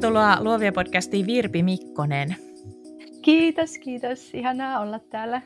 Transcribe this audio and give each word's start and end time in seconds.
Tervetuloa 0.00 0.44
Luovia 0.44 0.72
podcastiin 0.72 1.26
Virpi 1.26 1.62
Mikkonen. 1.62 2.36
Kiitos, 3.22 3.78
kiitos. 3.78 4.34
Ihanaa 4.34 4.80
olla 4.80 4.98
täällä. 4.98 5.42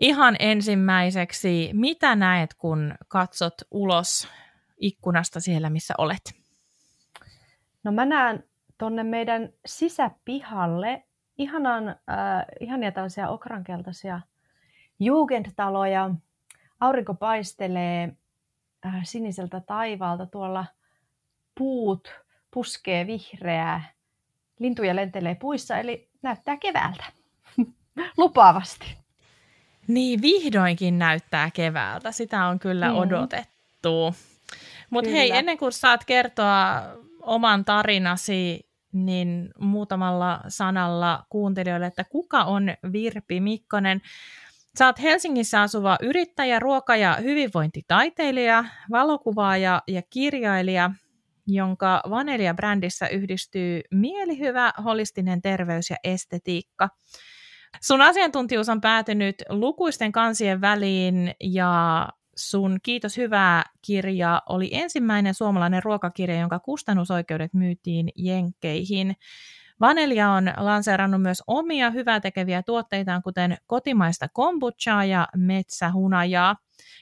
Ihan 0.00 0.36
ensimmäiseksi, 0.38 1.70
mitä 1.72 2.16
näet, 2.16 2.54
kun 2.54 2.94
katsot 3.08 3.54
ulos 3.70 4.28
ikkunasta 4.78 5.40
siellä, 5.40 5.70
missä 5.70 5.94
olet? 5.98 6.20
No 7.84 7.92
mä 7.92 8.04
näen 8.04 8.44
tonne 8.78 9.02
meidän 9.02 9.48
sisäpihalle 9.66 11.02
ihanan, 11.38 11.88
äh, 11.88 11.96
ihania 12.60 12.92
tällaisia 12.92 13.28
okrankeltaisia 13.28 14.20
jugendtaloja. 15.00 16.10
Aurinko 16.80 17.14
paistelee 17.14 18.16
äh, 18.86 19.00
siniseltä 19.02 19.60
taivaalta 19.60 20.26
tuolla 20.26 20.64
puut 21.58 22.08
puskee 22.50 23.06
vihreää, 23.06 23.92
lintuja 24.58 24.96
lentelee 24.96 25.34
puissa, 25.34 25.78
eli 25.78 26.08
näyttää 26.22 26.56
keväältä. 26.56 27.04
Lupaavasti. 28.16 28.98
Niin, 29.88 30.22
vihdoinkin 30.22 30.98
näyttää 30.98 31.50
keväältä. 31.50 32.12
Sitä 32.12 32.46
on 32.46 32.58
kyllä 32.58 32.88
mm. 32.88 32.96
odotettu. 32.96 34.14
Mutta 34.90 35.10
hei, 35.10 35.30
ennen 35.36 35.58
kuin 35.58 35.72
saat 35.72 36.04
kertoa 36.04 36.82
oman 37.22 37.64
tarinasi, 37.64 38.68
niin 38.92 39.50
muutamalla 39.58 40.40
sanalla 40.48 41.26
kuuntelijoille, 41.30 41.86
että 41.86 42.04
kuka 42.04 42.44
on 42.44 42.74
Virpi 42.92 43.40
Mikkonen? 43.40 44.00
Saat 44.74 45.02
Helsingissä 45.02 45.60
asuva 45.60 45.96
yrittäjä, 46.02 46.58
ruoka- 46.58 46.96
ja 46.96 47.16
hyvinvointitaiteilija, 47.22 48.64
valokuvaaja 48.90 49.82
ja 49.86 50.02
kirjailija, 50.10 50.90
jonka 51.48 52.02
Vanelia-brändissä 52.10 53.08
yhdistyy 53.08 53.80
mielihyvä, 53.90 54.72
holistinen 54.84 55.42
terveys 55.42 55.90
ja 55.90 55.96
estetiikka. 56.04 56.88
Sun 57.80 58.00
asiantuntijuus 58.00 58.68
on 58.68 58.80
päätynyt 58.80 59.34
lukuisten 59.48 60.12
kansien 60.12 60.60
väliin 60.60 61.34
ja 61.40 62.08
sun 62.36 62.78
Kiitos 62.82 63.16
hyvää 63.16 63.64
kirja 63.86 64.42
oli 64.48 64.68
ensimmäinen 64.72 65.34
suomalainen 65.34 65.82
ruokakirja, 65.82 66.40
jonka 66.40 66.58
kustannusoikeudet 66.58 67.54
myytiin 67.54 68.08
Jenkkeihin. 68.16 69.16
Vanelia 69.80 70.30
on 70.30 70.52
lanseerannut 70.56 71.22
myös 71.22 71.42
omia 71.46 71.90
hyvää 71.90 72.20
tekeviä 72.20 72.62
tuotteitaan, 72.62 73.22
kuten 73.22 73.56
kotimaista 73.66 74.26
kombuchaa 74.32 75.04
ja 75.04 75.28
metsähunajaa. 75.36 76.56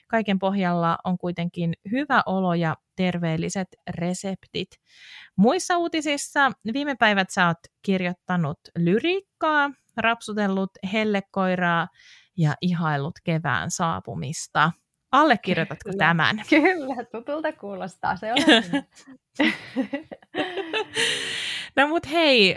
Kaiken 0.08 0.38
pohjalla 0.38 0.98
on 1.04 1.18
kuitenkin 1.18 1.74
hyvä 1.90 2.22
olo 2.26 2.54
ja 2.54 2.76
terveelliset 2.96 3.68
reseptit. 3.90 4.68
Muissa 5.36 5.76
uutisissa 5.76 6.50
viime 6.72 6.94
päivät 6.94 7.30
sä 7.30 7.46
oot 7.46 7.58
kirjoittanut 7.82 8.58
lyriikkaa, 8.78 9.70
rapsutellut 9.96 10.70
hellekoiraa 10.92 11.88
ja 12.36 12.54
ihailut 12.60 13.14
kevään 13.24 13.70
saapumista. 13.70 14.72
Allekirjoitatko 15.12 15.90
kyllä, 15.90 15.98
tämän? 15.98 16.42
Kyllä, 16.50 17.04
tutulta 17.12 17.52
kuulostaa. 17.52 18.16
Se 18.16 18.32
on 18.32 18.38
No 21.76 21.88
mut 21.88 22.10
hei, 22.10 22.56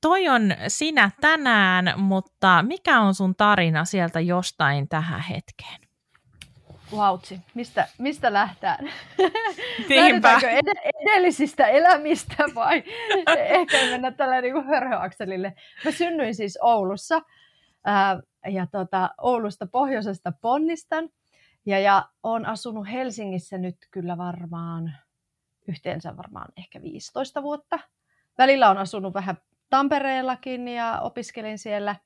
toi 0.00 0.28
on 0.28 0.42
sinä 0.68 1.10
tänään, 1.20 1.92
mutta 1.96 2.62
mikä 2.62 3.00
on 3.00 3.14
sun 3.14 3.34
tarina 3.36 3.84
sieltä 3.84 4.20
jostain 4.20 4.88
tähän 4.88 5.20
hetkeen? 5.20 5.80
Vautsi, 6.96 7.40
mistä, 7.54 7.88
mistä 7.98 8.32
lähtään? 8.32 8.92
Lähdetäänkö 9.96 10.48
ed- 10.50 10.92
edellisistä 11.02 11.66
elämistä 11.66 12.44
vai 12.54 12.82
ehkä 13.36 13.76
mennä 13.90 14.10
tällä 14.10 14.40
niin 14.40 14.64
hörhöakselille? 14.66 15.54
Mä 15.84 15.90
synnyin 15.90 16.34
siis 16.34 16.58
Oulussa 16.62 17.22
ää, 17.84 18.20
ja 18.48 18.66
tota, 18.66 19.10
Oulusta 19.18 19.66
pohjoisesta 19.66 20.32
ponnistan 20.40 21.08
ja, 21.66 21.78
ja 21.78 22.08
olen 22.22 22.46
asunut 22.46 22.86
Helsingissä 22.92 23.58
nyt 23.58 23.76
kyllä 23.90 24.18
varmaan 24.18 24.94
yhteensä 25.68 26.16
varmaan 26.16 26.48
ehkä 26.56 26.82
15 26.82 27.42
vuotta. 27.42 27.78
Välillä 28.40 28.70
on 28.70 28.78
asunut 28.78 29.14
vähän 29.14 29.36
Tampereellakin 29.70 30.68
ja 30.68 31.00
opiskelin 31.00 31.58
siellä 31.58 31.96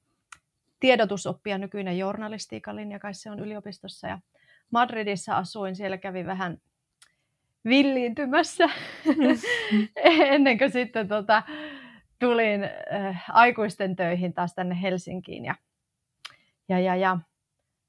tiedotusoppia, 0.81 1.59
nykyinen 1.59 1.99
journalistiikan 1.99 2.77
linja, 2.77 2.99
kai 2.99 3.15
se 3.15 3.31
on 3.31 3.41
yliopistossa. 3.41 4.09
Ja 4.09 4.19
Madridissa 4.71 5.37
asuin, 5.37 5.77
siellä 5.77 5.99
kävi 5.99 6.27
vähän 6.27 6.59
villiintymässä 7.65 8.69
ennen 10.35 10.59
kuin 10.59 10.73
sitten 10.73 11.09
tota, 11.09 11.43
tulin 12.19 12.65
äh, 12.65 13.25
aikuisten 13.29 13.97
töihin 13.97 14.35
taas 14.35 14.55
tänne 14.55 14.83
Helsinkiin 14.83 15.45
ja, 15.45 15.55
ja, 16.69 16.79
ja, 16.79 16.97
ja 16.97 17.19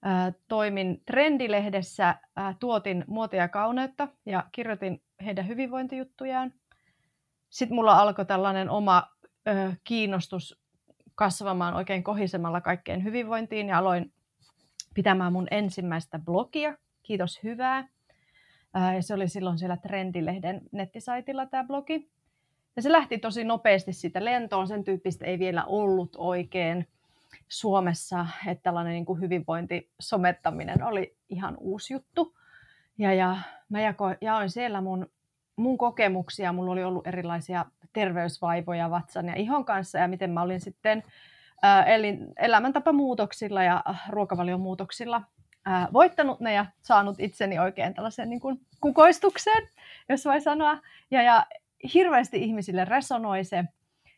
äh, 0.05 0.35
toimin 0.47 1.01
Trendilehdessä, 1.05 2.09
äh, 2.09 2.55
tuotin 2.59 3.03
muotia 3.07 3.41
ja 3.41 3.47
kauneutta 3.47 4.07
ja 4.25 4.43
kirjoitin 4.51 5.01
heidän 5.25 5.47
hyvinvointijuttujaan. 5.47 6.53
Sitten 7.55 7.75
mulla 7.75 8.01
alkoi 8.01 8.25
tällainen 8.25 8.69
oma 8.69 9.03
äh, 9.47 9.77
kiinnostus 9.83 10.61
kasvamaan 11.15 11.73
oikein 11.73 12.03
kohisemalla 12.03 12.61
kaikkeen 12.61 13.03
hyvinvointiin 13.03 13.67
ja 13.67 13.77
aloin 13.77 14.13
pitämään 14.93 15.33
mun 15.33 15.47
ensimmäistä 15.51 16.19
blogia, 16.19 16.77
kiitos 17.03 17.43
hyvää. 17.43 17.87
Ja 18.95 19.01
se 19.01 19.13
oli 19.13 19.27
silloin 19.27 19.57
siellä 19.57 19.77
Trendilehden 19.77 20.61
nettisaitilla 20.71 21.45
tämä 21.45 21.63
blogi. 21.63 22.09
Ja 22.75 22.81
se 22.81 22.91
lähti 22.91 23.17
tosi 23.17 23.43
nopeasti 23.43 23.93
siitä 23.93 24.25
lentoon, 24.25 24.67
sen 24.67 24.83
tyyppistä 24.83 25.25
ei 25.25 25.39
vielä 25.39 25.65
ollut 25.65 26.15
oikein 26.17 26.87
Suomessa, 27.47 28.27
että 28.47 28.63
tällainen 28.63 28.93
niin 28.93 29.05
kuin 29.05 29.21
hyvinvointisomettaminen 29.21 30.83
oli 30.83 31.17
ihan 31.29 31.57
uusi 31.59 31.93
juttu. 31.93 32.35
Ja, 32.97 33.13
ja 33.13 33.37
mä 33.69 33.81
jako, 33.81 34.05
jaoin 34.21 34.49
siellä 34.49 34.81
mun, 34.81 35.09
mun 35.55 35.77
kokemuksia, 35.77 36.53
mulla 36.53 36.71
oli 36.71 36.83
ollut 36.83 37.07
erilaisia 37.07 37.65
terveysvaivoja 37.93 38.89
vatsan 38.89 39.27
ja 39.27 39.35
ihon 39.35 39.65
kanssa 39.65 39.97
ja 39.97 40.07
miten 40.07 40.31
mä 40.31 40.41
olin 40.41 40.61
sitten 40.61 41.03
eli 41.85 42.17
elämäntapamuutoksilla 42.37 43.63
ja 43.63 43.83
ruokavaliomuutoksilla 44.09 45.21
voittanut 45.93 46.39
ne 46.39 46.53
ja 46.53 46.65
saanut 46.81 47.19
itseni 47.19 47.59
oikein 47.59 47.93
tällaisen 47.93 48.29
niin 48.29 48.39
kuin 48.39 48.61
kukoistukseen, 48.81 49.69
jos 50.09 50.25
voi 50.25 50.41
sanoa. 50.41 50.77
Ja, 51.11 51.21
ja 51.21 51.45
hirveästi 51.93 52.43
ihmisille 52.43 52.85
resonoi 52.85 53.43
se, 53.43 53.63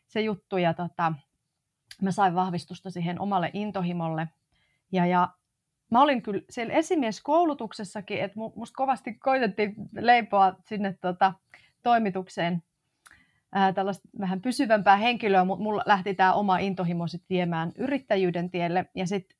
se 0.06 0.20
juttu 0.20 0.56
ja 0.56 0.74
tota, 0.74 1.12
mä 2.02 2.10
sain 2.10 2.34
vahvistusta 2.34 2.90
siihen 2.90 3.20
omalle 3.20 3.50
intohimolle. 3.52 4.28
Ja, 4.92 5.06
ja 5.06 5.28
mä 5.90 6.02
olin 6.02 6.22
kyllä 6.22 6.42
siellä 6.50 6.74
esimieskoulutuksessakin, 6.74 8.20
että 8.20 8.38
musta 8.56 8.76
kovasti 8.76 9.14
koitettiin 9.14 9.74
leipoa 9.92 10.54
sinne 10.64 10.94
tota, 11.00 11.32
toimitukseen 11.82 12.62
ää, 13.52 13.72
tällaista 13.72 14.08
vähän 14.20 14.40
pysyvämpää 14.40 14.96
henkilöä, 14.96 15.44
mutta 15.44 15.62
mulla 15.62 15.82
lähti 15.86 16.14
tämä 16.14 16.32
oma 16.32 16.58
intohimo 16.58 17.06
sit 17.06 17.24
viemään 17.30 17.72
yrittäjyyden 17.78 18.50
tielle. 18.50 18.86
Ja 18.94 19.06
sitten 19.06 19.38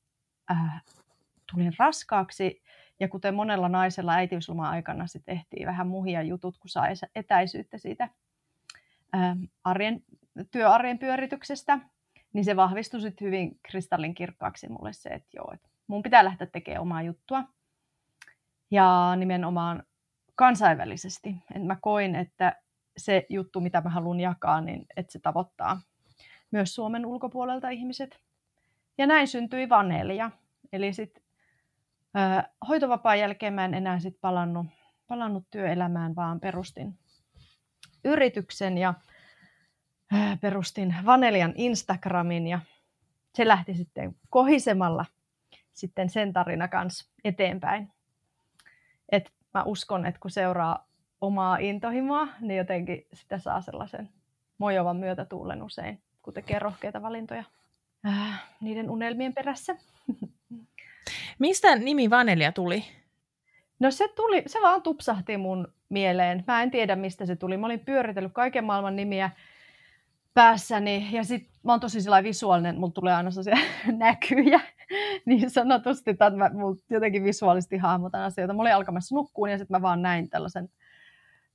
tulin 1.51 1.73
raskaaksi 1.79 2.63
ja 2.99 3.07
kuten 3.07 3.35
monella 3.35 3.69
naisella 3.69 4.13
äitiysloma-aikana 4.13 5.07
sit 5.07 5.25
tehtiin 5.25 5.67
vähän 5.67 5.87
muhia 5.87 6.21
jutut, 6.21 6.57
kun 6.57 6.69
sai 6.69 6.93
etäisyyttä 7.15 7.77
siitä 7.77 8.09
ää, 9.13 9.35
arjen, 9.63 10.03
työarjen 10.51 10.99
pyörityksestä, 10.99 11.79
niin 12.33 12.45
se 12.45 12.55
vahvistui 12.55 13.01
sit 13.01 13.21
hyvin 13.21 13.59
kristallinkirkkaaksi 13.63 14.69
mulle 14.69 14.93
se, 14.93 15.09
että 15.09 15.29
joo, 15.33 15.51
että 15.53 15.68
mun 15.89 16.01
pitää 16.03 16.25
lähteä 16.25 16.47
tekemään 16.47 16.81
omaa 16.81 17.01
juttua. 17.01 17.43
Ja 18.71 19.15
nimenomaan 19.15 19.83
kansainvälisesti. 20.35 21.35
Et 21.55 21.63
mä 21.63 21.77
koin, 21.81 22.15
että 22.15 22.55
se 22.97 23.25
juttu, 23.29 23.61
mitä 23.61 23.81
mä 23.81 23.89
haluan 23.89 24.19
jakaa, 24.19 24.61
niin 24.61 24.85
että 24.97 25.11
se 25.11 25.19
tavoittaa 25.19 25.81
myös 26.51 26.75
Suomen 26.75 27.05
ulkopuolelta 27.05 27.69
ihmiset. 27.69 28.19
Ja 28.97 29.07
näin 29.07 29.27
syntyi 29.27 29.69
Vanelia. 29.69 30.31
Eli 30.73 30.93
sitten 30.93 31.23
hoitovapaan 32.67 33.19
jälkeen 33.19 33.53
mä 33.53 33.65
en 33.65 33.73
enää 33.73 33.99
sit 33.99 34.21
palannut, 34.21 34.67
palannut 35.07 35.43
työelämään, 35.49 36.15
vaan 36.15 36.39
perustin 36.39 36.99
yrityksen 38.03 38.77
ja 38.77 38.93
perustin 40.41 40.95
Vanelian 41.05 41.53
Instagramin 41.55 42.47
ja 42.47 42.59
se 43.35 43.47
lähti 43.47 43.73
sitten 43.73 44.15
kohisemalla 44.29 45.05
sitten 45.79 46.09
sen 46.09 46.33
tarina 46.33 46.67
kanssa 46.67 47.09
eteenpäin. 47.23 47.91
Et 49.11 49.31
mä 49.53 49.63
uskon, 49.63 50.05
että 50.05 50.19
kun 50.19 50.31
seuraa 50.31 50.87
omaa 51.21 51.57
intohimoa, 51.57 52.27
niin 52.41 52.57
jotenkin 52.57 53.07
sitä 53.13 53.39
saa 53.39 53.61
sellaisen 53.61 54.09
mojovan 54.57 54.97
myötätuulen 54.97 55.63
usein, 55.63 56.01
kun 56.21 56.33
tekee 56.33 56.59
rohkeita 56.59 57.01
valintoja 57.01 57.43
äh, 58.07 58.43
niiden 58.61 58.89
unelmien 58.89 59.33
perässä. 59.33 59.75
Mistä 61.39 61.75
nimi 61.75 62.09
Vanelia 62.09 62.51
tuli? 62.51 62.83
No 63.79 63.91
se 63.91 64.07
tuli, 64.07 64.43
se 64.47 64.59
vaan 64.61 64.81
tupsahti 64.81 65.37
mun 65.37 65.73
mieleen. 65.89 66.43
Mä 66.47 66.63
en 66.63 66.71
tiedä, 66.71 66.95
mistä 66.95 67.25
se 67.25 67.35
tuli. 67.35 67.57
Mä 67.57 67.65
olin 67.65 67.79
pyöritellyt 67.79 68.33
kaiken 68.33 68.63
maailman 68.63 68.95
nimiä 68.95 69.29
päässäni. 70.33 71.09
Ja 71.11 71.23
sitten 71.23 71.59
mä 71.63 71.71
oon 71.71 71.79
tosi 71.79 71.99
visuaalinen, 72.23 72.75
mulla 72.75 72.93
tulee 72.93 73.13
aina 73.13 73.31
sellaisia 73.31 73.67
näkyjä 73.97 74.61
niin 75.25 75.49
sanotusti, 75.49 76.11
että 76.11 76.29
mä 76.29 76.49
jotenkin 76.89 77.23
visuaalisesti 77.23 77.77
hahmotan 77.77 78.21
asioita. 78.21 78.53
Mä 78.53 78.61
olin 78.61 78.75
alkamassa 78.75 79.15
nukkuun 79.15 79.51
ja 79.51 79.57
sitten 79.57 79.75
mä 79.77 79.81
vaan 79.81 80.01
näin 80.01 80.29
tällaisen 80.29 80.69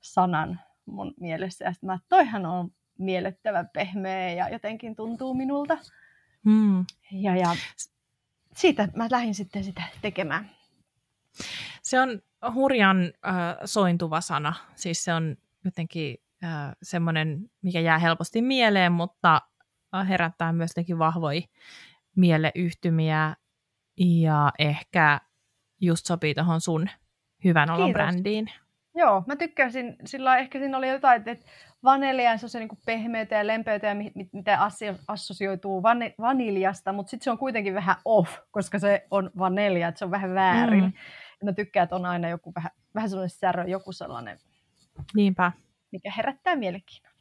sanan 0.01 0.61
mun 0.87 1.15
mielessä. 1.21 1.65
Ja 1.65 1.73
sitten 1.73 1.87
mä, 1.87 1.99
toihan 2.09 2.47
on 2.47 2.71
miellyttävä 2.99 3.65
pehmeä 3.65 4.33
ja 4.33 4.49
jotenkin 4.49 4.97
tuntuu 4.97 5.35
minulta. 5.35 5.79
Hmm. 6.45 6.85
Ja, 7.13 7.37
ja 7.37 7.57
siitä 8.57 8.89
mä 8.97 9.09
lähdin 9.11 9.35
sitten 9.35 9.65
sitä 9.65 9.83
tekemään. 10.03 10.51
Se 11.83 12.01
on 12.01 12.23
hurjan 12.55 13.05
äh, 13.05 13.35
sointuva 13.65 14.21
sana. 14.21 14.55
Siis 14.75 15.05
se 15.05 15.15
on 15.15 15.37
jotenkin 15.65 16.17
äh, 16.45 16.73
semmoinen, 16.83 17.51
mikä 17.63 17.81
jää 17.81 17.99
helposti 17.99 18.43
mieleen, 18.43 18.93
mutta 18.93 19.41
herättää 20.09 20.53
myös 20.53 20.71
vahvoja 20.99 21.41
mieleyhtymiä 22.17 23.37
ja 24.01 24.53
ehkä 24.59 25.21
just 25.81 26.07
sopii 26.07 26.35
tuohon 26.35 26.61
sun 26.61 26.89
hyvän 27.45 27.71
olon 27.71 27.87
Kiitos. 27.87 28.03
brändiin. 28.03 28.51
Joo, 28.97 29.25
mä 29.27 29.37
tykkäsin, 29.37 29.97
sillä 30.05 30.37
ehkä 30.37 30.59
siinä 30.59 30.79
oli 30.79 30.89
jotain, 30.89 31.29
että 31.29 31.47
vanilja 31.85 32.39
se 32.39 32.59
on 32.59 32.61
niin 32.61 32.79
pehmeätä 32.87 33.35
ja 33.35 33.47
lempeytä 33.47 33.87
ja 33.87 33.95
mitä 34.33 34.59
assosioituu 35.09 35.83
van- 35.83 36.15
vaniljasta, 36.21 36.93
mutta 36.93 37.11
sitten 37.11 37.25
se 37.25 37.31
on 37.31 37.39
kuitenkin 37.39 37.75
vähän 37.75 37.97
off, 38.05 38.39
koska 38.51 38.79
se 38.79 39.07
on 39.11 39.31
vanilja, 39.39 39.89
että 39.89 39.99
se 39.99 40.05
on 40.05 40.11
vähän 40.11 40.35
väärin. 40.35 40.85
Mm. 40.85 40.93
Ja 41.41 41.45
mä 41.45 41.53
tykkään, 41.53 41.85
että 41.85 41.97
on 41.97 42.07
aina 42.07 42.29
joku 42.29 42.53
vähän, 42.55 42.71
vähän 42.95 43.11
sellainen 43.11 43.31
särö, 43.31 43.65
joku 43.65 43.93
sellainen, 43.93 44.39
Niinpä. 45.15 45.53
Mikä 45.95 46.13
herättää 46.17 46.57
mielenkiintoa. 46.57 47.15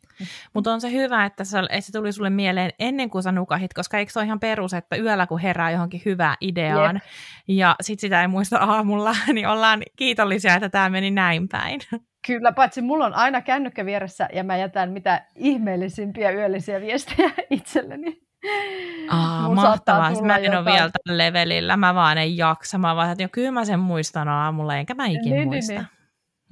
Mutta 0.54 0.74
on 0.74 0.82
se 0.82 0.92
hyvä, 0.92 1.26
että 1.26 1.44
se, 1.44 1.60
että 1.60 1.82
se 1.82 1.92
tuli 1.92 2.12
sulle 2.12 2.30
mieleen 2.30 2.72
ennen 2.80 3.10
kuin 3.10 3.24
sä 3.24 3.32
nukahit, 3.32 3.74
koska 3.74 3.98
eikö 3.98 4.12
se 4.12 4.20
ole 4.20 4.26
ihan 4.26 4.40
perus, 4.40 4.74
että 4.74 4.96
yöllä 4.96 5.28
kun 5.28 5.40
herää 5.40 5.72
johonkin 5.72 6.02
hyvään 6.06 6.38
ideaan 6.42 6.96
Jep. 6.96 7.04
ja 7.48 7.76
sit 7.82 8.00
sitä 8.00 8.22
ei 8.22 8.28
muista 8.28 8.58
aamulla, 8.58 9.16
niin 9.34 9.48
ollaan 9.48 9.84
kiitollisia, 9.96 10.56
että 10.56 10.70
tämä 10.70 10.90
meni 10.90 11.12
näin 11.12 11.50
päin. 11.50 11.80
Kyllä, 12.28 12.52
paitsi 12.52 12.82
mulla 12.82 13.06
on 13.06 13.14
aina 13.14 13.42
kännykkä 13.42 13.86
vieressä 13.86 14.30
ja 14.34 14.44
mä 14.44 14.58
jätän 14.58 14.92
mitä 14.92 15.26
ihmeellisimpiä 15.36 16.32
yöllisiä 16.32 16.82
viestejä 16.82 17.32
itselleni. 17.50 18.24
Aa, 19.10 19.50
mahtavaa. 19.50 20.22
Mä 20.22 20.38
en 20.38 20.58
ole 20.58 20.66
vielä 20.66 20.90
tällä 20.90 21.18
levelillä. 21.18 21.78
Mä 21.78 21.96
vaan 21.96 22.18
en 22.18 22.38
jaksa. 22.38 22.78
Mä 22.78 22.96
vaan, 22.96 23.12
että 23.12 23.24
jo 23.24 23.30
kyllä 23.32 23.52
mä 23.52 23.66
sen 23.66 23.80
muistan 23.80 24.28
aamulla, 24.28 24.76
enkä 24.76 24.94
mä 24.94 25.06
ikin 25.06 25.34
niin, 25.34 25.48
muista. 25.48 25.74
Niin, 25.74 25.82
niin. 25.82 26.03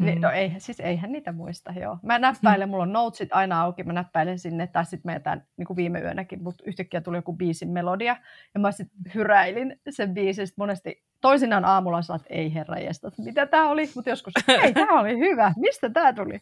Mm. 0.01 0.21
No 0.21 0.31
ei, 0.31 0.53
siis 0.57 0.79
eihän 0.79 1.11
niitä 1.11 1.31
muista, 1.31 1.71
joo. 1.71 1.97
Mä 2.03 2.19
näppäilen, 2.19 2.69
mulla 2.69 2.83
on 2.83 2.93
notesit 2.93 3.29
aina 3.31 3.61
auki, 3.61 3.83
mä 3.83 3.93
näppäilen 3.93 4.39
sinne, 4.39 4.67
tai 4.67 4.85
sitten 4.85 5.11
mä 5.11 5.13
jätän 5.13 5.45
niin 5.57 5.67
kuin 5.67 5.77
viime 5.77 5.99
yönäkin, 5.99 6.43
mutta 6.43 6.63
yhtäkkiä 6.67 7.01
tuli 7.01 7.17
joku 7.17 7.33
biisin 7.33 7.69
melodia, 7.69 8.17
ja 8.53 8.59
mä 8.59 8.71
sitten 8.71 9.13
hyräilin 9.15 9.79
sen 9.89 10.13
biisin, 10.13 10.47
sit 10.47 10.57
monesti 10.57 11.03
toisinaan 11.21 11.65
aamulla 11.65 11.99
että 11.99 12.27
ei 12.29 12.53
herra 12.53 12.79
jästä, 12.79 13.11
mitä 13.17 13.45
tämä 13.45 13.69
oli, 13.69 13.89
mutta 13.95 14.09
joskus, 14.09 14.33
ei, 14.47 14.73
tämä 14.73 14.99
oli 15.01 15.19
hyvä, 15.19 15.53
mistä 15.57 15.89
tämä 15.89 16.13
tuli? 16.13 16.41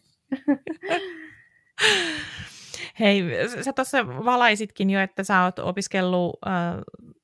Hei, 3.00 3.22
sä 3.62 3.72
tuossa 3.72 4.06
valaisitkin 4.06 4.90
jo, 4.90 5.00
että 5.00 5.24
sä 5.24 5.44
oot 5.44 5.58
opiskellut 5.58 6.38
äh, 6.46 6.52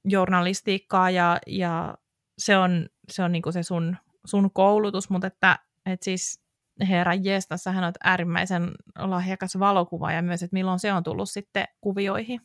journalistiikkaa 0.04 1.10
ja, 1.10 1.38
ja 1.46 1.94
se 2.38 2.56
on, 2.56 2.88
se 3.10 3.22
on 3.22 3.32
niinku 3.32 3.52
se 3.52 3.62
sun, 3.62 3.96
sun 4.24 4.50
koulutus, 4.52 5.10
mutta 5.10 5.26
että 5.26 5.58
et 5.86 6.02
siis 6.02 6.40
herra 6.88 7.14
jestassa 7.14 7.72
hän 7.72 7.84
on 7.84 7.92
äärimmäisen 8.04 8.70
lahjakas 8.98 9.58
valokuva 9.58 10.12
ja 10.12 10.22
myös, 10.22 10.42
että 10.42 10.54
milloin 10.54 10.78
se 10.78 10.92
on 10.92 11.02
tullut 11.02 11.30
sitten 11.30 11.64
kuvioihin? 11.80 12.40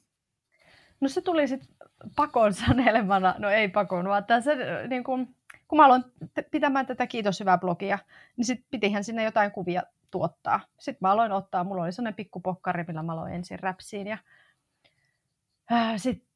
No 0.99 1.07
se 1.07 1.21
tuli 1.21 1.47
sitten 1.47 1.75
pakon 2.15 2.53
sanelemana, 2.53 3.35
no 3.37 3.49
ei 3.49 3.67
pakon, 3.67 4.07
vaan 4.07 4.25
se, 4.43 4.55
niin 4.87 5.03
kun, 5.03 5.35
kun 5.67 5.77
mä 5.77 5.85
aloin 5.85 6.03
pitämään 6.51 6.85
tätä 6.85 7.07
Kiitos 7.07 7.39
hyvää 7.39 7.57
blogia, 7.57 7.99
niin 8.37 8.45
sitten 8.45 8.67
pitihän 8.71 9.03
sinne 9.03 9.23
jotain 9.23 9.51
kuvia 9.51 9.83
tuottaa. 10.11 10.59
Sitten 10.79 10.99
mä 11.01 11.11
aloin 11.11 11.31
ottaa, 11.31 11.63
mulla 11.63 11.83
oli 11.83 11.91
sellainen 11.91 12.15
pikkupokkari, 12.15 12.83
millä 12.87 13.03
mä 13.03 13.13
aloin 13.13 13.33
ensin 13.33 13.59
räpsiin 13.59 14.07
ja 14.07 14.17
äh, 15.71 15.93
sitten 15.97 16.27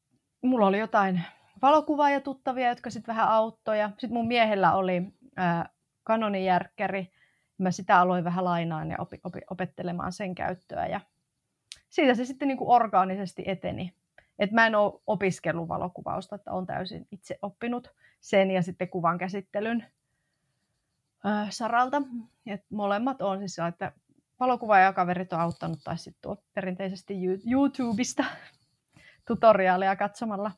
mulla 0.42 0.66
oli 0.66 0.78
jotain 0.78 1.22
valokuvaa 1.62 2.20
tuttavia, 2.20 2.68
jotka 2.68 2.90
sitten 2.90 3.14
vähän 3.14 3.28
auttoi 3.28 3.80
ja 3.80 3.88
sitten 3.88 4.12
mun 4.12 4.28
miehellä 4.28 4.74
oli 4.74 5.02
äh, 5.38 5.68
Canonin 6.06 6.44
järkkäri. 6.44 7.10
Mä 7.58 7.70
sitä 7.70 8.00
aloin 8.00 8.24
vähän 8.24 8.44
lainaan 8.44 8.90
ja 8.90 8.96
opi, 9.00 9.20
opi, 9.24 9.40
opettelemaan 9.50 10.12
sen 10.12 10.34
käyttöä 10.34 10.86
ja 10.86 11.00
siitä 11.88 12.14
se 12.14 12.24
sitten 12.24 12.48
niin 12.48 12.58
kuin 12.58 12.70
orgaanisesti 12.70 13.42
eteni. 13.46 13.92
Et 14.38 14.50
mä 14.52 14.66
en 14.66 14.74
ole 14.74 15.00
opiskellut 15.06 15.68
valokuvausta, 15.68 16.36
että 16.36 16.52
olen 16.52 16.66
täysin 16.66 17.06
itse 17.10 17.38
oppinut 17.42 17.94
sen 18.20 18.50
ja 18.50 18.62
sitten 18.62 18.88
kuvan 18.88 19.18
käsittelyn 19.18 19.86
äh, 21.26 21.50
saralta. 21.50 22.02
Et 22.46 22.64
molemmat 22.70 23.22
on 23.22 23.38
siis 23.38 23.58
että 23.68 23.92
kaverit 24.94 25.32
on 25.32 25.40
auttanut 25.40 25.78
tai 25.84 25.98
sitten 25.98 26.22
tuo 26.22 26.36
perinteisesti 26.54 27.14
YouTubesta 27.52 28.24
tutoriaaleja 29.28 29.96
katsomalla. 29.96 30.52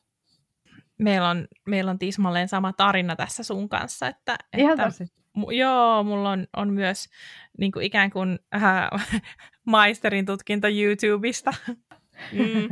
Meillä 0.97 1.29
on, 1.29 1.47
meillä 1.65 1.91
on 1.91 1.99
tismalleen 1.99 2.47
sama 2.47 2.73
tarina 2.73 3.15
tässä 3.15 3.43
sun 3.43 3.69
kanssa. 3.69 4.07
Että, 4.07 4.37
Ihan 4.57 4.73
että 4.73 4.85
tosi 4.85 5.05
joo, 5.51 6.03
mulla 6.03 6.29
on, 6.29 6.47
on 6.57 6.73
myös 6.73 7.09
niin 7.57 7.71
kuin 7.71 7.85
ikään 7.85 8.09
kuin 8.09 8.39
äh, 8.55 8.89
maisterin 9.65 10.25
tutkinto 10.25 10.67
YouTubesta. 10.67 11.53
mm. 12.31 12.69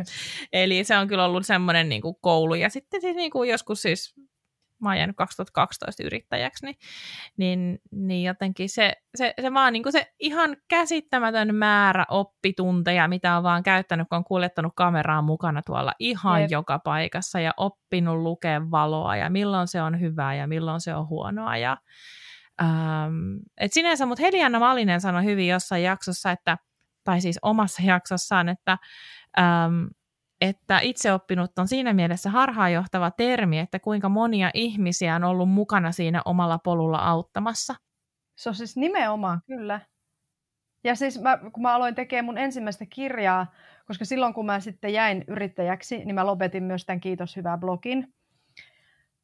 Eli 0.53 0.83
se 0.83 0.97
on 0.97 1.07
kyllä 1.07 1.25
ollut 1.25 1.45
semmoinen 1.45 1.89
niin 1.89 2.01
kuin 2.01 2.15
koulu. 2.21 2.55
Ja 2.55 2.69
sitten 2.69 3.01
siis 3.01 3.15
niin 3.15 3.31
kuin 3.31 3.49
joskus 3.49 3.81
siis, 3.81 4.15
mä 4.81 4.89
oon 4.89 4.97
jäänyt 4.97 5.15
2012 5.15 6.03
yrittäjäksi, 6.03 6.65
niin, 6.65 6.75
niin, 7.37 7.79
niin 7.91 8.23
jotenkin 8.23 8.69
se, 8.69 8.93
se, 9.15 9.33
se 9.41 9.53
vaan 9.53 9.73
niin 9.73 9.83
kuin 9.83 9.93
se 9.93 10.13
ihan 10.19 10.57
käsittämätön 10.67 11.55
määrä 11.55 12.05
oppitunteja, 12.09 13.07
mitä 13.07 13.37
on 13.37 13.43
vaan 13.43 13.63
käyttänyt, 13.63 14.09
kun 14.09 14.17
on 14.17 14.23
kuljettanut 14.23 14.73
kameraa 14.75 15.21
mukana 15.21 15.61
tuolla 15.65 15.93
ihan 15.99 16.41
Jep. 16.41 16.51
joka 16.51 16.79
paikassa 16.79 17.39
ja 17.39 17.53
oppinut 17.57 18.17
lukea 18.17 18.71
valoa 18.71 19.15
ja 19.15 19.29
milloin 19.29 19.67
se 19.67 19.81
on 19.81 19.99
hyvää 19.99 20.35
ja 20.35 20.47
milloin 20.47 20.81
se 20.81 20.95
on 20.95 21.07
huonoa 21.07 21.57
ja 21.57 21.77
Ähm, 22.61 23.37
et 23.57 23.73
sinänsä, 23.73 24.05
mutta 24.05 24.23
Helianna 24.23 24.59
Malinen 24.59 25.01
sanoi 25.01 25.23
hyvin 25.23 25.47
jossain 25.47 25.83
jaksossa, 25.83 26.31
että, 26.31 26.57
tai 27.03 27.21
siis 27.21 27.39
omassa 27.41 27.81
jaksossaan, 27.83 28.49
että, 28.49 28.77
ähm, 29.39 29.85
että 30.41 30.79
itseoppinut 30.79 31.59
on 31.59 31.67
siinä 31.67 31.93
mielessä 31.93 32.29
harhaanjohtava 32.29 33.11
termi, 33.11 33.59
että 33.59 33.79
kuinka 33.79 34.09
monia 34.09 34.51
ihmisiä 34.53 35.15
on 35.15 35.23
ollut 35.23 35.49
mukana 35.49 35.91
siinä 35.91 36.21
omalla 36.25 36.57
polulla 36.57 36.97
auttamassa. 36.97 37.75
Se 38.35 38.49
on 38.49 38.55
siis 38.55 38.77
nimenomaan, 38.77 39.41
kyllä. 39.47 39.79
Ja 40.83 40.95
siis 40.95 41.21
mä, 41.21 41.37
kun 41.53 41.63
mä 41.63 41.75
aloin 41.75 41.95
tekemään 41.95 42.25
mun 42.25 42.37
ensimmäistä 42.37 42.85
kirjaa, 42.89 43.53
koska 43.87 44.05
silloin 44.05 44.33
kun 44.33 44.45
mä 44.45 44.59
sitten 44.59 44.93
jäin 44.93 45.23
yrittäjäksi, 45.27 45.97
niin 45.97 46.15
mä 46.15 46.25
lopetin 46.25 46.63
myös 46.63 46.85
tämän 46.85 46.99
Kiitos 46.99 47.35
hyvää 47.35 47.57
blogin. 47.57 48.13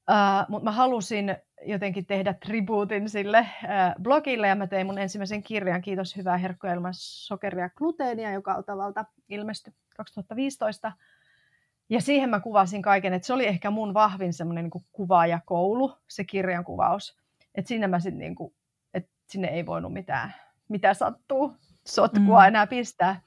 Uh, 0.10 0.50
mutta 0.50 0.64
mä 0.64 0.72
halusin 0.72 1.36
jotenkin 1.66 2.06
tehdä 2.06 2.34
tribuutin 2.34 3.10
sille 3.10 3.40
uh, 3.40 4.04
blogille 4.04 4.48
ja 4.48 4.56
mä 4.56 4.68
tein 4.68 4.86
mun 4.86 4.98
ensimmäisen 4.98 5.44
kirjan 5.44 5.82
Kiitos 5.82 6.18
hyvää 6.18 6.38
herkkoja 6.38 6.74
ilman 6.74 6.94
sokeria 6.96 7.70
gluteenia, 7.70 8.32
joka 8.32 8.64
tavalta 8.64 9.06
ilmestyi 9.30 9.74
2015. 9.98 10.92
Ja 11.90 12.02
siihen 12.02 12.30
mä 12.30 12.40
kuvasin 12.40 12.82
kaiken, 12.82 13.14
että 13.14 13.26
se 13.26 13.34
oli 13.34 13.48
ehkä 13.48 13.72
mun 13.72 13.94
vahvin 13.94 14.34
semmoinen 14.34 14.64
niin 14.64 14.86
kuvaajakoulu, 14.92 15.98
se 16.08 16.24
kirjan 16.24 16.64
kuvaus. 16.64 17.18
Että 17.56 17.70
sinne 17.70 17.88
mä 17.88 18.00
sitten 18.00 18.20
niin 18.20 18.36
kuin, 18.36 18.54
että 18.94 19.12
sinne 19.30 19.48
ei 19.48 19.66
voinut 19.66 19.94
mitään, 19.94 20.34
mitä 20.70 20.94
sattuu, 20.94 21.56
sotkua 21.88 22.42
mm. 22.42 22.48
enää 22.48 22.68
pistää. 22.68 23.22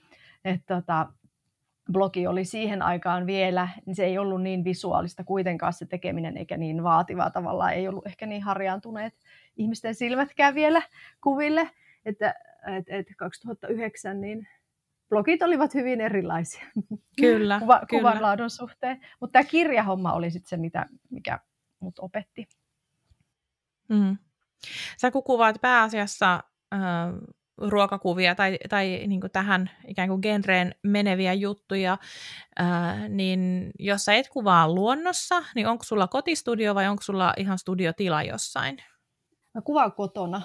Että 0.45 0.75
tota, 0.75 1.07
blogi 1.93 2.27
oli 2.27 2.45
siihen 2.45 2.83
aikaan 2.83 3.27
vielä, 3.27 3.69
niin 3.87 3.97
se 3.97 4.05
ei 4.05 4.19
ollut 4.19 4.43
niin 4.43 4.65
visuaalista 4.65 5.25
kuitenkaan 5.25 5.73
se 5.73 5.87
tekeminen, 5.87 6.37
eikä 6.37 6.57
niin 6.57 6.83
vaativaa 6.83 7.31
tavallaan, 7.31 7.73
ei 7.73 7.89
ollut 7.89 8.07
ehkä 8.07 8.27
niin 8.27 8.43
harjaantuneet 8.43 9.15
ihmisten 9.57 9.95
silmätkään 9.95 10.55
vielä 10.55 10.83
kuville, 11.21 11.71
että 12.05 12.35
et, 12.77 12.85
et 12.89 13.07
2009 13.17 14.21
niin 14.21 14.49
blogit 15.09 15.43
olivat 15.43 15.75
hyvin 15.75 16.01
erilaisia 16.01 16.67
kyllä, 17.21 17.61
Kuva, 17.61 17.81
kyllä. 17.89 18.01
kuvanlaadun 18.01 18.51
suhteen, 18.51 19.01
mutta 19.21 19.33
tämä 19.33 19.51
kirjahomma 19.51 20.13
oli 20.13 20.31
sitten 20.31 20.49
se, 20.49 20.57
mitä, 20.57 20.87
mikä 21.11 21.39
mut 21.81 21.99
opetti. 21.99 22.49
Mm. 23.89 24.17
Sä 24.97 25.11
kun 25.11 25.23
kuvaat 25.23 25.61
pääasiassa 25.61 26.45
äh, 26.75 26.81
ruokakuvia 27.59 28.35
tai, 28.35 28.59
tai 28.69 29.05
niin 29.07 29.21
kuin 29.21 29.31
tähän 29.31 29.71
ikään 29.87 30.09
kuin 30.09 30.21
genreen 30.23 30.75
meneviä 30.83 31.33
juttuja, 31.33 31.99
ää, 32.57 33.09
niin 33.09 33.71
jos 33.79 34.05
sä 34.05 34.15
et 34.15 34.29
kuvaa 34.29 34.75
luonnossa, 34.75 35.45
niin 35.55 35.67
onko 35.67 35.85
sulla 35.85 36.09
kotistudio 36.09 36.75
vai 36.75 36.89
onko 36.89 37.03
sulla 37.03 37.35
ihan 37.37 37.59
studiotila 37.59 38.23
jossain? 38.23 38.77
Mä 39.55 39.61
kuvaan 39.63 39.93
kotona. 39.93 40.43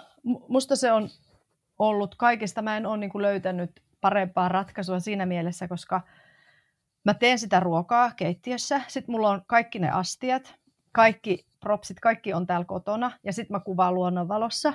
Musta 0.48 0.76
se 0.76 0.92
on 0.92 1.10
ollut 1.80 2.16
kaikista, 2.16 2.62
mä 2.62 2.78
en 2.78 2.86
ole 2.86 2.98
niin 2.98 3.10
kuin 3.10 3.22
löytänyt 3.22 3.72
parempaa 4.02 4.50
ratkaisua 4.50 5.00
siinä 5.00 5.26
mielessä, 5.26 5.68
koska 5.68 6.02
mä 7.06 7.14
teen 7.14 7.40
sitä 7.40 7.60
ruokaa 7.60 8.12
keittiössä, 8.16 8.82
sitten 8.88 9.14
mulla 9.14 9.30
on 9.30 9.42
kaikki 9.48 9.80
ne 9.80 9.90
astiat, 9.90 10.56
kaikki 10.92 11.46
propsit, 11.60 12.00
kaikki 12.00 12.34
on 12.34 12.48
täällä 12.48 12.66
kotona, 12.66 13.12
ja 13.24 13.34
sitten 13.34 13.56
mä 13.56 13.60
kuvaan 13.60 13.94
luonnonvalossa. 13.94 14.74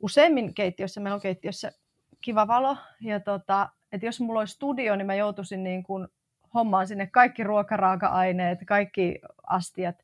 Useimmin 0.00 0.54
keittiössä, 0.54 1.00
meillä 1.00 1.14
on 1.14 1.20
keittiössä 1.20 1.72
kiva 2.20 2.46
valo, 2.46 2.76
ja 3.00 3.20
tota, 3.20 3.68
että 3.92 4.06
jos 4.06 4.20
mulla 4.20 4.40
olisi 4.40 4.54
studio, 4.54 4.96
niin 4.96 5.06
mä 5.06 5.14
joutuisin 5.14 5.64
niin 5.64 5.82
kuin 5.82 6.08
hommaan 6.54 6.86
sinne 6.86 7.06
kaikki 7.06 7.44
ruokaraaka-aineet, 7.44 8.58
kaikki 8.66 9.18
astiat. 9.46 9.96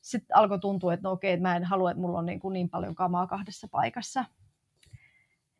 Sitten 0.00 0.36
alkoi 0.36 0.58
tuntua, 0.58 0.94
että 0.94 1.08
no 1.08 1.12
okei, 1.12 1.36
mä 1.36 1.56
en 1.56 1.64
halua, 1.64 1.90
että 1.90 2.00
mulla 2.00 2.18
on 2.18 2.26
niin, 2.26 2.40
kuin 2.40 2.52
niin 2.52 2.68
paljon 2.68 2.94
kamaa 2.94 3.26
kahdessa 3.26 3.68
paikassa. 3.68 4.24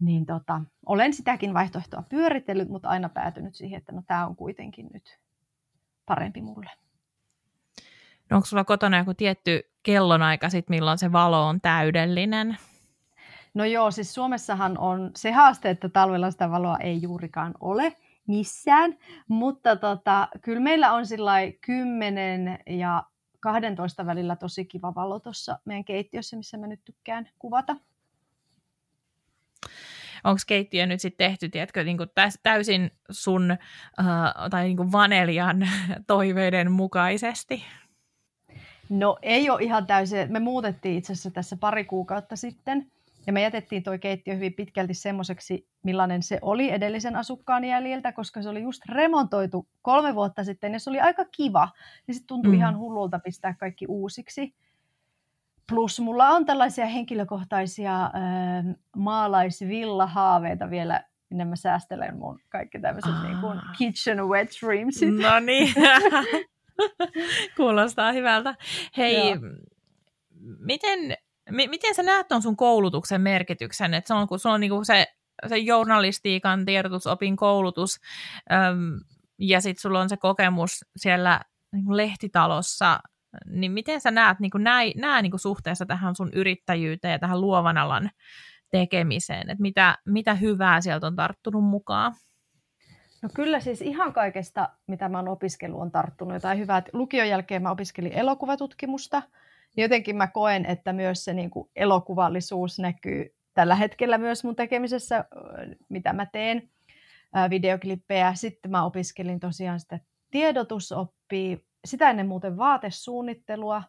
Niin 0.01 0.27
tota, 0.27 0.61
olen 0.87 1.15
sitäkin 1.15 1.55
vaihtoehtoa 1.55 2.03
pyöritellyt, 2.09 2.69
mutta 2.69 2.89
aina 2.89 3.09
päätynyt 3.09 3.55
siihen, 3.55 3.79
että 3.79 3.93
no 3.93 4.03
tämä 4.07 4.27
on 4.27 4.37
kuitenkin 4.37 4.89
nyt 4.93 5.19
parempi 6.07 6.41
mulle. 6.41 6.71
No 8.31 8.37
onko 8.37 8.47
sulla 8.47 8.65
kotona 8.65 8.99
joku 8.99 9.15
tietty 9.15 9.71
kellonaika, 9.83 10.51
sit, 10.51 10.69
milloin 10.69 10.99
se 10.99 11.13
valo 11.13 11.47
on 11.47 11.61
täydellinen? 11.61 12.57
No 13.57 13.65
joo, 13.65 13.91
siis 13.91 14.15
Suomessahan 14.15 14.79
on 14.79 15.11
se 15.17 15.33
haaste, 15.33 15.71
että 15.71 15.89
talvella 15.89 16.31
sitä 16.31 16.51
valoa 16.51 16.79
ei 16.79 17.03
juurikaan 17.03 17.55
ole 17.61 17.97
missään, 18.27 18.99
mutta 19.29 19.77
tota, 19.77 20.29
kyllä 20.43 20.61
meillä 20.61 20.93
on 20.93 21.07
sillä 21.07 21.33
10 21.61 22.59
ja 22.67 23.05
12 23.41 24.07
välillä 24.07 24.37
tosi 24.37 24.65
kiva 24.65 24.95
valo 24.95 25.21
tuossa 25.21 25.59
meidän 25.65 25.85
keittiössä, 25.85 26.37
missä 26.37 26.59
mä 26.59 26.67
nyt 26.67 26.81
tykkään 26.85 27.29
kuvata. 27.39 27.77
Onko 30.25 30.41
keittiö 30.47 30.87
nyt 30.87 31.01
sitten 31.01 31.31
tehty, 31.31 31.49
tiedätkö, 31.49 31.85
niin 31.85 31.97
kuin 31.97 32.11
täysin 32.43 32.91
sun 33.11 33.57
uh, 34.01 34.51
tai 34.51 34.65
niin 34.65 34.77
kuin 34.77 34.93
vanelian 34.93 35.69
toiveiden 36.07 36.73
mukaisesti? 36.73 37.65
No 38.89 39.19
ei 39.23 39.51
ole 39.51 39.63
ihan 39.63 39.87
täysin. 39.87 40.33
Me 40.33 40.41
muutettiin 40.41 40.99
itse 40.99 41.13
asiassa 41.13 41.31
tässä 41.31 41.57
pari 41.57 41.85
kuukautta 41.85 42.37
sitten. 42.37 42.91
Ja 43.27 43.33
me 43.33 43.43
jätettiin 43.43 43.83
tuo 43.83 43.99
keittiö 43.99 44.35
hyvin 44.35 44.55
pitkälti 44.55 44.95
semmoiseksi, 44.95 45.69
millainen 45.83 46.23
se 46.23 46.39
oli 46.43 46.71
edellisen 46.71 47.17
asukkaan 47.17 47.65
jäljiltä, 47.65 48.13
koska 48.13 48.43
se 48.43 48.49
oli 48.49 48.63
just 48.63 48.83
remontoitu 48.89 49.69
kolme 49.83 50.15
vuotta 50.15 50.45
sitten 50.45 50.73
ja 50.73 50.81
se 50.81 50.91
oli 50.91 51.01
aika 51.01 51.25
kiva. 51.37 51.69
Ja 52.09 52.15
sitten 52.15 52.27
tuntui 52.27 52.53
mm. 52.53 52.59
ihan 52.59 52.79
hullulta 52.79 53.19
pistää 53.19 53.55
kaikki 53.55 53.87
uusiksi. 53.89 54.55
Plus 55.69 56.01
mulla 56.01 56.29
on 56.29 56.47
tällaisia 56.47 56.87
henkilökohtaisia 56.87 58.05
äh, 58.05 58.13
maalaisvilla-haaveita 58.97 60.71
vielä, 60.71 61.05
minne 61.31 61.45
mä 61.45 61.57
säästelen 61.57 62.19
mun 62.19 62.41
kaikki 62.49 62.81
tämmöiset 62.81 63.13
ah. 63.13 63.25
niin 63.25 63.39
kuin 63.41 63.61
kitchen 63.79 64.29
wet 64.29 64.51
dreamsit. 64.63 65.15
No 65.15 65.41
niin, 65.41 65.75
kuulostaa 67.57 68.13
hyvältä. 68.13 68.55
Hei, 68.97 69.29
Joo. 69.29 69.37
miten 70.59 71.17
M- 71.51 71.71
miten 71.71 71.95
sä 71.95 72.03
näet 72.03 72.33
on 72.33 72.43
sun 72.43 72.57
koulutuksen 72.57 73.21
merkityksen? 73.21 73.95
Että 73.95 74.09
se 74.09 74.15
on, 74.15 74.29
kun 74.29 74.39
sulla 74.39 74.55
on 74.55 74.61
niinku 74.61 74.85
se, 74.85 75.07
se 75.49 75.59
journalistiikan 75.59 76.65
tiedotusopin 76.65 77.37
koulutus 77.37 78.01
äm, 78.53 79.01
ja 79.39 79.61
sitten 79.61 79.83
sulla 79.83 80.01
on 80.01 80.09
se 80.09 80.17
kokemus 80.17 80.85
siellä 80.97 81.41
niinku 81.73 81.97
lehtitalossa, 81.97 83.01
niin 83.47 83.73
miten 83.73 84.01
sä 84.01 84.11
näet 84.11 84.41
niinku 84.41 84.59
nää, 84.59 84.83
nää 84.97 85.23
niinku 85.23 85.39
suhteessa 85.39 85.87
tähän 85.87 86.17
sun 86.17 86.31
yrittäjyyteen 86.33 87.13
ja 87.13 87.19
tähän 87.19 87.41
luovan 87.41 87.79
alan 87.79 88.11
tekemiseen? 88.71 89.51
Että 89.51 89.63
mitä, 89.63 89.99
mitä 90.05 90.35
hyvää 90.35 90.81
sieltä 90.81 91.07
on 91.07 91.17
tarttunut 91.17 91.65
mukaan? 91.65 92.15
No 93.23 93.29
kyllä 93.35 93.61
siis 93.61 93.83
ihan 93.83 94.13
kaikesta, 94.13 94.69
mitä 94.87 95.09
mä 95.09 95.19
oon 95.19 95.29
opiskellut, 95.29 95.81
on 95.81 95.91
tarttunut 95.91 96.35
jotain 96.35 96.59
hyvää. 96.59 96.83
Lukion 96.93 97.29
jälkeen 97.29 97.63
mä 97.63 97.71
opiskelin 97.71 98.13
elokuvatutkimusta– 98.13 99.23
niin 99.77 99.83
jotenkin 99.83 100.17
mä 100.17 100.27
koen, 100.27 100.67
että 100.67 100.93
myös 100.93 101.25
se 101.25 101.35
niin 101.35 101.51
kuin 101.51 101.71
elokuvallisuus 101.77 102.79
näkyy 102.79 103.35
tällä 103.55 103.75
hetkellä 103.75 104.19
myös 104.19 104.45
mun 104.45 104.57
tekemisessä, 104.57 105.25
mitä 105.89 106.13
mä 106.13 106.27
teen, 106.27 106.71
videoklippejä. 107.51 108.35
Sitten 108.35 108.71
mä 108.71 108.85
opiskelin 108.85 109.41
tosiaan 109.41 109.81
sitä 109.81 110.01
tiedotusoppia, 110.31 111.57
sitä 111.85 112.11
ennen 112.11 112.29
muuten 112.29 112.57
vaatesuunnittelua, 112.57 113.83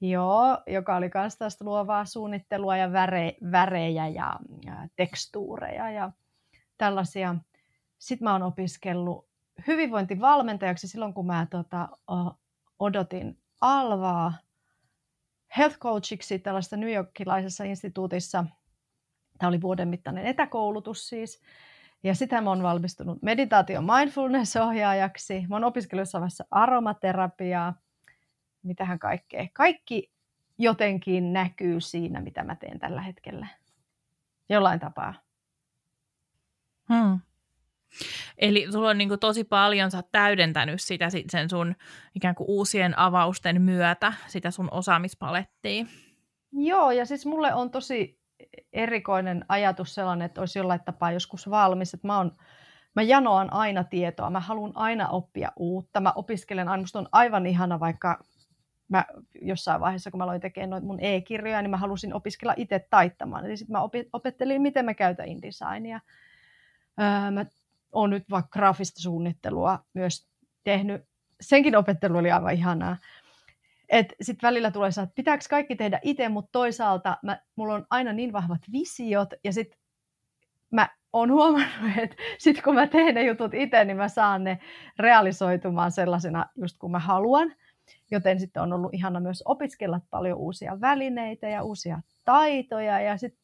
joo, 0.00 0.58
joka 0.66 0.96
oli 0.96 1.10
myös 1.14 1.36
tästä 1.36 1.64
luovaa 1.64 2.04
suunnittelua 2.04 2.76
ja 2.76 2.92
väre, 2.92 3.34
värejä 3.52 4.08
ja, 4.08 4.38
ja 4.64 4.88
tekstuureja 4.96 5.90
ja 5.90 6.12
tällaisia. 6.78 7.34
Sitten 7.98 8.24
mä 8.24 8.32
oon 8.32 8.42
opiskellut 8.42 9.28
hyvinvointivalmentajaksi 9.66 10.88
silloin, 10.88 11.14
kun 11.14 11.26
mä 11.26 11.46
tota, 11.50 11.88
odotin 12.78 13.38
Alvaa 13.60 14.32
health 15.58 15.78
coachiksi 15.78 16.38
tällaista 16.38 16.76
New 16.76 16.92
Yorkilaisessa 16.92 17.64
instituutissa. 17.64 18.44
Tämä 19.38 19.48
oli 19.48 19.60
vuoden 19.60 19.88
mittainen 19.88 20.26
etäkoulutus 20.26 21.08
siis. 21.08 21.42
Ja 22.02 22.14
sitä 22.14 22.40
mä 22.40 22.50
oon 22.50 22.62
valmistunut 22.62 23.22
meditaatio 23.22 23.80
mindfulness-ohjaajaksi. 23.80 25.46
Mä 25.48 25.56
oon 25.56 25.64
opiskellut 25.64 26.08
samassa 26.08 26.44
aromaterapiaa. 26.50 27.74
Mitähän 28.62 28.98
kaikkea. 28.98 29.46
Kaikki 29.52 30.12
jotenkin 30.58 31.32
näkyy 31.32 31.80
siinä, 31.80 32.20
mitä 32.20 32.44
mä 32.44 32.56
teen 32.56 32.78
tällä 32.78 33.00
hetkellä. 33.02 33.46
Jollain 34.48 34.80
tapaa. 34.80 35.14
Hmm. 36.88 37.20
Eli 38.38 38.66
sulla 38.72 38.90
on 38.90 38.98
niin 38.98 39.08
kuin 39.08 39.20
tosi 39.20 39.44
paljon, 39.44 39.90
sä 39.90 39.98
oot 39.98 40.12
täydentänyt 40.12 40.80
sitä 40.80 41.08
sen 41.30 41.50
sun 41.50 41.74
ikään 42.14 42.34
kuin 42.34 42.48
uusien 42.48 42.98
avausten 42.98 43.62
myötä, 43.62 44.12
sitä 44.26 44.50
sun 44.50 44.68
osaamispalettia. 44.70 45.84
Joo, 46.52 46.90
ja 46.90 47.06
siis 47.06 47.26
mulle 47.26 47.54
on 47.54 47.70
tosi 47.70 48.20
erikoinen 48.72 49.44
ajatus 49.48 49.94
sellainen, 49.94 50.26
että 50.26 50.40
olisi 50.40 50.58
jollain 50.58 50.80
tapaa 50.84 51.12
joskus 51.12 51.50
valmis. 51.50 51.94
Että 51.94 52.06
mä, 52.06 52.18
on, 52.18 52.36
mä 52.94 53.02
janoan 53.02 53.52
aina 53.52 53.84
tietoa, 53.84 54.30
mä 54.30 54.40
haluan 54.40 54.72
aina 54.74 55.08
oppia 55.08 55.52
uutta. 55.56 56.00
Mä 56.00 56.12
opiskelen 56.16 56.68
aina, 56.68 56.82
musta 56.82 56.98
on 56.98 57.08
aivan 57.12 57.46
ihana, 57.46 57.80
vaikka 57.80 58.24
mä 58.88 59.04
jossain 59.42 59.80
vaiheessa, 59.80 60.10
kun 60.10 60.18
mä 60.18 60.24
aloin 60.24 60.40
tekemään 60.40 60.70
noita 60.70 60.86
mun 60.86 61.00
e-kirjoja, 61.00 61.62
niin 61.62 61.70
mä 61.70 61.76
halusin 61.76 62.14
opiskella 62.14 62.54
itse 62.56 62.86
taittamaan. 62.90 63.46
Eli 63.46 63.56
sitten 63.56 63.72
mä 63.72 63.88
opettelin, 64.12 64.62
miten 64.62 64.84
mä 64.84 64.94
käytän 64.94 65.28
InDesignia. 65.28 66.00
Öö, 67.00 67.30
mä 67.30 67.44
olen 67.92 68.10
nyt 68.10 68.24
vaikka 68.30 68.58
graafista 68.58 69.02
suunnittelua 69.02 69.78
myös 69.94 70.28
tehnyt. 70.64 71.02
Senkin 71.40 71.76
opettelu 71.76 72.18
oli 72.18 72.30
aivan 72.30 72.54
ihanaa. 72.54 72.96
Sitten 74.22 74.48
välillä 74.48 74.70
tulee 74.70 74.88
että 74.88 75.14
pitääkö 75.14 75.44
kaikki 75.50 75.76
tehdä 75.76 76.00
itse, 76.02 76.28
mutta 76.28 76.52
toisaalta 76.52 77.18
mä, 77.22 77.40
mulla 77.56 77.74
on 77.74 77.86
aina 77.90 78.12
niin 78.12 78.32
vahvat 78.32 78.60
visiot 78.72 79.28
ja 79.44 79.52
sitten 79.52 79.78
mä 80.70 80.88
oon 81.12 81.32
huomannut, 81.32 81.96
että 82.02 82.16
sit 82.38 82.62
kun 82.62 82.74
mä 82.74 82.86
teen 82.86 83.14
ne 83.14 83.22
jutut 83.22 83.54
itse, 83.54 83.84
niin 83.84 83.96
mä 83.96 84.08
saan 84.08 84.44
ne 84.44 84.58
realisoitumaan 84.98 85.92
sellaisena 85.92 86.46
just 86.56 86.78
kun 86.78 86.90
mä 86.90 86.98
haluan. 86.98 87.54
Joten 88.10 88.40
sitten 88.40 88.62
on 88.62 88.72
ollut 88.72 88.94
ihana 88.94 89.20
myös 89.20 89.42
opiskella 89.46 90.00
paljon 90.10 90.38
uusia 90.38 90.80
välineitä 90.80 91.48
ja 91.48 91.62
uusia 91.62 92.00
taitoja. 92.24 93.00
Ja 93.00 93.16
sitten 93.16 93.42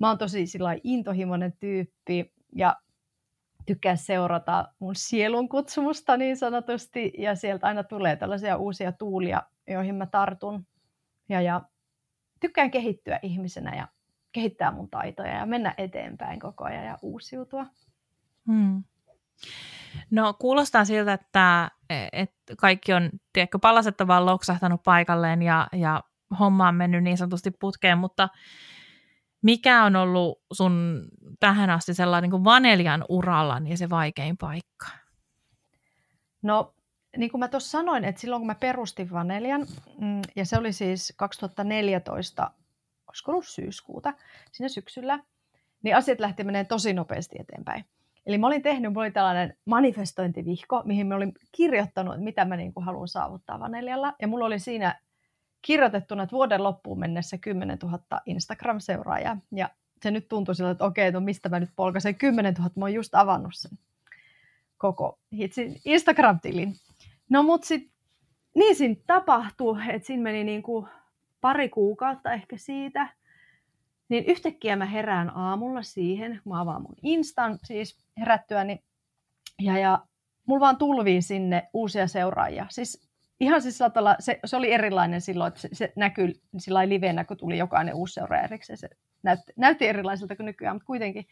mä 0.00 0.08
oon 0.08 0.18
tosi 0.18 0.44
intohimoinen 0.84 1.52
tyyppi 1.60 2.32
ja 2.52 2.76
tykkää 3.66 3.96
seurata 3.96 4.68
mun 4.78 4.94
sielun 4.94 5.48
kutsumusta 5.48 6.16
niin 6.16 6.36
sanotusti, 6.36 7.12
ja 7.18 7.34
sieltä 7.34 7.66
aina 7.66 7.84
tulee 7.84 8.16
tällaisia 8.16 8.56
uusia 8.56 8.92
tuulia, 8.92 9.42
joihin 9.66 9.94
mä 9.94 10.06
tartun. 10.06 10.66
Ja, 11.28 11.40
ja 11.40 11.62
tykkään 12.40 12.70
kehittyä 12.70 13.18
ihmisenä 13.22 13.76
ja 13.76 13.88
kehittää 14.32 14.70
mun 14.70 14.90
taitoja 14.90 15.36
ja 15.36 15.46
mennä 15.46 15.74
eteenpäin 15.78 16.40
koko 16.40 16.64
ajan 16.64 16.84
ja 16.84 16.98
uusiutua. 17.02 17.66
Hmm. 18.46 18.84
No 20.10 20.34
kuulostaa 20.34 20.84
siltä, 20.84 21.12
että, 21.12 21.70
että 22.12 22.54
kaikki 22.58 22.92
on 22.92 23.10
tiedätkö, 23.32 23.58
palaset 23.58 23.94
vaan 24.06 24.26
loksahtanut 24.26 24.82
paikalleen 24.82 25.42
ja, 25.42 25.66
ja 25.72 26.02
homma 26.40 26.68
on 26.68 26.74
mennyt 26.74 27.02
niin 27.02 27.16
sanotusti 27.16 27.50
putkeen, 27.50 27.98
mutta 27.98 28.28
mikä 29.46 29.84
on 29.84 29.96
ollut 29.96 30.38
sun 30.52 31.04
tähän 31.40 31.70
asti 31.70 31.94
sellainen 31.94 32.30
niin 32.30 32.44
vanelian 32.44 33.04
uralla 33.08 33.60
niin 33.60 33.78
se 33.78 33.90
vaikein 33.90 34.36
paikka? 34.36 34.86
No, 36.42 36.74
niin 37.16 37.30
kuin 37.30 37.38
mä 37.38 37.48
tuossa 37.48 37.70
sanoin, 37.70 38.04
että 38.04 38.20
silloin 38.20 38.40
kun 38.40 38.46
mä 38.46 38.54
perustin 38.54 39.10
Vanelian, 39.10 39.66
mm, 40.00 40.20
ja 40.36 40.44
se 40.44 40.58
oli 40.58 40.72
siis 40.72 41.12
2014, 41.16 42.50
olisiko 43.08 43.32
ollut 43.32 43.46
syyskuuta, 43.46 44.12
siinä 44.52 44.68
syksyllä, 44.68 45.18
niin 45.82 45.96
asiat 45.96 46.20
lähti 46.20 46.44
menemään 46.44 46.66
tosi 46.66 46.92
nopeasti 46.92 47.36
eteenpäin. 47.40 47.84
Eli 48.26 48.38
mä 48.38 48.46
olin 48.46 48.62
tehnyt, 48.62 48.92
mulla 48.92 49.04
oli 49.04 49.10
tällainen 49.10 49.56
manifestointivihko, 49.64 50.82
mihin 50.84 51.06
mä 51.06 51.14
olin 51.14 51.32
kirjoittanut, 51.52 52.20
mitä 52.20 52.44
mä 52.44 52.56
niin 52.56 52.74
kuin 52.74 52.84
haluan 52.84 53.08
saavuttaa 53.08 53.60
Vanelialla. 53.60 54.12
Ja 54.22 54.28
mulla 54.28 54.46
oli 54.46 54.58
siinä 54.58 55.00
kirjoitettuna, 55.66 56.22
että 56.22 56.36
vuoden 56.36 56.62
loppuun 56.62 56.98
mennessä 56.98 57.38
10 57.38 57.78
000 57.82 57.98
Instagram-seuraajaa. 58.26 59.38
Ja 59.52 59.70
se 60.02 60.10
nyt 60.10 60.28
tuntui 60.28 60.54
siltä, 60.54 60.70
että 60.70 60.84
okei, 60.84 61.12
no 61.12 61.20
mistä 61.20 61.48
mä 61.48 61.60
nyt 61.60 61.70
polkaisen 61.76 62.14
10 62.14 62.54
000, 62.54 62.70
mä 62.76 62.84
oon 62.84 62.94
just 62.94 63.14
avannut 63.14 63.54
sen. 63.54 63.78
koko 64.78 65.18
hitsin 65.32 65.76
Instagram-tilin. 65.84 66.74
No 67.30 67.42
mut 67.42 67.64
sit, 67.64 67.90
niin 68.54 68.76
siinä 68.76 68.94
tapahtui, 69.06 69.78
että 69.88 70.06
siinä 70.06 70.22
meni 70.22 70.44
niin 70.44 70.62
kuin 70.62 70.86
pari 71.40 71.68
kuukautta 71.68 72.32
ehkä 72.32 72.56
siitä, 72.56 73.08
niin 74.08 74.24
yhtäkkiä 74.24 74.76
mä 74.76 74.86
herään 74.86 75.36
aamulla 75.36 75.82
siihen, 75.82 76.40
kun 76.42 76.52
mä 76.52 76.60
avaan 76.60 76.82
mun 76.82 76.96
Instan 77.02 77.58
siis 77.64 77.98
herättyäni, 78.20 78.84
ja, 79.62 79.78
ja 79.78 80.06
mulla 80.46 80.60
vaan 80.60 80.76
tulvii 80.76 81.22
sinne 81.22 81.68
uusia 81.72 82.06
seuraajia. 82.06 82.66
Siis 82.70 83.05
ihan 83.40 83.62
siis 83.62 83.78
satalla, 83.78 84.16
se, 84.18 84.38
se, 84.44 84.56
oli 84.56 84.72
erilainen 84.72 85.20
silloin, 85.20 85.48
että 85.48 85.60
se, 85.60 85.68
se 85.72 85.92
näkyi 85.96 86.32
sillä 86.58 86.88
livenä, 86.88 87.24
kun 87.24 87.36
tuli 87.36 87.58
jokainen 87.58 87.94
uusi 87.94 88.14
seuraaja 88.14 88.44
erikseen. 88.44 88.76
Se 88.76 88.88
näytti, 89.22 89.52
näytti 89.56 89.88
erilaiselta 89.88 90.36
kuin 90.36 90.46
nykyään, 90.46 90.76
mutta 90.76 90.86
kuitenkin. 90.86 91.26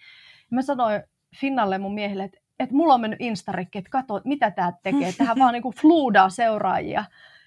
Mä 0.50 0.62
sanoin 0.62 1.02
Finnalle 1.40 1.78
mun 1.78 1.94
miehelle, 1.94 2.25
että, 2.25 2.38
että 2.58 2.75
mulla 2.75 2.94
on 2.94 3.00
mennyt 3.00 3.20
Instarikki, 3.20 3.78
että 3.78 3.90
katso, 3.90 4.20
mitä 4.25 4.50
tämä 4.50 4.73
tekee. 4.82 5.12
Tähän 5.18 5.38
vaan 5.38 5.52
niin 5.52 5.62
kuin 5.62 5.75
fluudaa 5.75 6.28
seuraajia, 6.28 7.04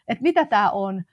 että 0.07 0.21
mitä 0.21 0.45
tämä 0.45 0.69
on. 0.69 1.03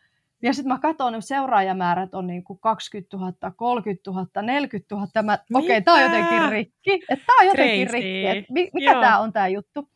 Ja 0.42 0.54
sitten 0.54 0.72
mä 0.72 0.78
katson, 0.78 1.14
että 1.14 1.26
seuraajamäärät 1.26 2.14
on 2.14 2.26
niin 2.26 2.44
kuin 2.44 2.58
20 2.58 3.16
000, 3.16 3.32
30 3.56 4.10
000, 4.10 4.42
40 4.42 4.94
000. 4.94 5.22
Mä, 5.22 5.38
okei, 5.54 5.66
okay, 5.66 5.82
tämä 5.82 5.96
on 5.96 6.02
jotenkin 6.02 6.50
rikki. 6.50 6.92
Että 7.08 7.24
tämä 7.26 7.40
on 7.40 7.46
jotenkin 7.46 7.88
Crazy. 7.88 7.92
rikki. 7.92 8.26
Että 8.26 8.52
mikä 8.74 8.92
tämä 8.92 9.18
on 9.18 9.32
tämä 9.32 9.48
juttu? 9.48 9.88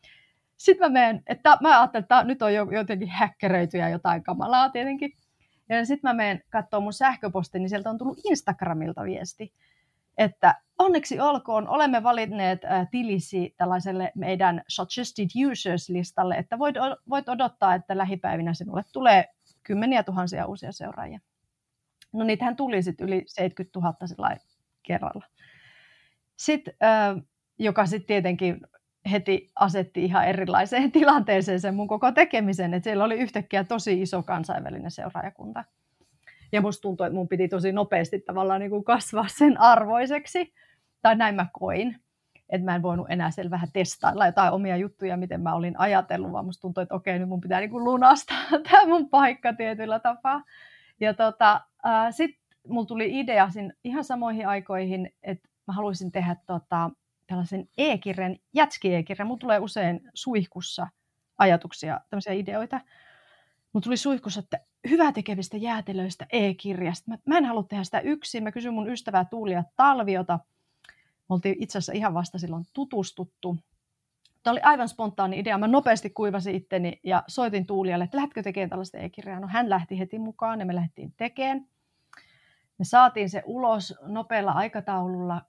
Sitten 0.58 0.92
mä 0.92 1.00
menen, 1.00 1.22
että 1.26 1.58
mä 1.60 1.80
ajattelin, 1.80 2.04
että 2.04 2.24
nyt 2.24 2.42
on 2.42 2.54
jo 2.54 2.70
jotenkin 2.70 3.08
häkkeröity 3.08 3.78
ja 3.78 3.88
jotain 3.88 4.22
kamalaa 4.22 4.68
tietenkin. 4.68 5.12
Ja 5.68 5.86
sitten 5.86 6.08
mä 6.10 6.14
menen 6.14 6.42
katsomaan 6.50 6.82
mun 6.82 6.92
sähköpostin, 6.92 7.62
niin 7.62 7.68
sieltä 7.68 7.90
on 7.90 7.98
tullut 7.98 8.20
Instagramilta 8.24 9.04
viesti, 9.04 9.52
että 10.18 10.60
onneksi 10.78 11.20
olkoon, 11.20 11.68
olemme 11.68 12.02
valinneet 12.02 12.60
tilisi 12.90 13.54
tällaiselle 13.56 14.12
meidän 14.14 14.62
suggested 14.68 15.28
users-listalle, 15.46 16.34
että 16.34 16.58
voit, 16.58 16.76
voit 17.08 17.28
odottaa, 17.28 17.74
että 17.74 17.98
lähipäivinä 17.98 18.54
sinulle 18.54 18.82
tulee 18.92 19.24
kymmeniä 19.62 20.02
tuhansia 20.02 20.46
uusia 20.46 20.72
seuraajia. 20.72 21.20
No 22.12 22.24
niitähän 22.24 22.56
tuli 22.56 22.82
sitten 22.82 23.06
yli 23.06 23.22
70 23.26 23.80
000 24.16 24.36
kerralla. 24.82 25.26
Sitten, 26.36 26.74
joka 27.58 27.86
sitten 27.86 28.06
tietenkin 28.06 28.60
heti 29.10 29.50
asetti 29.56 30.04
ihan 30.04 30.28
erilaiseen 30.28 30.92
tilanteeseen 30.98 31.60
sen 31.60 31.74
mun 31.74 31.88
koko 31.88 32.12
tekemisen, 32.12 32.74
että 32.74 32.84
siellä 32.84 33.04
oli 33.04 33.14
yhtäkkiä 33.14 33.64
tosi 33.64 34.02
iso 34.02 34.22
kansainvälinen 34.22 34.90
seuraajakunta. 34.90 35.64
Ja 36.52 36.60
musta 36.60 36.82
tuntui, 36.82 37.06
että 37.06 37.14
mun 37.14 37.28
piti 37.28 37.48
tosi 37.48 37.72
nopeasti 37.72 38.20
tavallaan 38.20 38.60
niin 38.60 38.70
kuin 38.70 38.84
kasvaa 38.84 39.28
sen 39.28 39.60
arvoiseksi, 39.60 40.54
tai 41.02 41.16
näin 41.16 41.34
mä 41.34 41.46
koin. 41.52 41.96
Että 42.50 42.64
mä 42.64 42.74
en 42.74 42.82
voinut 42.82 43.06
enää 43.10 43.30
siellä 43.30 43.50
vähän 43.50 43.68
testailla 43.72 44.26
jotain 44.26 44.52
omia 44.52 44.76
juttuja, 44.76 45.16
miten 45.16 45.40
mä 45.40 45.54
olin 45.54 45.80
ajatellut, 45.80 46.32
vaan 46.32 46.44
musta 46.44 46.60
tuntui, 46.60 46.82
että 46.82 46.94
okei, 46.94 47.18
nyt 47.18 47.28
mun 47.28 47.40
pitää 47.40 47.60
niin 47.60 47.70
kuin 47.70 47.84
lunastaa 47.84 48.38
tämä 48.70 48.86
mun 48.86 49.08
paikka 49.08 49.52
tietyllä 49.52 49.98
tapaa. 49.98 50.42
Ja 51.00 51.14
tota, 51.14 51.60
sitten 52.10 52.40
mulla 52.68 52.86
tuli 52.86 53.20
idea 53.20 53.48
ihan 53.84 54.04
samoihin 54.04 54.48
aikoihin, 54.48 55.10
että 55.22 55.48
mä 55.66 55.74
haluaisin 55.74 56.12
tehdä 56.12 56.36
tota, 56.46 56.90
tällaisen 57.28 57.68
e-kirjan, 57.78 58.36
jätski-e-kirjan. 58.54 59.26
Mulla 59.26 59.38
tulee 59.38 59.58
usein 59.58 60.00
suihkussa 60.14 60.88
ajatuksia, 61.38 62.00
tämmöisiä 62.10 62.32
ideoita. 62.32 62.80
Mulla 63.72 63.84
tuli 63.84 63.96
suihkussa, 63.96 64.40
että 64.40 64.60
hyvää 64.90 65.12
tekevistä 65.12 65.56
jäätelöistä 65.56 66.26
e-kirjasta. 66.32 67.10
Mä, 67.10 67.18
mä 67.26 67.38
en 67.38 67.44
halua 67.44 67.62
tehdä 67.62 67.84
sitä 67.84 68.00
yksin. 68.00 68.42
Mä 68.42 68.52
kysyin 68.52 68.74
mun 68.74 68.90
ystävää 68.90 69.24
Tuulia 69.24 69.64
Talviota. 69.76 70.38
Me 71.28 71.34
oltiin 71.34 71.56
itse 71.58 71.78
asiassa 71.78 71.92
ihan 71.92 72.14
vasta 72.14 72.38
silloin 72.38 72.64
tutustuttu. 72.72 73.56
Tämä 74.42 74.52
oli 74.52 74.60
aivan 74.60 74.88
spontaani 74.88 75.38
idea. 75.38 75.58
Mä 75.58 75.68
nopeasti 75.68 76.10
kuivasin 76.10 76.54
itteni 76.54 77.00
ja 77.04 77.24
soitin 77.26 77.66
Tuulialle, 77.66 78.04
että 78.04 78.16
lähdetkö 78.16 78.42
tekemään 78.42 78.70
tällaista 78.70 78.98
e-kirjaa. 78.98 79.40
No 79.40 79.48
hän 79.48 79.70
lähti 79.70 79.98
heti 79.98 80.18
mukaan 80.18 80.60
ja 80.60 80.66
me 80.66 80.74
lähdettiin 80.74 81.14
tekemään. 81.16 81.66
Me 82.78 82.84
saatiin 82.84 83.30
se 83.30 83.42
ulos 83.46 83.94
nopealla 84.02 84.52
aikataululla. 84.52 85.42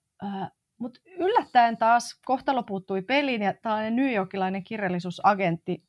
Mutta 0.79 0.99
yllättäen 1.17 1.77
taas 1.77 2.19
kohtalo 2.25 2.63
puuttui 2.63 3.01
peliin 3.01 3.41
ja 3.41 3.53
tällainen 3.53 3.95
New 3.95 4.13
Yorkilainen 4.13 4.63
kirjallisuusagentti 4.63 5.83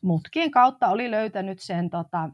mutkien 0.00 0.50
kautta 0.50 0.88
oli 0.88 1.10
löytänyt 1.10 1.60
sen 1.60 1.90
tota, 1.90 2.30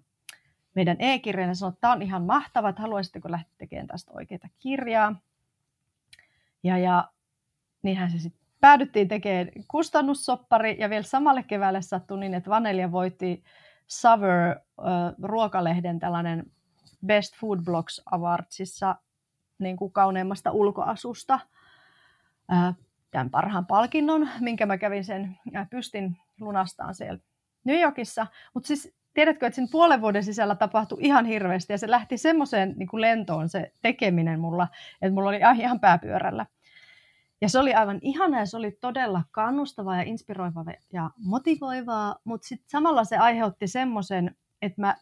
meidän 0.74 0.96
e-kirjan 0.98 1.48
ja 1.48 1.55
sanoi, 1.55 1.70
että 1.70 1.81
tämä 1.81 1.92
on 1.92 2.02
ihan 2.02 2.22
mahtava, 2.22 2.68
että 2.68 2.83
haluaisitteko 2.83 3.31
lähteä 3.31 3.55
tekemään 3.59 3.87
tästä 3.87 4.12
oikeaa 4.14 4.48
kirjaa. 4.59 5.20
Ja, 6.62 6.78
ja 6.78 7.11
niinhän 7.83 8.11
se 8.11 8.18
sitten 8.18 8.42
päädyttiin 8.61 9.09
tekemään 9.09 9.48
kustannussoppari 9.68 10.76
ja 10.81 10.90
vielä 10.90 11.02
samalle 11.02 11.42
keväälle 11.42 11.83
sattui 11.83 12.20
niin, 12.20 12.35
että 12.35 12.50
Vanelja 12.50 12.92
voitti 12.92 13.44
Savor 13.87 14.31
äh, 14.31 14.57
ruokalehden 15.22 15.98
tällainen 15.98 16.52
Best 17.07 17.37
Food 17.37 17.61
Blogs 17.64 18.02
Awardsissa 18.11 18.96
niin 19.59 19.76
kuin 19.76 19.92
kauneimmasta 19.92 20.50
ulkoasusta– 20.50 21.40
tämän 23.11 23.31
parhaan 23.31 23.67
palkinnon, 23.67 24.29
minkä 24.41 24.67
mä 24.67 24.79
kävin 24.79 25.05
sen 25.05 25.38
pystin 25.71 26.17
lunastaan 26.41 26.95
siellä 26.95 27.19
New 27.65 27.81
Yorkissa. 27.81 28.27
Mutta 28.55 28.67
siis 28.67 28.95
tiedätkö, 29.15 29.47
että 29.47 29.55
sen 29.55 29.69
puolen 29.71 30.01
vuoden 30.01 30.25
sisällä 30.25 30.55
tapahtui 30.55 30.99
ihan 31.01 31.27
hirveästi 31.27 31.73
ja 31.73 31.79
se 31.79 31.91
lähti 31.91 32.19
semmoiseen 32.19 32.75
niin 32.77 32.88
lentoon 32.93 33.49
se 33.49 33.73
tekeminen 33.83 34.41
mulla, 34.41 34.69
että 35.03 35.15
mulla 35.15 35.29
oli 35.29 35.41
ihan 35.59 35.81
pääpyörällä. 35.81 36.47
Ja 37.41 37.49
se 37.49 37.59
oli 37.59 37.75
aivan 37.75 37.99
ihana 38.03 38.38
ja 38.38 38.47
se 38.47 38.57
oli 38.57 38.79
todella 38.81 39.23
kannustavaa 39.31 39.97
ja 39.97 40.03
inspiroivaa 40.03 40.65
ja 40.93 41.11
motivoivaa, 41.17 42.17
mutta 42.25 42.49
sitten 42.49 42.71
samalla 42.71 43.05
se 43.05 43.17
aiheutti 43.17 43.69
semmoisen, 43.69 44.37
että 44.62 44.81
mä 44.81 44.97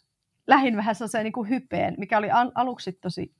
lähdin 0.46 0.76
vähän 0.76 0.94
sellaiseen 0.94 1.24
niin 1.24 1.32
kuin 1.32 1.48
hypeen, 1.48 1.94
mikä 1.98 2.18
oli 2.18 2.28
aluksi 2.54 2.92
tosi 2.92 3.34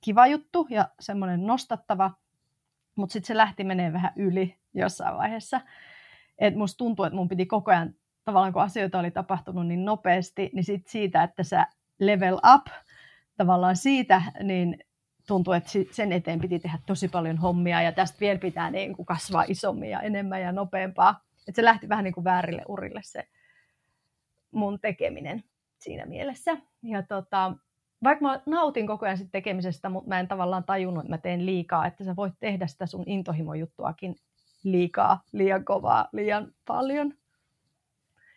kiva 0.00 0.26
juttu 0.26 0.66
ja 0.70 0.88
semmoinen 1.00 1.46
nostattava, 1.46 2.10
mutta 2.96 3.12
sitten 3.12 3.26
se 3.26 3.36
lähti 3.36 3.64
menee 3.64 3.92
vähän 3.92 4.12
yli 4.16 4.56
jossain 4.74 5.16
vaiheessa. 5.16 5.60
Et 6.38 6.54
musta 6.56 6.78
tuntuu, 6.78 7.04
että 7.04 7.16
mun 7.16 7.28
piti 7.28 7.46
koko 7.46 7.70
ajan, 7.70 7.94
tavallaan 8.24 8.52
kun 8.52 8.62
asioita 8.62 8.98
oli 8.98 9.10
tapahtunut 9.10 9.66
niin 9.66 9.84
nopeasti, 9.84 10.50
niin 10.52 10.64
sit 10.64 10.86
siitä, 10.86 11.22
että 11.22 11.42
sä 11.42 11.66
level 11.98 12.34
up 12.54 12.66
tavallaan 13.36 13.76
siitä, 13.76 14.22
niin 14.42 14.78
tuntuu, 15.26 15.52
että 15.52 15.70
sen 15.90 16.12
eteen 16.12 16.40
piti 16.40 16.58
tehdä 16.58 16.78
tosi 16.86 17.08
paljon 17.08 17.38
hommia 17.38 17.82
ja 17.82 17.92
tästä 17.92 18.20
vielä 18.20 18.38
pitää 18.38 18.70
niin 18.70 18.96
kuin 18.96 19.06
kasvaa 19.06 19.44
isommin 19.48 19.90
ja 19.90 20.00
enemmän 20.00 20.42
ja 20.42 20.52
nopeampaa. 20.52 21.20
Että 21.48 21.56
se 21.56 21.64
lähti 21.64 21.88
vähän 21.88 22.04
niin 22.04 22.14
kuin 22.14 22.24
väärille 22.24 22.62
urille 22.68 23.00
se 23.04 23.28
mun 24.50 24.80
tekeminen 24.80 25.44
siinä 25.78 26.06
mielessä. 26.06 26.56
Ja 26.82 27.02
tota, 27.02 27.52
vaikka 28.04 28.22
mä 28.22 28.40
nautin 28.46 28.86
koko 28.86 29.06
ajan 29.06 29.18
sit 29.18 29.32
tekemisestä, 29.32 29.88
mutta 29.88 30.08
mä 30.08 30.20
en 30.20 30.28
tavallaan 30.28 30.64
tajunnut, 30.64 31.04
että 31.04 31.12
mä 31.12 31.18
teen 31.18 31.46
liikaa, 31.46 31.86
että 31.86 32.04
sä 32.04 32.16
voit 32.16 32.34
tehdä 32.40 32.66
sitä 32.66 32.86
sun 32.86 33.04
intohimojuttuakin 33.06 34.16
liikaa, 34.64 35.22
liian 35.32 35.64
kovaa, 35.64 36.08
liian 36.12 36.52
paljon. 36.66 37.14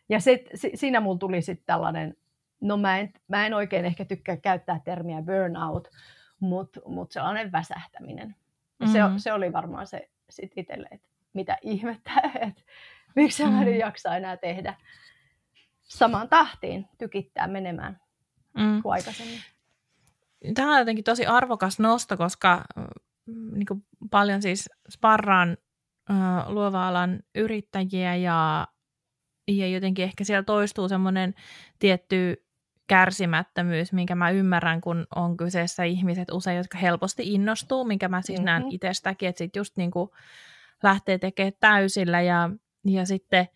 Ja 0.10 0.20
sit, 0.20 0.50
si, 0.56 0.72
siinä 0.76 1.00
mulla 1.00 1.18
tuli 1.18 1.42
sitten 1.42 1.66
tällainen, 1.66 2.18
no 2.62 2.78
mä 2.78 3.00
en, 3.00 3.14
mä 3.28 3.46
en 3.46 3.54
oikein 3.54 3.86
ehkä 3.86 4.06
tykkää 4.06 4.38
käyttää 4.38 4.82
termiä 4.86 5.22
burnout, 5.22 5.88
mutta 6.40 6.80
mut 6.86 7.12
sellainen 7.12 7.52
väsähtäminen. 7.52 8.36
mm-hmm. 8.80 8.94
se, 8.94 9.00
se 9.18 9.34
oli 9.34 9.54
varmaan 9.54 9.88
se 9.88 10.10
sit 10.30 10.52
itselle, 10.56 10.88
että 10.92 11.08
mitä 11.34 11.58
ihmettä, 11.62 12.12
että 12.48 12.62
miksi 13.16 13.44
mä 13.44 13.50
en 13.50 13.56
mm-hmm. 13.56 13.80
jaksa 13.80 14.16
enää 14.16 14.38
tehdä 14.38 14.76
samaan 15.82 16.30
tahtiin, 16.30 16.88
tykittää 16.98 17.48
menemään 17.48 18.00
mm. 18.54 18.82
kuin 18.82 18.94
aikaisemmin 18.94 19.40
tämä 20.54 20.72
on 20.72 20.80
jotenkin 20.80 21.04
tosi 21.04 21.26
arvokas 21.26 21.80
nosto, 21.80 22.18
koska 22.18 22.64
mm, 22.76 23.54
niin 23.54 23.66
kuin 23.66 23.86
paljon 24.12 24.42
siis 24.42 24.70
sparraan 24.90 25.58
luova-alan 26.48 27.20
yrittäjiä 27.36 28.16
ja, 28.16 28.68
ja 29.48 29.68
jotenkin 29.68 30.06
ehkä 30.06 30.24
siellä 30.24 30.44
toistuu 30.44 30.90
semmoinen 30.90 31.34
tietty 31.80 32.46
kärsimättömyys, 32.88 33.94
minkä 33.94 34.16
mä 34.16 34.30
ymmärrän, 34.30 34.82
kun 34.82 35.08
on 35.16 35.38
kyseessä 35.38 35.84
ihmiset 35.84 36.32
usein, 36.32 36.58
jotka 36.58 36.78
helposti 36.78 37.34
innostuu, 37.34 37.86
minkä 37.86 38.08
mä 38.08 38.22
siis 38.22 38.40
mm-hmm. 38.40 38.46
näen 38.46 38.64
itsestäkin, 38.72 39.30
että 39.30 39.38
sitten 39.38 39.60
just 39.60 39.78
niin 39.78 39.92
kuin 39.92 40.10
lähtee 40.84 41.18
tekemään 41.18 41.54
täysillä 41.60 42.22
ja, 42.22 42.50
ja 42.86 43.06
sitten– 43.06 43.48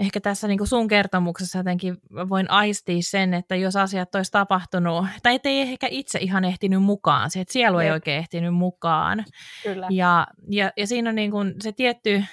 ehkä 0.00 0.20
tässä 0.20 0.48
niin 0.48 0.58
kuin 0.58 0.68
sun 0.68 0.88
kertomuksessa 0.88 1.58
jotenkin 1.58 1.96
voin 2.28 2.50
aistia 2.50 3.02
sen, 3.02 3.34
että 3.34 3.56
jos 3.56 3.76
asiat 3.76 4.14
olisi 4.14 4.32
tapahtunut, 4.32 5.06
tai 5.22 5.34
ettei 5.34 5.60
ehkä 5.60 5.86
itse 5.90 6.18
ihan 6.18 6.44
ehtinyt 6.44 6.82
mukaan, 6.82 7.30
se, 7.30 7.40
että 7.40 7.52
sielu 7.52 7.78
ei 7.78 7.90
oikein 7.90 8.18
ehtinyt 8.18 8.54
mukaan. 8.54 9.24
Kyllä. 9.62 9.86
Ja, 9.90 10.26
ja, 10.50 10.72
ja 10.76 10.86
siinä 10.86 11.10
on 11.10 11.16
niin 11.16 11.30
kuin 11.30 11.54
se 11.60 11.72
tietty, 11.72 12.24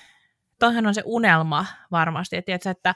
toihan 0.60 0.88
on 0.88 0.94
se 0.94 1.04
unelma 1.06 1.66
varmasti, 1.92 2.38
että, 2.38 2.46
tiedätkö, 2.46 2.70
että 2.70 2.96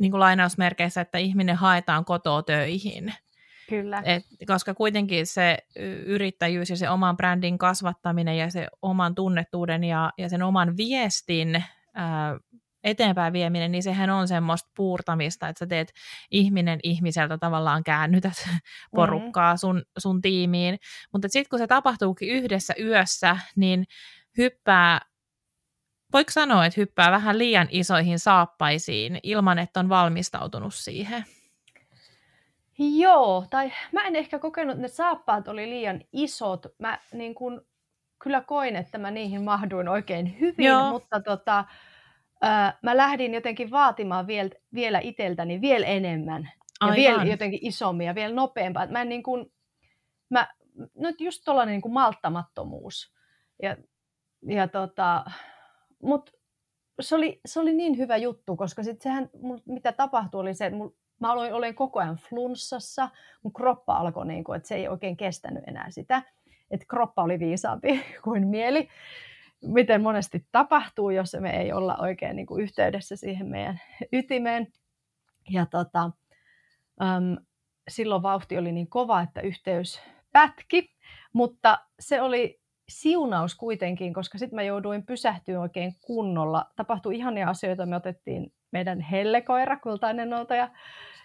niin 0.00 0.10
kuin 0.10 0.20
lainausmerkeissä, 0.20 1.00
että 1.00 1.18
ihminen 1.18 1.56
haetaan 1.56 2.04
kotoa 2.04 2.42
töihin. 2.42 3.14
Kyllä. 3.68 4.02
Et, 4.04 4.22
koska 4.46 4.74
kuitenkin 4.74 5.26
se 5.26 5.58
yrittäjyys 6.06 6.70
ja 6.70 6.76
se 6.76 6.90
oman 6.90 7.16
brändin 7.16 7.58
kasvattaminen 7.58 8.38
ja 8.38 8.50
se 8.50 8.68
oman 8.82 9.14
tunnettuuden 9.14 9.84
ja, 9.84 10.12
ja 10.18 10.28
sen 10.28 10.42
oman 10.42 10.76
viestin 10.76 11.64
ää, 11.94 12.38
eteenpäin 12.84 13.32
vieminen, 13.32 13.72
niin 13.72 13.82
sehän 13.82 14.10
on 14.10 14.28
semmoista 14.28 14.70
puurtamista, 14.76 15.48
että 15.48 15.58
sä 15.58 15.66
teet 15.66 15.92
ihminen 16.30 16.80
ihmiseltä 16.82 17.38
tavallaan 17.38 17.84
käännytät 17.84 18.32
mm-hmm. 18.46 18.60
porukkaa 18.96 19.56
sun, 19.56 19.82
sun 19.98 20.22
tiimiin. 20.22 20.78
Mutta 21.12 21.28
sitten 21.28 21.50
kun 21.50 21.58
se 21.58 21.66
tapahtuukin 21.66 22.28
yhdessä 22.28 22.74
yössä, 22.80 23.36
niin 23.56 23.84
hyppää, 24.38 25.00
voiko 26.12 26.30
sanoa, 26.30 26.66
että 26.66 26.80
hyppää 26.80 27.10
vähän 27.10 27.38
liian 27.38 27.68
isoihin 27.70 28.18
saappaisiin 28.18 29.20
ilman, 29.22 29.58
että 29.58 29.80
on 29.80 29.88
valmistautunut 29.88 30.74
siihen? 30.74 31.24
Joo, 32.78 33.46
tai 33.50 33.72
mä 33.92 34.00
en 34.00 34.16
ehkä 34.16 34.38
kokenut, 34.38 34.72
että 34.72 34.82
ne 34.82 34.88
saappaat 34.88 35.48
oli 35.48 35.70
liian 35.70 36.00
isot. 36.12 36.66
Mä 36.78 36.98
niin 37.12 37.34
kun, 37.34 37.66
kyllä 38.22 38.40
koin, 38.40 38.76
että 38.76 38.98
mä 38.98 39.10
niihin 39.10 39.44
mahduin 39.44 39.88
oikein 39.88 40.40
hyvin, 40.40 40.66
Joo. 40.66 40.90
mutta 40.90 41.20
tota, 41.20 41.64
mä 42.82 42.96
lähdin 42.96 43.34
jotenkin 43.34 43.70
vaatimaan 43.70 44.26
viel, 44.26 44.50
vielä 44.74 44.98
itseltäni 44.98 45.60
vielä 45.60 45.86
enemmän. 45.86 46.50
Aivan. 46.80 46.96
Ja 46.96 47.08
vielä 47.08 47.24
jotenkin 47.24 47.60
isommin 47.62 48.06
ja 48.06 48.14
vielä 48.14 48.34
nopeampaa. 48.34 48.86
Mä 48.86 49.02
en 49.02 49.08
niin 49.08 49.22
kun, 49.22 49.52
mä, 50.30 50.48
no 50.94 51.12
just 51.18 51.42
tuollainen 51.44 51.80
niin 51.84 51.92
malttamattomuus. 51.92 53.12
Ja, 53.62 53.76
ja 54.46 54.68
tota, 54.68 55.24
mut 56.02 56.30
se 57.00 57.14
oli, 57.14 57.40
se 57.46 57.60
oli 57.60 57.74
niin 57.74 57.98
hyvä 57.98 58.16
juttu, 58.16 58.56
koska 58.56 58.82
sit 58.82 59.02
sehän, 59.02 59.30
mitä 59.66 59.92
tapahtui, 59.92 60.40
oli 60.40 60.54
se, 60.54 60.66
että 60.66 60.76
mul, 60.76 60.90
mä 61.20 61.32
aloin 61.32 61.52
olen 61.52 61.74
koko 61.74 62.00
ajan 62.00 62.16
flunssassa, 62.16 63.08
mun 63.42 63.52
kroppa 63.52 63.96
alkoi, 63.96 64.26
niin 64.26 64.44
kuin, 64.44 64.56
että 64.56 64.68
se 64.68 64.74
ei 64.74 64.88
oikein 64.88 65.16
kestänyt 65.16 65.64
enää 65.66 65.90
sitä, 65.90 66.22
että 66.70 66.86
kroppa 66.88 67.22
oli 67.22 67.38
viisaampi 67.38 68.04
kuin 68.24 68.46
mieli, 68.46 68.88
miten 69.64 70.02
monesti 70.02 70.46
tapahtuu, 70.52 71.10
jos 71.10 71.36
me 71.40 71.50
ei 71.50 71.72
olla 71.72 71.96
oikein 71.96 72.36
niin 72.36 72.46
kuin 72.46 72.62
yhteydessä 72.62 73.16
siihen 73.16 73.46
meidän 73.46 73.80
ytimeen. 74.12 74.66
Ja 75.50 75.66
tota, 75.66 76.10
äm, 77.02 77.36
silloin 77.88 78.22
vauhti 78.22 78.58
oli 78.58 78.72
niin 78.72 78.90
kova, 78.90 79.20
että 79.20 79.40
yhteys 79.40 80.02
pätki, 80.32 80.94
mutta 81.32 81.78
se 82.00 82.22
oli 82.22 82.60
siunaus 82.88 83.54
kuitenkin, 83.54 84.14
koska 84.14 84.38
sitten 84.38 84.56
mä 84.56 84.62
jouduin 84.62 85.06
pysähtyä 85.06 85.60
oikein 85.60 85.94
kunnolla. 86.00 86.66
Tapahtui 86.76 87.16
ihania 87.16 87.48
asioita, 87.48 87.86
me 87.86 87.96
otettiin 87.96 88.52
meidän 88.70 89.00
hellekoira, 89.00 89.76
kultainen 89.76 90.30
noutaja, 90.30 90.70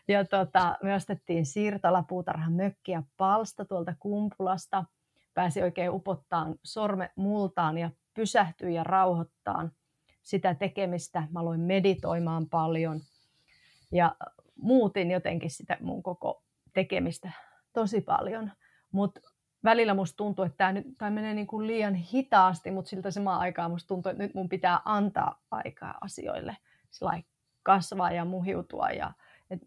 ja 0.07 0.25
tota, 0.25 0.77
me 0.83 0.93
ostettiin 0.93 1.45
siirtolapuutarhan 1.45 2.53
mökkiä 2.53 3.03
palsta 3.17 3.65
tuolta 3.65 3.93
Kumpulasta. 3.99 4.85
Pääsi 5.33 5.61
oikein 5.61 5.91
upottaan 5.91 6.55
sorme 6.63 7.09
multaan 7.15 7.77
ja 7.77 7.89
pysähtyi 8.13 8.75
ja 8.75 8.83
rauhoittaan 8.83 9.71
sitä 10.23 10.53
tekemistä. 10.55 11.27
Mä 11.31 11.39
aloin 11.39 11.61
meditoimaan 11.61 12.49
paljon 12.49 12.99
ja 13.91 14.15
muutin 14.55 15.11
jotenkin 15.11 15.51
sitä 15.51 15.77
mun 15.81 16.03
koko 16.03 16.43
tekemistä 16.73 17.31
tosi 17.73 18.01
paljon. 18.01 18.51
Mutta 18.91 19.21
välillä 19.63 19.93
musta 19.93 20.17
tuntuu, 20.17 20.45
että 20.45 20.73
tämä 20.97 21.11
menee 21.11 21.33
niin 21.33 21.47
kuin 21.47 21.67
liian 21.67 21.95
hitaasti, 21.95 22.71
mutta 22.71 22.89
siltä 22.89 23.11
samaan 23.11 23.39
aikaan 23.39 23.71
musta 23.71 23.87
tuntuu, 23.87 24.09
että 24.09 24.23
nyt 24.23 24.33
mun 24.33 24.49
pitää 24.49 24.79
antaa 24.85 25.41
aikaa 25.51 25.97
asioille 26.01 26.57
kasvaa 27.63 28.11
ja 28.11 28.25
muhiutua 28.25 28.89
ja 28.89 29.13
et 29.49 29.59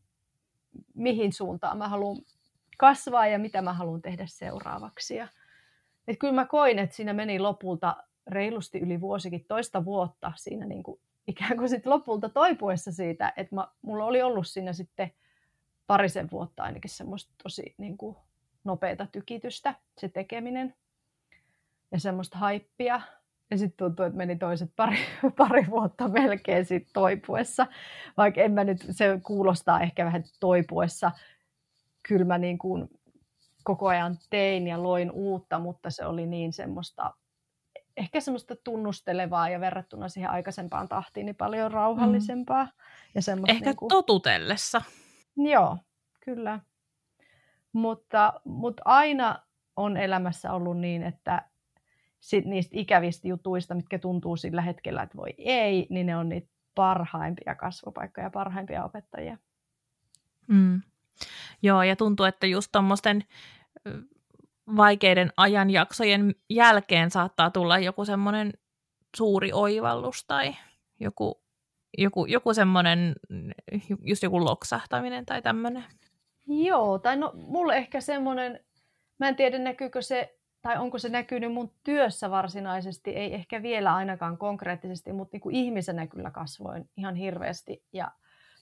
mihin 0.94 1.32
suuntaan 1.32 1.78
mä 1.78 1.88
haluan 1.88 2.16
kasvaa 2.78 3.26
ja 3.26 3.38
mitä 3.38 3.62
mä 3.62 3.72
haluan 3.72 4.02
tehdä 4.02 4.26
seuraavaksi. 4.26 5.16
Ja, 5.16 5.28
et 6.08 6.16
kyllä 6.18 6.34
mä 6.34 6.46
koin, 6.46 6.78
että 6.78 6.96
siinä 6.96 7.12
meni 7.12 7.38
lopulta 7.38 7.96
reilusti 8.26 8.78
yli 8.78 9.00
vuosikin 9.00 9.44
toista 9.48 9.84
vuotta 9.84 10.32
siinä 10.36 10.66
niin 10.66 10.82
kuin 10.82 11.00
ikään 11.26 11.56
kuin 11.56 11.68
sit 11.68 11.86
lopulta 11.86 12.28
toipuessa 12.28 12.92
siitä, 12.92 13.32
että 13.36 13.54
mä, 13.54 13.68
mulla 13.82 14.04
oli 14.04 14.22
ollut 14.22 14.46
siinä 14.46 14.72
sitten 14.72 15.10
parisen 15.86 16.30
vuotta 16.30 16.62
ainakin 16.62 16.90
semmoista 16.90 17.34
tosi 17.42 17.74
niin 17.78 17.98
kuin 17.98 18.16
nopeata 18.64 19.06
tykitystä, 19.12 19.74
se 19.98 20.08
tekeminen 20.08 20.74
ja 21.92 22.00
semmoista 22.00 22.38
haippia. 22.38 23.00
Ja 23.50 23.58
sitten 23.58 23.76
tuntuu, 23.76 24.04
että 24.04 24.16
meni 24.16 24.36
toiset 24.36 24.70
pari, 24.76 24.96
pari 25.36 25.66
vuotta 25.70 26.08
melkein 26.08 26.64
sit 26.64 26.88
toipuessa. 26.92 27.66
Vaikka 28.16 28.40
en 28.40 28.52
mä 28.52 28.64
nyt, 28.64 28.86
se 28.90 29.20
kuulostaa 29.22 29.80
ehkä 29.80 30.04
vähän 30.04 30.22
toipuessa. 30.40 31.12
Kyllä 32.08 32.24
mä 32.24 32.38
niin 32.38 32.58
kuin 32.58 32.88
koko 33.64 33.88
ajan 33.88 34.18
tein 34.30 34.66
ja 34.66 34.82
loin 34.82 35.10
uutta, 35.10 35.58
mutta 35.58 35.90
se 35.90 36.06
oli 36.06 36.26
niin 36.26 36.52
semmoista, 36.52 37.14
ehkä 37.96 38.20
semmoista 38.20 38.56
tunnustelevaa 38.56 39.48
ja 39.48 39.60
verrattuna 39.60 40.08
siihen 40.08 40.30
aikaisempaan 40.30 40.88
tahtiin 40.88 41.26
niin 41.26 41.36
paljon 41.36 41.72
rauhallisempaa. 41.72 42.64
Mm. 42.64 42.70
Ja 43.14 43.20
ehkä 43.48 43.70
niin 43.70 43.76
kuin... 43.76 43.88
totutellessa. 43.88 44.82
Joo, 45.36 45.78
kyllä. 46.20 46.60
Mutta, 47.72 48.40
mutta 48.44 48.82
aina 48.84 49.42
on 49.76 49.96
elämässä 49.96 50.52
ollut 50.52 50.78
niin, 50.78 51.02
että 51.02 51.42
sit 52.20 52.44
niistä 52.44 52.78
ikävistä 52.78 53.28
jutuista, 53.28 53.74
mitkä 53.74 53.98
tuntuu 53.98 54.36
sillä 54.36 54.62
hetkellä, 54.62 55.02
että 55.02 55.16
voi 55.16 55.34
ei, 55.38 55.86
niin 55.90 56.06
ne 56.06 56.16
on 56.16 56.28
niitä 56.28 56.48
parhaimpia 56.74 57.54
kasvupaikkoja, 57.54 58.30
parhaimpia 58.30 58.84
opettajia. 58.84 59.38
Mm. 60.46 60.82
Joo, 61.62 61.82
ja 61.82 61.96
tuntuu, 61.96 62.26
että 62.26 62.46
just 62.46 62.72
tuommoisten 62.72 63.24
vaikeiden 64.76 65.32
ajanjaksojen 65.36 66.34
jälkeen 66.50 67.10
saattaa 67.10 67.50
tulla 67.50 67.78
joku 67.78 68.04
semmoinen 68.04 68.52
suuri 69.16 69.52
oivallus 69.52 70.24
tai 70.26 70.56
joku, 71.00 71.40
joku, 71.98 72.26
joku 72.26 72.54
semmoinen, 72.54 73.14
just 74.00 74.22
joku 74.22 74.44
loksahtaminen 74.44 75.26
tai 75.26 75.42
tämmöinen. 75.42 75.84
Joo, 76.46 76.98
tai 76.98 77.16
no 77.16 77.32
mulle 77.34 77.76
ehkä 77.76 78.00
semmoinen, 78.00 78.60
mä 79.18 79.28
en 79.28 79.36
tiedä 79.36 79.58
näkyykö 79.58 80.02
se, 80.02 80.38
tai 80.62 80.78
onko 80.78 80.98
se 80.98 81.08
näkynyt 81.08 81.52
mun 81.52 81.72
työssä 81.84 82.30
varsinaisesti, 82.30 83.10
ei 83.10 83.34
ehkä 83.34 83.62
vielä 83.62 83.94
ainakaan 83.94 84.38
konkreettisesti, 84.38 85.12
mutta 85.12 85.34
niin 85.34 85.40
kuin 85.40 85.54
ihmisenä 85.54 86.06
kyllä 86.06 86.30
kasvoin 86.30 86.90
ihan 86.96 87.14
hirveästi 87.14 87.84
ja 87.92 88.10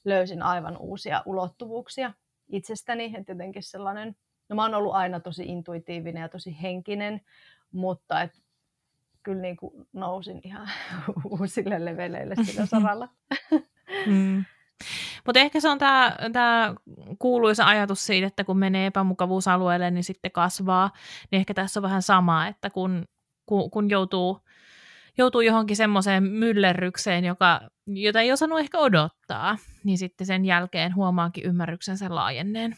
löysin 0.05 0.43
aivan 0.43 0.77
uusia 0.77 1.23
ulottuvuuksia 1.27 2.13
itsestäni, 2.49 3.15
että 3.19 3.33
jotenkin 3.33 3.63
sellainen, 3.63 4.17
no 4.55 4.57
mä 4.57 4.63
oon 4.63 4.75
ollut 4.75 4.95
aina 4.95 5.21
tosi 5.21 5.43
intuitiivinen 5.43 6.21
ja 6.21 6.29
tosi 6.29 6.57
henkinen, 6.63 7.21
mutta 7.73 8.23
et 8.23 8.43
kyllä 9.23 9.43
niin 9.43 9.57
kuin 9.57 9.87
nousin 9.93 10.41
ihan 10.45 10.69
uusille 11.31 11.85
leveleille 11.85 12.35
sillä 12.45 12.67
saralla. 12.81 13.09
Mm. 14.07 14.45
Mutta 15.27 15.41
ehkä 15.41 15.61
se 15.61 15.69
on 15.69 15.79
tämä 15.79 16.75
kuuluisa 17.19 17.67
ajatus 17.67 18.07
siitä, 18.07 18.27
että 18.27 18.45
kun 18.45 18.59
menee 18.59 18.87
epämukavuusalueelle, 18.87 19.91
niin 19.91 20.05
sitten 20.05 20.33
kasvaa. 20.33 20.91
Niin 21.31 21.39
ehkä 21.39 21.55
tässä 21.55 21.81
on 21.81 21.83
vähän 21.83 22.03
sama, 22.03 22.47
että 22.47 22.71
kun, 22.71 23.05
kun, 23.47 23.71
kun 23.71 23.91
joutuu, 23.91 24.41
joutuu 25.19 25.41
johonkin 25.41 25.77
semmoiseen 25.77 26.23
myllerrykseen, 26.23 27.25
joka, 27.25 27.61
jota 27.87 28.21
ei 28.21 28.33
osannut 28.33 28.61
ehkä 28.61 28.79
odottaa, 28.79 29.59
niin 29.85 29.99
sitten 29.99 30.27
sen 30.27 30.45
jälkeen 30.45 30.95
huomaakin 30.95 31.45
ymmärryksensä 31.45 32.15
laajenneen. 32.15 32.77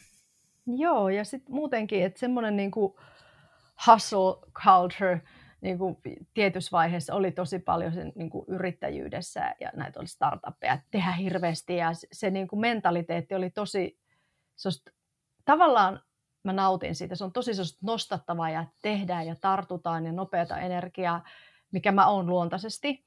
Joo, 0.67 1.09
ja 1.09 1.25
sitten 1.25 1.55
muutenkin, 1.55 2.05
että 2.05 2.21
semmoinen 2.21 2.57
niinku 2.57 2.99
hustle 3.87 4.51
culture– 4.65 5.23
niin 5.61 5.79
tietyssä 6.35 6.71
vaiheessa 6.73 7.15
oli 7.15 7.33
tosi 7.33 7.59
paljon 7.59 7.93
sen 7.93 8.13
niin 8.15 8.31
yrittäjyydessä 8.47 9.55
ja 9.61 9.71
näitä 9.75 10.01
oli 10.01 10.07
startuppeja 10.07 10.79
tehdä 10.91 11.13
hirveästi 11.13 11.77
ja 11.77 11.91
se 12.13 12.31
niin 12.31 12.49
kuin 12.49 12.61
mentaliteetti 12.61 13.35
oli 13.35 13.51
tosi, 13.51 13.99
sost, 14.57 14.89
tavallaan 15.45 16.03
mä 16.43 16.53
nautin 16.53 16.95
siitä, 16.95 17.15
se 17.15 17.25
on 17.25 17.33
tosi 17.33 17.53
nostattavaa 17.83 18.51
ja 18.51 18.67
tehdään 18.83 19.27
ja 19.27 19.37
tartutaan 19.41 20.07
ja 20.07 20.13
nopeata 20.13 20.59
energiaa, 20.59 21.25
mikä 21.73 21.93
mä 21.93 22.07
oon 22.07 22.27
luontaisesti, 22.27 23.05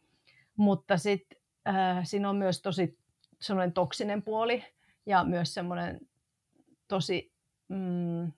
mutta 0.56 0.98
sitten 0.98 1.40
äh, 1.68 2.00
siinä 2.04 2.30
on 2.30 2.36
myös 2.36 2.62
tosi 2.62 3.00
semmoinen 3.42 3.74
toksinen 3.74 4.22
puoli 4.22 4.64
ja 5.06 5.24
myös 5.24 5.54
semmoinen 5.54 6.00
tosi 6.88 7.34
mm, 7.70 8.32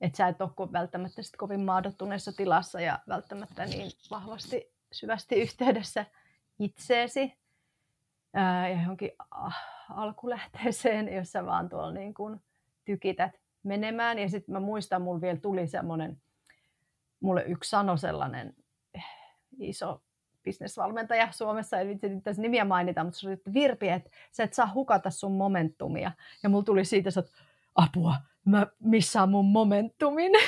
että 0.00 0.16
sä 0.16 0.28
et 0.28 0.40
ole 0.40 0.72
välttämättä 0.72 1.22
sit 1.22 1.36
kovin 1.36 1.60
maadottuneessa 1.60 2.32
tilassa 2.32 2.80
ja 2.80 2.98
välttämättä 3.08 3.66
niin 3.66 3.90
vahvasti 4.10 4.72
syvästi 4.92 5.34
yhteydessä 5.34 6.06
itseesi 6.58 7.32
ää, 8.34 8.68
ja 8.68 8.80
johonkin 8.80 9.10
alkulähteeseen, 9.90 11.14
jossa 11.14 11.46
vaan 11.46 11.68
tuolla 11.68 11.92
niin 11.92 12.14
kuin 12.14 12.40
tykität 12.84 13.32
menemään. 13.62 14.18
Ja 14.18 14.28
sitten 14.28 14.52
mä 14.52 14.60
muistan, 14.60 15.02
mulla 15.02 15.20
vielä 15.20 15.38
tuli 15.38 15.66
semmoinen, 15.66 16.22
mulle 17.20 17.42
yksi 17.42 17.70
sano 17.70 17.96
sellainen 17.96 18.56
eh, 18.94 19.04
iso 19.58 20.02
bisnesvalmentaja 20.42 21.28
Suomessa, 21.32 21.78
en 21.78 21.88
vitsi 21.88 22.20
tässä 22.22 22.42
nimiä 22.42 22.64
mainita, 22.64 23.04
mutta 23.04 23.20
se 23.20 23.26
oli, 23.26 23.34
että 23.34 23.52
Virpi, 23.52 23.88
että 23.88 24.10
sä 24.32 24.44
et 24.44 24.54
saa 24.54 24.72
hukata 24.74 25.10
sun 25.10 25.32
momentumia. 25.32 26.12
Ja 26.42 26.48
mulla 26.48 26.64
tuli 26.64 26.84
siitä, 26.84 27.08
että 27.08 27.32
apua, 27.74 28.16
mä 28.44 28.66
missaan 28.80 29.30
mun 29.30 29.46
momentumin. 29.46 30.32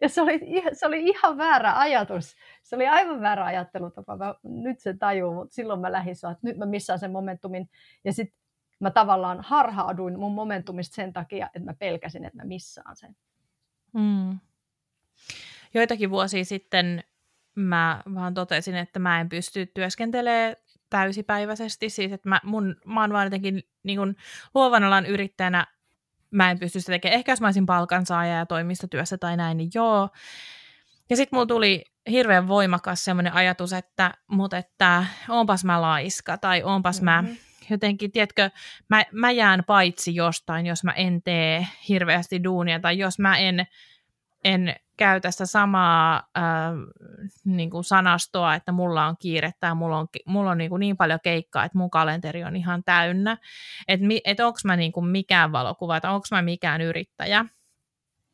Ja 0.00 0.08
se 0.08 0.22
oli, 0.22 0.40
se 0.72 0.86
oli 0.86 1.02
ihan 1.04 1.38
väärä 1.38 1.78
ajatus. 1.78 2.36
Se 2.62 2.76
oli 2.76 2.88
aivan 2.88 3.20
väärä 3.20 3.44
ajattelutapa. 3.44 4.16
Mä, 4.16 4.34
nyt 4.42 4.80
se 4.80 4.94
tajuu, 4.94 5.34
mutta 5.34 5.54
silloin 5.54 5.80
mä 5.80 5.92
lähdin 5.92 6.12
että 6.12 6.38
nyt 6.42 6.56
mä 6.56 6.66
missaan 6.66 6.98
sen 6.98 7.12
momentumin. 7.12 7.70
Ja 8.04 8.12
sitten 8.12 8.38
mä 8.80 8.90
tavallaan 8.90 9.38
harhauduin 9.40 10.18
mun 10.18 10.32
momentumista 10.32 10.94
sen 10.94 11.12
takia, 11.12 11.46
että 11.46 11.70
mä 11.70 11.74
pelkäsin, 11.74 12.24
että 12.24 12.38
mä 12.38 12.44
missaan 12.44 12.96
sen. 12.96 13.16
Mm. 13.92 14.38
Joitakin 15.74 16.10
vuosia 16.10 16.44
sitten 16.44 17.04
mä 17.54 18.02
vaan 18.14 18.34
totesin, 18.34 18.74
että 18.74 18.98
mä 18.98 19.20
en 19.20 19.28
pysty 19.28 19.66
työskentelemään 19.66 20.56
täysipäiväisesti. 20.90 21.90
Siis, 21.90 22.12
että 22.12 22.28
mä, 22.28 22.40
mun, 22.44 22.76
mä 22.84 23.00
oon 23.00 23.12
vaan 23.12 23.26
jotenkin 23.26 23.62
niin 23.82 24.16
luovan 24.54 24.84
alan 24.84 25.06
yrittäjänä 25.06 25.66
mä 26.32 26.50
en 26.50 26.58
pysty 26.58 26.80
sitä 26.80 26.92
tekemään. 26.92 27.18
Ehkä 27.18 27.32
jos 27.32 27.40
mä 27.40 27.46
olisin 27.46 27.66
palkansaaja 27.66 28.36
ja 28.36 28.46
toimistotyössä 28.46 29.18
tai 29.18 29.36
näin, 29.36 29.56
niin 29.56 29.70
joo. 29.74 30.08
Ja 31.10 31.16
sitten 31.16 31.36
mulla 31.36 31.46
tuli 31.46 31.84
hirveän 32.10 32.48
voimakas 32.48 33.04
semmoinen 33.04 33.32
ajatus, 33.32 33.72
että, 33.72 34.14
mutta 34.26 34.58
että 34.58 35.04
onpas 35.28 35.64
mä 35.64 35.82
laiska 35.82 36.38
tai 36.38 36.62
onpas 36.62 37.02
mm-hmm. 37.02 37.28
mä 37.28 37.34
jotenkin, 37.70 38.12
tiedätkö, 38.12 38.50
mä, 38.88 39.04
mä 39.12 39.30
jään 39.30 39.64
paitsi 39.66 40.14
jostain, 40.14 40.66
jos 40.66 40.84
mä 40.84 40.92
en 40.92 41.22
tee 41.22 41.66
hirveästi 41.88 42.44
duunia 42.44 42.80
tai 42.80 42.98
jos 42.98 43.18
mä 43.18 43.38
en, 43.38 43.66
en 44.44 44.74
käytä 44.96 45.30
sitä 45.30 45.46
samaa 45.46 46.16
äh, 46.16 46.42
niin 47.44 47.70
kuin 47.70 47.84
sanastoa, 47.84 48.54
että 48.54 48.72
mulla 48.72 49.06
on 49.06 49.16
kiirettä 49.20 49.66
ja 49.66 49.74
mulla 49.74 49.98
on, 49.98 50.08
mulla 50.26 50.50
on 50.50 50.58
niin, 50.58 50.70
kuin 50.70 50.80
niin 50.80 50.96
paljon 50.96 51.18
keikkaa, 51.22 51.64
että 51.64 51.78
mun 51.78 51.90
kalenteri 51.90 52.44
on 52.44 52.56
ihan 52.56 52.84
täynnä. 52.84 53.36
Että 53.88 54.06
et 54.24 54.40
onko 54.40 54.58
mä 54.64 54.76
niin 54.76 54.92
kuin 54.92 55.06
mikään 55.06 55.52
valokuva 55.52 56.00
tai 56.00 56.14
onko 56.14 56.26
mä 56.30 56.42
mikään 56.42 56.80
yrittäjä. 56.80 57.44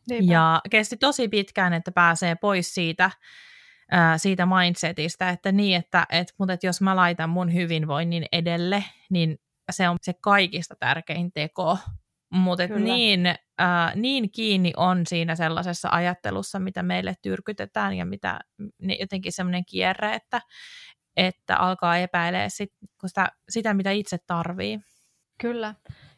Niinpä. 0.08 0.32
Ja 0.32 0.60
kesti 0.70 0.96
tosi 0.96 1.28
pitkään, 1.28 1.72
että 1.72 1.92
pääsee 1.92 2.34
pois 2.34 2.74
siitä, 2.74 3.10
ää, 3.90 4.18
siitä 4.18 4.46
mindsetistä, 4.46 5.30
että 5.30 5.52
niin, 5.52 5.76
että 5.76 6.06
et, 6.10 6.34
mutta 6.38 6.52
et 6.52 6.62
jos 6.62 6.80
mä 6.80 6.96
laitan 6.96 7.30
mun 7.30 7.54
hyvinvoinnin 7.54 8.26
edelle, 8.32 8.84
niin 9.10 9.38
se 9.70 9.88
on 9.88 9.96
se 10.02 10.12
kaikista 10.20 10.76
tärkein 10.76 11.32
teko. 11.32 11.78
Mutta 12.30 12.66
niin, 12.66 13.26
äh, 13.26 13.94
niin 13.94 14.30
kiinni 14.30 14.72
on 14.76 15.06
siinä 15.06 15.34
sellaisessa 15.34 15.88
ajattelussa, 15.92 16.58
mitä 16.58 16.82
meille 16.82 17.14
tyrkytetään 17.22 17.94
ja 17.94 18.04
mitä 18.04 18.40
jotenkin 18.98 19.32
semmoinen 19.32 19.64
kierre, 19.64 20.14
että, 20.14 20.40
että 21.16 21.56
alkaa 21.56 21.98
epäilee 21.98 22.48
sit, 22.48 22.72
sitä, 23.06 23.28
sitä, 23.48 23.74
mitä 23.74 23.90
itse 23.90 24.16
tarvii. 24.26 24.80
Kyllä, 25.40 25.74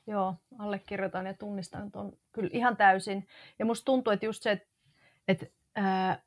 joo, 0.07 0.35
allekirjoitan 0.59 1.27
ja 1.27 1.35
tunnistan 1.35 1.92
tuon 1.92 2.12
kyllä 2.33 2.51
ihan 2.53 2.77
täysin. 2.77 3.27
Ja 3.59 3.64
musta 3.64 3.85
tuntuu, 3.85 4.12
että 4.12 4.27
just 4.27 4.42
se, 4.42 4.51
että, 4.51 4.66
että 5.29 5.46
ää, 5.75 6.23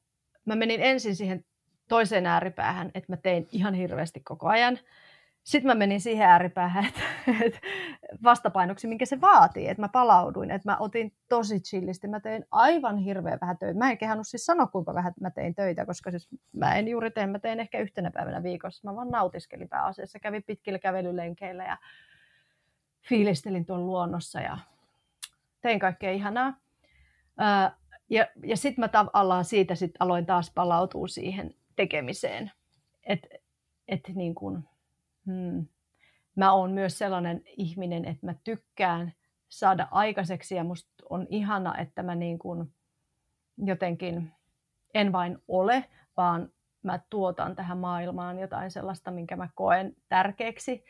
mä 0.45 0.55
menin 0.55 0.81
ensin 0.81 1.15
siihen 1.15 1.45
toiseen 1.89 2.25
ääripäähän, 2.25 2.91
että 2.93 3.11
mä 3.11 3.17
tein 3.17 3.47
ihan 3.51 3.73
hirveästi 3.73 4.19
koko 4.19 4.47
ajan. 4.47 4.79
Sitten 5.43 5.67
mä 5.67 5.75
menin 5.75 6.01
siihen 6.01 6.27
ääripäähän, 6.27 6.85
että, 6.85 7.01
että 7.45 7.59
vastapainoksi, 8.23 8.87
minkä 8.87 9.05
se 9.05 9.21
vaatii, 9.21 9.67
että 9.67 9.81
mä 9.81 9.89
palauduin, 9.89 10.51
että 10.51 10.71
mä 10.71 10.77
otin 10.77 11.13
tosi 11.29 11.59
chillisti, 11.59 12.07
mä 12.07 12.19
tein 12.19 12.45
aivan 12.51 12.97
hirveän 12.97 13.39
vähän 13.41 13.57
töitä. 13.57 13.79
Mä 13.79 13.91
en 13.91 13.97
kehannut 13.97 14.27
siis 14.27 14.45
sanoa, 14.45 14.67
kuinka 14.67 14.93
vähän 14.93 15.13
mä 15.21 15.31
tein 15.31 15.55
töitä, 15.55 15.85
koska 15.85 16.11
siis 16.11 16.29
mä 16.51 16.75
en 16.75 16.87
juuri 16.87 17.11
tee, 17.11 17.27
mä 17.27 17.39
tein 17.39 17.59
ehkä 17.59 17.79
yhtenä 17.79 18.11
päivänä 18.11 18.43
viikossa. 18.43 18.89
Mä 18.89 18.95
vaan 18.95 19.09
nautiskelin 19.09 19.69
pääasiassa, 19.69 20.19
kävin 20.19 20.43
pitkillä 20.43 20.79
kävelylenkeillä 20.79 21.63
ja 21.63 21.77
fiilistelin 23.09 23.65
tuon 23.65 23.85
luonnossa 23.85 24.41
ja 24.41 24.57
tein 25.61 25.79
kaikkea 25.79 26.11
ihanaa. 26.11 26.53
ja 28.09 28.27
ja 28.43 28.57
sitten 28.57 28.81
mä 28.81 28.87
tavallaan 28.87 29.45
siitä 29.45 29.75
sit 29.75 29.91
aloin 29.99 30.25
taas 30.25 30.51
palautua 30.55 31.07
siihen 31.07 31.55
tekemiseen. 31.75 32.51
Että 33.03 33.27
et 33.87 34.01
niin 34.15 34.35
kuin, 34.35 34.63
hmm, 35.25 35.65
mä 36.35 36.53
oon 36.53 36.71
myös 36.71 36.97
sellainen 36.97 37.41
ihminen, 37.45 38.05
että 38.05 38.25
mä 38.25 38.35
tykkään 38.43 39.13
saada 39.49 39.87
aikaiseksi 39.91 40.55
ja 40.55 40.63
musta 40.63 40.89
on 41.09 41.27
ihana, 41.29 41.77
että 41.77 42.03
mä 42.03 42.15
niin 42.15 42.39
kuin 42.39 42.73
jotenkin 43.57 44.31
en 44.93 45.11
vain 45.11 45.37
ole, 45.47 45.85
vaan 46.17 46.49
mä 46.83 46.99
tuotan 47.09 47.55
tähän 47.55 47.77
maailmaan 47.77 48.39
jotain 48.39 48.71
sellaista, 48.71 49.11
minkä 49.11 49.35
mä 49.35 49.49
koen 49.55 49.95
tärkeäksi, 50.09 50.83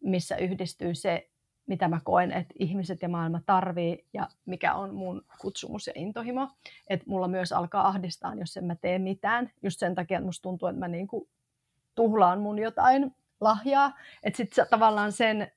missä 0.00 0.36
yhdistyy 0.36 0.94
se, 0.94 1.30
mitä 1.66 1.88
mä 1.88 2.00
koen, 2.04 2.32
että 2.32 2.54
ihmiset 2.58 3.02
ja 3.02 3.08
maailma 3.08 3.40
tarvii 3.46 4.06
ja 4.12 4.28
mikä 4.46 4.74
on 4.74 4.94
mun 4.94 5.24
kutsumus 5.40 5.86
ja 5.86 5.92
intohimo. 5.96 6.48
Että 6.86 7.04
mulla 7.08 7.28
myös 7.28 7.52
alkaa 7.52 7.88
ahdistaa, 7.88 8.34
jos 8.34 8.56
en 8.56 8.64
mä 8.64 8.74
tee 8.74 8.98
mitään. 8.98 9.50
Just 9.62 9.78
sen 9.78 9.94
takia, 9.94 10.18
että 10.18 10.26
musta 10.26 10.42
tuntuu, 10.42 10.68
että 10.68 10.78
mä 10.78 10.88
niinku 10.88 11.28
tuhlaan 11.94 12.40
mun 12.40 12.58
jotain 12.58 13.14
lahjaa. 13.40 13.98
Että 14.22 14.36
sitten 14.36 14.66
tavallaan 14.70 15.12
sen 15.12 15.52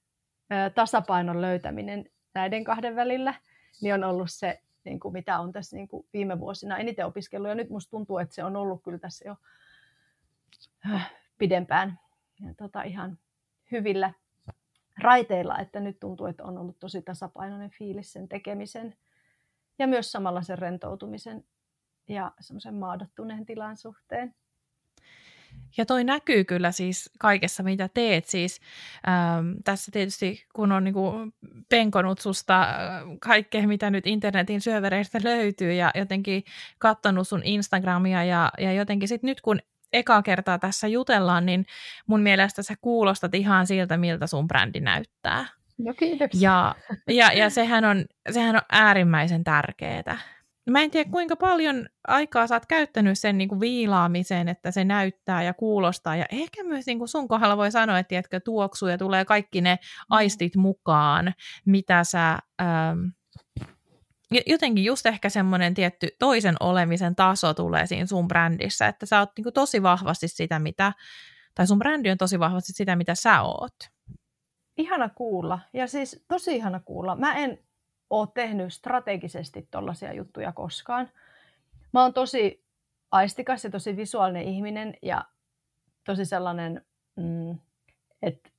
tasapainon 0.75 1.41
löytäminen 1.41 2.05
näiden 2.33 2.63
kahden 2.63 2.95
välillä 2.95 3.33
niin 3.81 3.93
on 3.93 4.03
ollut 4.03 4.31
se, 4.31 4.61
niin 4.83 4.99
kuin 4.99 5.13
mitä 5.13 5.39
on 5.39 5.51
tässä 5.51 5.75
niin 5.75 5.87
kuin 5.87 6.07
viime 6.13 6.39
vuosina 6.39 6.77
eniten 6.77 7.05
opiskellut. 7.05 7.49
Ja 7.49 7.55
nyt 7.55 7.69
musta 7.69 7.91
tuntuu, 7.91 8.17
että 8.17 8.35
se 8.35 8.43
on 8.43 8.55
ollut 8.55 8.83
kyllä 8.83 8.99
tässä 8.99 9.27
jo 9.27 9.35
pidempään 11.37 11.99
ja 12.41 12.53
tota, 12.53 12.81
ihan 12.81 13.17
hyvillä 13.71 14.13
raiteilla, 14.97 15.57
että 15.57 15.79
nyt 15.79 15.99
tuntuu, 15.99 16.25
että 16.25 16.43
on 16.43 16.57
ollut 16.57 16.79
tosi 16.79 17.01
tasapainoinen 17.01 17.69
fiilis 17.69 18.13
sen 18.13 18.29
tekemisen 18.29 18.95
ja 19.79 19.87
myös 19.87 20.11
samalla 20.11 20.41
sen 20.41 20.57
rentoutumisen 20.57 21.45
ja 22.07 22.31
semmoisen 22.39 22.75
maadottuneen 22.75 23.45
tilan 23.45 23.77
suhteen. 23.77 24.35
Ja 25.77 25.85
toi 25.85 26.03
näkyy 26.03 26.43
kyllä 26.43 26.71
siis 26.71 27.09
kaikessa, 27.19 27.63
mitä 27.63 27.89
teet. 27.93 28.25
Siis, 28.25 28.61
ähm, 29.07 29.51
tässä 29.65 29.91
tietysti, 29.91 30.45
kun 30.53 30.71
on 30.71 30.83
niin 30.83 30.93
kuin, 30.93 31.33
penkonut 31.69 32.19
susta 32.19 32.61
äh, 32.61 32.69
kaikkea, 33.19 33.67
mitä 33.67 33.89
nyt 33.89 34.07
internetin 34.07 34.61
syövereistä 34.61 35.19
löytyy, 35.23 35.73
ja 35.73 35.91
jotenkin 35.95 36.43
katsonut 36.77 37.27
sun 37.27 37.41
Instagramia, 37.43 38.23
ja, 38.23 38.51
ja 38.59 38.73
jotenkin 38.73 39.07
sitten 39.07 39.27
nyt, 39.27 39.41
kun 39.41 39.59
eka 39.93 40.21
kertaa 40.21 40.59
tässä 40.59 40.87
jutellaan, 40.87 41.45
niin 41.45 41.65
mun 42.07 42.21
mielestä 42.21 42.63
sä 42.63 42.73
kuulostat 42.81 43.35
ihan 43.35 43.67
siltä, 43.67 43.97
miltä 43.97 44.27
sun 44.27 44.47
brändi 44.47 44.79
näyttää. 44.79 45.45
No 45.77 45.93
kiitoksia. 45.93 46.41
Ja, 46.41 46.75
ja, 47.07 47.33
ja 47.33 47.49
sehän, 47.49 47.85
on, 47.85 48.05
sehän 48.31 48.55
on 48.55 48.61
äärimmäisen 48.71 49.43
tärkeää. 49.43 50.17
Mä 50.69 50.81
en 50.81 50.91
tiedä, 50.91 51.09
kuinka 51.09 51.35
paljon 51.35 51.85
aikaa 52.07 52.47
sä 52.47 52.55
oot 52.55 52.65
käyttänyt 52.65 53.19
sen 53.19 53.37
niin 53.37 53.49
kuin 53.49 53.59
viilaamiseen, 53.59 54.49
että 54.49 54.71
se 54.71 54.83
näyttää 54.83 55.43
ja 55.43 55.53
kuulostaa. 55.53 56.15
Ja 56.15 56.25
ehkä 56.31 56.63
myös 56.63 56.85
niin 56.85 56.97
kuin 56.97 57.07
sun 57.07 57.27
kohdalla 57.27 57.57
voi 57.57 57.71
sanoa, 57.71 57.99
että 57.99 58.07
tiedätkö, 58.07 58.39
tuoksuu 58.39 58.87
ja 58.87 58.97
tulee 58.97 59.25
kaikki 59.25 59.61
ne 59.61 59.75
mm. 59.75 60.05
aistit 60.09 60.55
mukaan, 60.55 61.33
mitä 61.65 62.03
sä... 62.03 62.39
Ähm, 62.61 62.99
jotenkin 64.47 64.83
just 64.83 65.05
ehkä 65.05 65.29
semmoinen 65.29 65.73
tietty 65.73 66.07
toisen 66.19 66.55
olemisen 66.59 67.15
taso 67.15 67.53
tulee 67.53 67.87
siinä 67.87 68.05
sun 68.05 68.27
brändissä, 68.27 68.87
että 68.87 69.05
sä 69.05 69.19
oot 69.19 69.29
niin 69.37 69.43
kuin 69.43 69.53
tosi 69.53 69.83
vahvasti 69.83 70.27
sitä, 70.27 70.59
mitä, 70.59 70.93
tai 71.55 71.67
sun 71.67 71.79
brändi 71.79 72.11
on 72.11 72.17
tosi 72.17 72.39
vahvasti 72.39 72.73
sitä, 72.73 72.95
mitä 72.95 73.15
sä 73.15 73.41
oot. 73.41 73.75
Ihana 74.77 75.09
kuulla, 75.09 75.59
ja 75.73 75.87
siis 75.87 76.25
tosi 76.27 76.55
ihana 76.55 76.79
kuulla. 76.79 77.15
Mä 77.15 77.35
en 77.35 77.59
ole 78.19 78.27
tehnyt 78.33 78.73
strategisesti 78.73 79.67
tollaisia 79.71 80.13
juttuja 80.13 80.51
koskaan. 80.51 81.09
Mä 81.93 82.01
oon 82.01 82.13
tosi 82.13 82.65
aistikas 83.11 83.63
ja 83.63 83.69
tosi 83.69 83.97
visuaalinen 83.97 84.43
ihminen 84.43 84.97
ja 85.01 85.25
tosi 86.03 86.25
sellainen, 86.25 86.85
mm, 87.15 87.57
että 88.21 88.49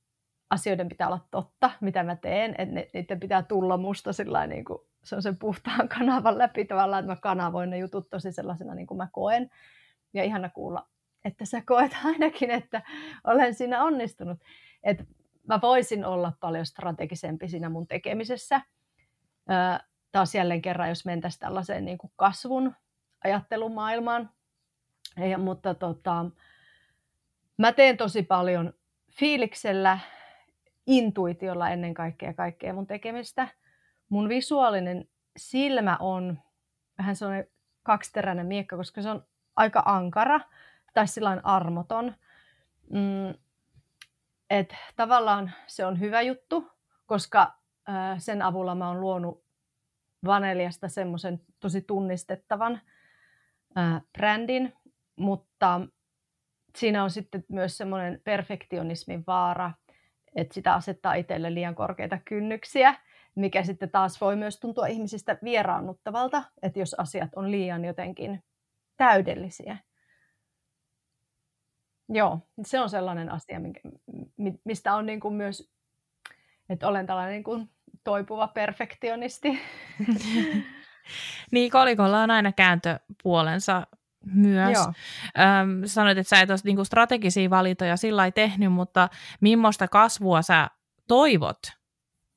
asioiden 0.49 0.89
pitää 0.89 1.07
olla 1.07 1.27
totta, 1.31 1.71
mitä 1.81 2.03
mä 2.03 2.15
teen, 2.15 2.55
että 2.57 2.75
niiden 2.93 3.19
pitää 3.19 3.43
tulla 3.43 3.77
musta 3.77 4.13
sillä 4.13 4.47
niin 4.47 4.65
kuin 4.65 4.79
se 5.03 5.15
on 5.15 5.21
sen 5.21 5.37
puhtaan 5.37 5.89
kanavan 5.97 6.37
läpi 6.37 6.65
tavallaan, 6.65 6.99
että 7.03 7.11
mä 7.11 7.21
kanavoin 7.21 7.69
ne 7.69 7.77
jutut 7.77 8.09
tosi 8.09 8.31
sellaisena 8.31 8.75
niin 8.75 8.87
kuin 8.87 8.97
mä 8.97 9.07
koen. 9.11 9.49
Ja 10.13 10.23
ihana 10.23 10.49
kuulla, 10.49 10.87
että 11.25 11.45
sä 11.45 11.61
koet 11.65 11.97
ainakin, 12.05 12.51
että 12.51 12.81
olen 13.23 13.53
siinä 13.53 13.83
onnistunut. 13.83 14.39
Että 14.83 15.03
mä 15.47 15.59
voisin 15.61 16.05
olla 16.05 16.33
paljon 16.39 16.65
strategisempi 16.65 17.47
siinä 17.47 17.69
mun 17.69 17.87
tekemisessä– 17.87 18.61
taas 20.11 20.35
jälleen 20.35 20.61
kerran, 20.61 20.89
jos 20.89 21.05
mentäisiin 21.05 21.39
tällaiseen 21.39 21.85
niin 21.85 21.97
kuin 21.97 22.11
kasvun 22.15 22.75
ajattelumaailmaan. 23.23 24.29
Ja, 25.29 25.37
mutta 25.37 25.73
tota, 25.73 26.25
mä 27.57 27.71
teen 27.71 27.97
tosi 27.97 28.23
paljon 28.23 28.73
fiiliksellä, 29.11 29.99
intuitiolla 30.87 31.69
ennen 31.69 31.93
kaikkea 31.93 32.33
kaikkea 32.33 32.73
mun 32.73 32.87
tekemistä. 32.87 33.47
Mun 34.09 34.29
visuaalinen 34.29 35.07
silmä 35.37 35.97
on 35.99 36.39
vähän 36.97 37.15
sellainen 37.15 37.47
kaksiteräinen 37.83 38.45
miekka, 38.45 38.77
koska 38.77 39.01
se 39.01 39.09
on 39.09 39.25
aika 39.55 39.83
ankara 39.85 40.39
tai 40.93 41.07
sillain 41.07 41.45
armoton. 41.45 42.15
Mm, 42.89 43.33
et 44.49 44.75
tavallaan 44.95 45.51
se 45.67 45.85
on 45.85 45.99
hyvä 45.99 46.21
juttu, 46.21 46.71
koska 47.05 47.53
sen 48.17 48.41
avulla 48.41 48.75
mä 48.75 48.87
oon 48.87 49.01
luonut 49.01 49.45
vaneliasta 50.25 50.89
semmoisen 50.89 51.41
tosi 51.59 51.81
tunnistettavan 51.81 52.81
brändin, 54.13 54.73
mutta 55.15 55.81
siinä 56.77 57.03
on 57.03 57.09
sitten 57.09 57.43
myös 57.49 57.77
semmoinen 57.77 58.21
perfektionismin 58.23 59.23
vaara, 59.27 59.71
että 60.35 60.53
sitä 60.53 60.73
asettaa 60.73 61.13
itselle 61.13 61.53
liian 61.53 61.75
korkeita 61.75 62.19
kynnyksiä, 62.25 62.95
mikä 63.35 63.63
sitten 63.63 63.91
taas 63.91 64.21
voi 64.21 64.35
myös 64.35 64.59
tuntua 64.59 64.87
ihmisistä 64.87 65.37
vieraannuttavalta, 65.43 66.43
että 66.61 66.79
jos 66.79 66.93
asiat 66.93 67.29
on 67.35 67.51
liian 67.51 67.85
jotenkin 67.85 68.43
täydellisiä. 68.97 69.77
Joo, 72.09 72.39
se 72.65 72.79
on 72.79 72.89
sellainen 72.89 73.31
asia, 73.31 73.59
mistä 74.63 74.95
on 74.95 75.05
niin 75.05 75.19
kuin 75.19 75.33
myös, 75.33 75.71
että 76.69 76.87
olen 76.87 77.05
tällainen 77.05 77.33
niin 77.33 77.43
kuin 77.43 77.69
toipuva 78.05 78.47
perfektionisti. 78.47 79.61
niin, 81.51 81.71
kolikolla 81.71 82.21
on 82.21 82.31
aina 82.31 82.51
kääntöpuolensa 82.51 83.87
myös. 84.25 84.77
Öm, 84.77 85.81
sanoit, 85.85 86.17
että 86.17 86.29
sä 86.29 86.41
et 86.41 86.49
ole 86.49 86.59
niinku 86.63 86.83
strategisia 86.83 87.49
valintoja 87.49 87.97
sillä 87.97 88.31
tehnyt, 88.31 88.73
mutta 88.73 89.09
millaista 89.41 89.87
kasvua 89.87 90.41
sä 90.41 90.69
toivot 91.07 91.59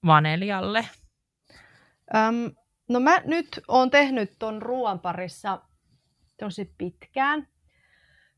Vanelialle? 0.06 0.88
Öm, 2.16 2.52
no 2.88 3.00
mä 3.00 3.18
nyt 3.24 3.60
oon 3.68 3.90
tehnyt 3.90 4.32
ton 4.38 4.62
ruoan 4.62 5.00
parissa 5.00 5.60
tosi 6.38 6.74
pitkään, 6.78 7.48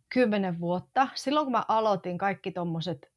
kymmenen 0.08 0.60
vuotta. 0.60 1.08
Silloin 1.14 1.46
kun 1.46 1.52
mä 1.52 1.64
aloitin 1.68 2.18
kaikki 2.18 2.52
tommoset 2.52 3.10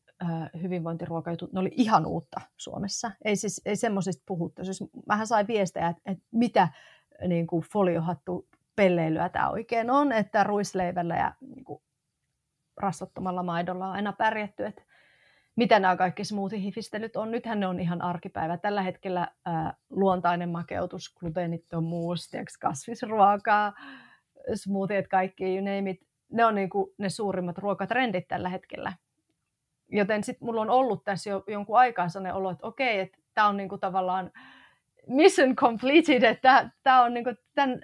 hyvinvointiruokajutut, 0.62 1.54
ne 1.54 1.60
oli 1.60 1.72
ihan 1.72 2.06
uutta 2.06 2.42
Suomessa. 2.58 3.12
Ei, 3.26 3.36
siis, 3.36 3.62
ei 3.66 3.76
semmoisista 3.76 4.24
puhuttu. 4.26 4.66
Siis 4.66 4.84
mähän 5.08 5.28
sain 5.28 5.48
viestejä, 5.48 5.88
että, 5.88 6.02
että 6.06 6.24
mitä 6.32 6.68
niin 7.28 7.48
kuin 7.48 7.66
foliohattu 7.74 8.48
pelleilyä 8.76 9.30
tämä 9.30 9.50
oikein 9.50 9.92
on, 9.92 10.12
että 10.12 10.44
ruisleivällä 10.44 11.16
ja 11.16 11.34
niin 11.42 11.64
kuin, 11.64 11.82
rasvattomalla 12.78 13.44
maidolla 13.44 13.88
on 13.88 13.94
aina 13.94 14.14
pärjätty, 14.14 14.66
että 14.66 14.82
mitä 15.56 15.80
nämä 15.80 15.96
kaikki 15.96 16.24
smoothie-hifistelyt 16.24 17.16
on. 17.16 17.32
Nythän 17.32 17.60
ne 17.60 17.68
on 17.68 17.80
ihan 17.80 18.02
arkipäivä. 18.02 18.58
Tällä 18.58 18.82
hetkellä 18.82 19.28
ää, 19.46 19.74
luontainen 19.90 20.50
makeutus, 20.50 21.16
gluteenittomuus, 21.20 22.32
kasvisruokaa, 22.60 23.74
smoothiet, 24.56 25.08
kaikki, 25.08 25.56
you 25.56 25.66
name 25.66 25.90
it. 25.90 26.08
Ne 26.32 26.46
on 26.46 26.56
niin 26.56 26.70
kuin 26.70 26.92
ne 26.98 27.10
suurimmat 27.10 27.58
ruokatrendit 27.58 28.28
tällä 28.28 28.50
hetkellä. 28.50 28.94
Joten 29.94 30.24
sitten 30.24 30.46
mulla 30.46 30.62
on 30.62 30.70
ollut 30.70 31.04
tässä 31.04 31.30
jo 31.30 31.44
jonkun 31.48 31.78
aikaa 31.78 32.10
sellainen 32.10 32.36
olo, 32.36 32.52
että 32.52 32.68
okei, 32.68 33.00
että 33.00 33.18
tämä 33.34 33.48
on 33.48 33.58
niin 33.58 33.70
kuin 33.70 33.82
tavallaan 33.82 34.32
mission 35.08 35.56
completed, 35.56 36.24
että 36.24 36.70
tämä 36.84 37.04
on 37.04 37.14
niin 37.14 37.24
kuin 37.24 37.38
tämän 37.56 37.82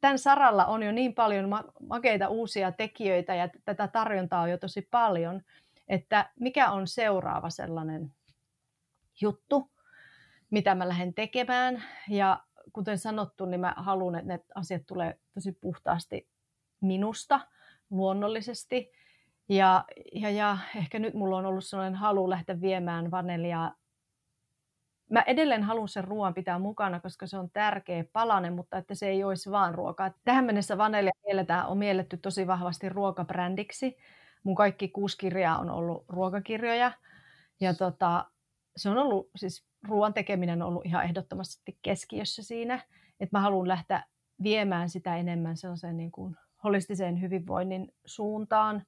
tämän 0.00 0.18
saralla 0.18 0.66
on 0.66 0.82
jo 0.82 0.92
niin 0.92 1.14
paljon 1.14 1.50
makeita 1.80 2.28
uusia 2.28 2.72
tekijöitä 2.72 3.34
ja 3.34 3.48
tätä 3.64 3.88
tarjontaa 3.88 4.42
on 4.42 4.50
jo 4.50 4.58
tosi 4.58 4.82
paljon, 4.90 5.42
että 5.88 6.30
mikä 6.40 6.70
on 6.70 6.86
seuraava 6.86 7.50
sellainen 7.50 8.12
juttu, 9.20 9.70
mitä 10.50 10.74
mä 10.74 10.88
lähden 10.88 11.14
tekemään. 11.14 11.82
Ja 12.08 12.40
kuten 12.72 12.98
sanottu, 12.98 13.44
niin 13.44 13.60
mä 13.60 13.74
haluan, 13.76 14.14
että 14.14 14.28
ne 14.28 14.40
asiat 14.54 14.82
tulee 14.86 15.18
tosi 15.34 15.52
puhtaasti 15.52 16.28
minusta, 16.80 17.40
luonnollisesti. 17.90 18.92
Ja, 19.48 19.84
ja, 20.12 20.30
ja 20.30 20.58
ehkä 20.76 20.98
nyt 20.98 21.14
mulla 21.14 21.36
on 21.36 21.46
ollut 21.46 21.64
sellainen 21.64 21.98
halu 21.98 22.30
lähteä 22.30 22.60
viemään 22.60 23.10
vaneliaa 23.10 23.74
mä 25.10 25.22
edelleen 25.26 25.62
haluan 25.62 25.88
sen 25.88 26.04
ruoan 26.04 26.34
pitää 26.34 26.58
mukana, 26.58 27.00
koska 27.00 27.26
se 27.26 27.38
on 27.38 27.50
tärkeä 27.50 28.04
palanen, 28.12 28.52
mutta 28.52 28.78
että 28.78 28.94
se 28.94 29.08
ei 29.08 29.24
olisi 29.24 29.50
vaan 29.50 29.74
ruokaa. 29.74 30.10
Tähän 30.24 30.44
mennessä 30.44 30.78
Vanelia 30.78 31.12
mielletään, 31.26 31.66
on 31.66 31.78
mielletty 31.78 32.16
tosi 32.16 32.46
vahvasti 32.46 32.88
ruokabrändiksi. 32.88 33.96
Mun 34.42 34.54
kaikki 34.54 34.88
kuusi 34.88 35.18
kirjaa 35.18 35.58
on 35.58 35.70
ollut 35.70 36.04
ruokakirjoja. 36.08 36.92
Ja 37.60 37.74
tota, 37.74 38.30
se 38.76 38.90
on 38.90 38.98
ollut, 38.98 39.30
siis 39.36 39.66
ruoan 39.88 40.14
tekeminen 40.14 40.62
on 40.62 40.68
ollut 40.68 40.86
ihan 40.86 41.04
ehdottomasti 41.04 41.78
keskiössä 41.82 42.42
siinä. 42.42 42.80
Että 43.20 43.38
mä 43.38 43.40
haluan 43.40 43.68
lähteä 43.68 44.04
viemään 44.42 44.88
sitä 44.88 45.16
enemmän 45.16 45.56
sellaiseen 45.56 45.96
niin 45.96 46.12
kuin 46.12 46.36
holistiseen 46.64 47.20
hyvinvoinnin 47.20 47.92
suuntaan. 48.06 48.86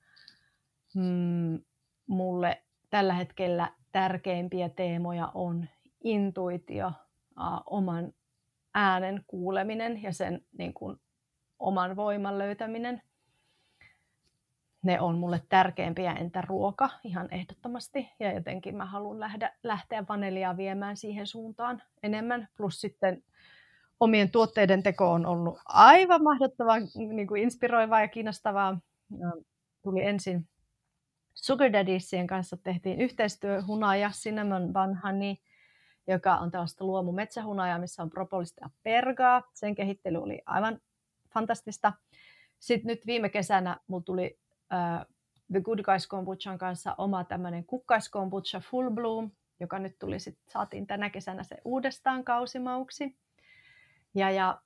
Mm, 0.94 1.60
mulle 2.06 2.62
tällä 2.90 3.14
hetkellä 3.14 3.72
tärkeimpiä 3.92 4.68
teemoja 4.68 5.30
on 5.34 5.68
intuitio, 6.04 6.86
uh, 6.86 7.62
oman 7.66 8.12
äänen 8.74 9.24
kuuleminen 9.26 10.02
ja 10.02 10.12
sen 10.12 10.44
niin 10.58 10.74
kuin, 10.74 11.00
oman 11.58 11.96
voiman 11.96 12.38
löytäminen. 12.38 13.02
Ne 14.82 15.00
on 15.00 15.18
mulle 15.18 15.42
tärkeimpiä, 15.48 16.12
entä 16.12 16.42
ruoka 16.48 16.90
ihan 17.04 17.28
ehdottomasti. 17.30 18.10
Ja 18.20 18.32
jotenkin 18.32 18.76
mä 18.76 18.84
haluan 18.84 19.20
lähteä, 19.20 19.52
lähteä 19.62 20.04
vaneliaa 20.08 20.56
viemään 20.56 20.96
siihen 20.96 21.26
suuntaan 21.26 21.82
enemmän. 22.02 22.48
Plus 22.56 22.80
sitten 22.80 23.22
omien 24.00 24.30
tuotteiden 24.30 24.82
teko 24.82 25.12
on 25.12 25.26
ollut 25.26 25.58
aivan 25.64 26.22
mahdottavan 26.22 26.82
niin 26.94 27.26
kuin 27.26 27.42
inspiroivaa 27.42 28.00
ja 28.00 28.08
kiinnostavaa. 28.08 28.78
Tuli 29.82 30.04
ensin 30.04 30.48
Sugar 31.44 31.72
Daddiesien 31.72 32.26
kanssa 32.26 32.56
tehtiin 32.56 33.00
yhteistyö 33.00 33.62
Hunaja, 33.66 34.10
Cinnamon 34.10 34.72
Bun 34.72 34.96
Honey– 34.96 35.34
joka 36.06 36.36
on 36.36 36.50
tällaista 36.50 36.84
luomumetsähunajaa, 36.84 37.78
missä 37.78 38.02
on 38.02 38.10
propollista 38.10 38.64
ja 38.64 38.70
pergaa. 38.82 39.42
Sen 39.54 39.74
kehittely 39.74 40.22
oli 40.22 40.42
aivan 40.46 40.80
fantastista. 41.34 41.92
Sitten 42.58 42.88
nyt 42.88 43.06
viime 43.06 43.28
kesänä 43.28 43.76
mulla 43.86 44.02
tuli 44.02 44.38
uh, 44.52 45.06
The 45.52 45.60
Good 45.60 45.82
Guys 45.82 46.06
Kombuchan 46.06 46.58
kanssa 46.58 46.94
oma 46.98 47.24
tämmöinen 47.24 47.64
kukkaiskombutcha 47.64 48.60
Full 48.60 48.90
Bloom, 48.90 49.30
joka 49.60 49.78
nyt 49.78 49.98
tuli 49.98 50.20
sit, 50.20 50.38
saatiin 50.48 50.86
tänä 50.86 51.10
kesänä 51.10 51.42
se 51.42 51.56
uudestaan 51.64 52.24
kausimauksi. 52.24 53.16
Ja, 54.14 54.30
ja 54.30 54.60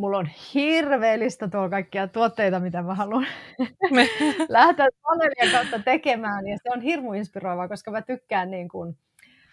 mulla 0.00 0.18
on 0.18 0.28
hirveellistä 0.54 1.48
tuolla 1.48 1.68
kaikkia 1.68 2.08
tuotteita, 2.08 2.60
mitä 2.60 2.82
mä 2.82 2.94
haluan 2.94 3.26
lähteä 4.48 4.88
Panelien 5.02 5.52
kautta 5.52 5.78
tekemään. 5.78 6.46
Ja 6.46 6.56
se 6.62 6.70
on 6.72 6.80
hirmu 6.80 7.12
inspiroivaa, 7.12 7.68
koska 7.68 7.90
mä 7.90 8.02
tykkään 8.02 8.50
niin 8.50 8.68
kuin, 8.68 8.96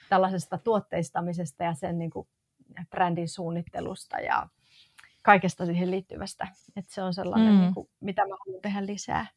tällaisesta 0.09 0.57
tuotteistamisesta 0.57 1.63
ja 1.63 1.73
sen 1.73 1.99
niin 1.99 2.09
kuin 2.09 2.27
brändin 2.89 3.29
suunnittelusta 3.29 4.19
ja 4.19 4.47
kaikesta 5.21 5.65
siihen 5.65 5.91
liittyvästä. 5.91 6.47
Että 6.75 6.93
se 6.93 7.01
on 7.01 7.13
sellainen, 7.13 7.53
mm. 7.53 7.59
niin 7.59 7.73
kuin, 7.73 7.89
mitä 7.99 8.21
mä 8.21 8.35
haluan 8.45 8.61
tehdä 8.61 8.85
lisää. 8.85 9.27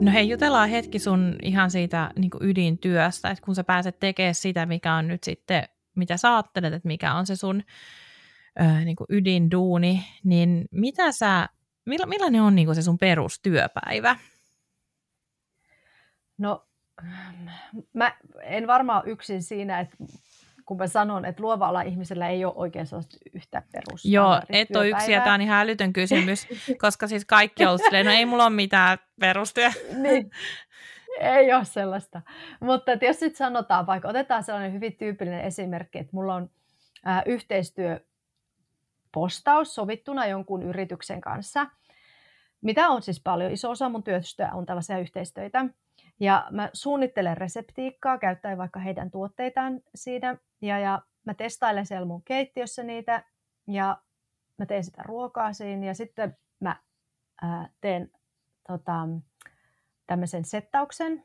No 0.00 0.12
hei, 0.12 0.28
jutellaan 0.28 0.68
hetki 0.68 0.98
sun 0.98 1.36
ihan 1.42 1.70
siitä 1.70 2.10
niin 2.16 2.30
ydintyöstä, 2.40 3.30
että 3.30 3.44
kun 3.44 3.54
sä 3.54 3.64
pääset 3.64 4.00
tekemään 4.00 4.34
sitä, 4.34 4.66
mikä 4.66 4.94
on 4.94 5.08
nyt 5.08 5.24
sitten, 5.24 5.64
mitä 5.98 6.16
sä 6.16 6.34
ajattelet, 6.34 6.74
että 6.74 6.86
mikä 6.86 7.14
on 7.14 7.26
se 7.26 7.36
sun 7.36 7.62
ö, 8.60 8.84
niin 8.84 8.96
ydinduuni, 9.08 10.04
niin 10.24 10.64
mitä 10.70 11.12
sä, 11.12 11.48
millainen 11.84 12.42
on 12.42 12.54
niin 12.54 12.74
se 12.74 12.82
sun 12.82 12.98
perustyöpäivä? 12.98 14.16
No, 16.38 16.66
mä 17.92 18.16
en 18.42 18.66
varmaan 18.66 19.08
yksin 19.08 19.42
siinä, 19.42 19.80
että 19.80 19.96
kun 20.64 20.76
mä 20.76 20.86
sanon, 20.86 21.24
että 21.24 21.42
luova 21.42 21.68
ala 21.68 21.82
ihmisellä 21.82 22.28
ei 22.28 22.44
ole 22.44 22.54
oikein 22.56 22.86
sellaista 22.86 23.16
yhtä 23.34 23.62
perus. 23.72 24.04
Joo, 24.04 24.40
et 24.48 24.76
ole 24.76 24.88
yksi 24.88 25.12
ja 25.12 25.20
tämä 25.20 25.34
on 25.34 25.40
ihan 25.40 25.60
älytön 25.60 25.92
kysymys, 25.92 26.46
koska 26.82 27.08
siis 27.08 27.24
kaikki 27.24 27.66
on 27.66 27.78
silleen, 27.78 28.06
no 28.06 28.12
ei 28.12 28.26
mulla 28.26 28.44
ole 28.44 28.54
mitään 28.54 28.98
perustyö. 29.20 29.70
niin. 29.96 30.30
Ei 31.36 31.52
ole 31.52 31.64
sellaista. 31.64 32.22
Mutta 32.60 32.92
jos 32.92 33.18
sitten 33.18 33.36
sanotaan, 33.36 33.86
vaikka 33.86 34.08
otetaan 34.08 34.42
sellainen 34.42 34.72
hyvin 34.72 34.96
tyypillinen 34.96 35.44
esimerkki, 35.44 35.98
että 35.98 36.10
mulla 36.12 36.34
on 36.34 36.50
ää, 37.04 37.22
yhteistyö 37.26 38.00
postaus 39.12 39.74
sovittuna 39.74 40.26
jonkun 40.26 40.62
yrityksen 40.62 41.20
kanssa, 41.20 41.66
mitä 42.60 42.88
on 42.88 43.02
siis 43.02 43.20
paljon. 43.22 43.52
Iso 43.52 43.70
osa 43.70 43.88
mun 43.88 44.02
työstä 44.02 44.50
on 44.52 44.66
tällaisia 44.66 44.98
yhteistöitä. 44.98 45.66
Ja 46.20 46.46
mä 46.50 46.70
suunnittelen 46.72 47.36
reseptiikkaa 47.36 48.18
käyttäen 48.18 48.58
vaikka 48.58 48.80
heidän 48.80 49.10
tuotteitaan 49.10 49.80
siinä. 49.94 50.36
Ja, 50.62 50.78
ja 50.78 51.02
mä 51.24 51.34
testailen 51.34 51.86
siellä 51.86 52.06
mun 52.06 52.22
keittiössä 52.22 52.82
niitä 52.82 53.24
ja 53.66 53.98
mä 54.58 54.66
teen 54.66 54.84
sitä 54.84 55.02
ruokaa 55.02 55.52
siinä. 55.52 55.86
Ja 55.86 55.94
sitten 55.94 56.36
mä 56.60 56.76
ää, 57.42 57.68
teen 57.80 58.10
tota, 58.68 59.08
tämmöisen 60.06 60.44
settauksen. 60.44 61.24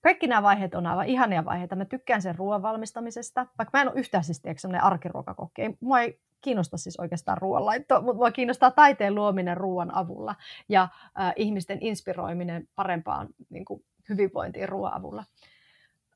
Kaikki 0.00 0.26
nämä 0.26 0.42
vaiheet 0.42 0.74
on 0.74 0.86
aivan 0.86 1.06
ihania 1.06 1.44
vaiheita. 1.44 1.76
Mä 1.76 1.84
tykkään 1.84 2.22
sen 2.22 2.34
ruoan 2.34 2.62
valmistamisesta, 2.62 3.46
vaikka 3.58 3.78
mä 3.78 3.82
en 3.82 3.88
ole 3.88 4.00
yhtään 4.00 4.24
siis 4.24 4.42
sellainen 4.56 4.84
arkiruokakokki. 4.84 5.62
Mua 5.80 6.00
ei 6.00 6.20
kiinnosta 6.40 6.76
siis 6.76 7.00
oikeastaan 7.00 7.38
ruoanlaitto, 7.38 8.02
mutta 8.02 8.16
mua 8.16 8.30
kiinnostaa 8.30 8.70
taiteen 8.70 9.14
luominen 9.14 9.56
ruoan 9.56 9.94
avulla 9.94 10.34
ja 10.68 10.82
äh, 11.20 11.32
ihmisten 11.36 11.78
inspiroiminen 11.80 12.68
parempaan 12.74 13.28
niin 13.50 13.64
kuin, 13.64 13.84
hyvinvointiin 14.08 14.68
ruoan 14.68 14.94
avulla. 14.94 15.24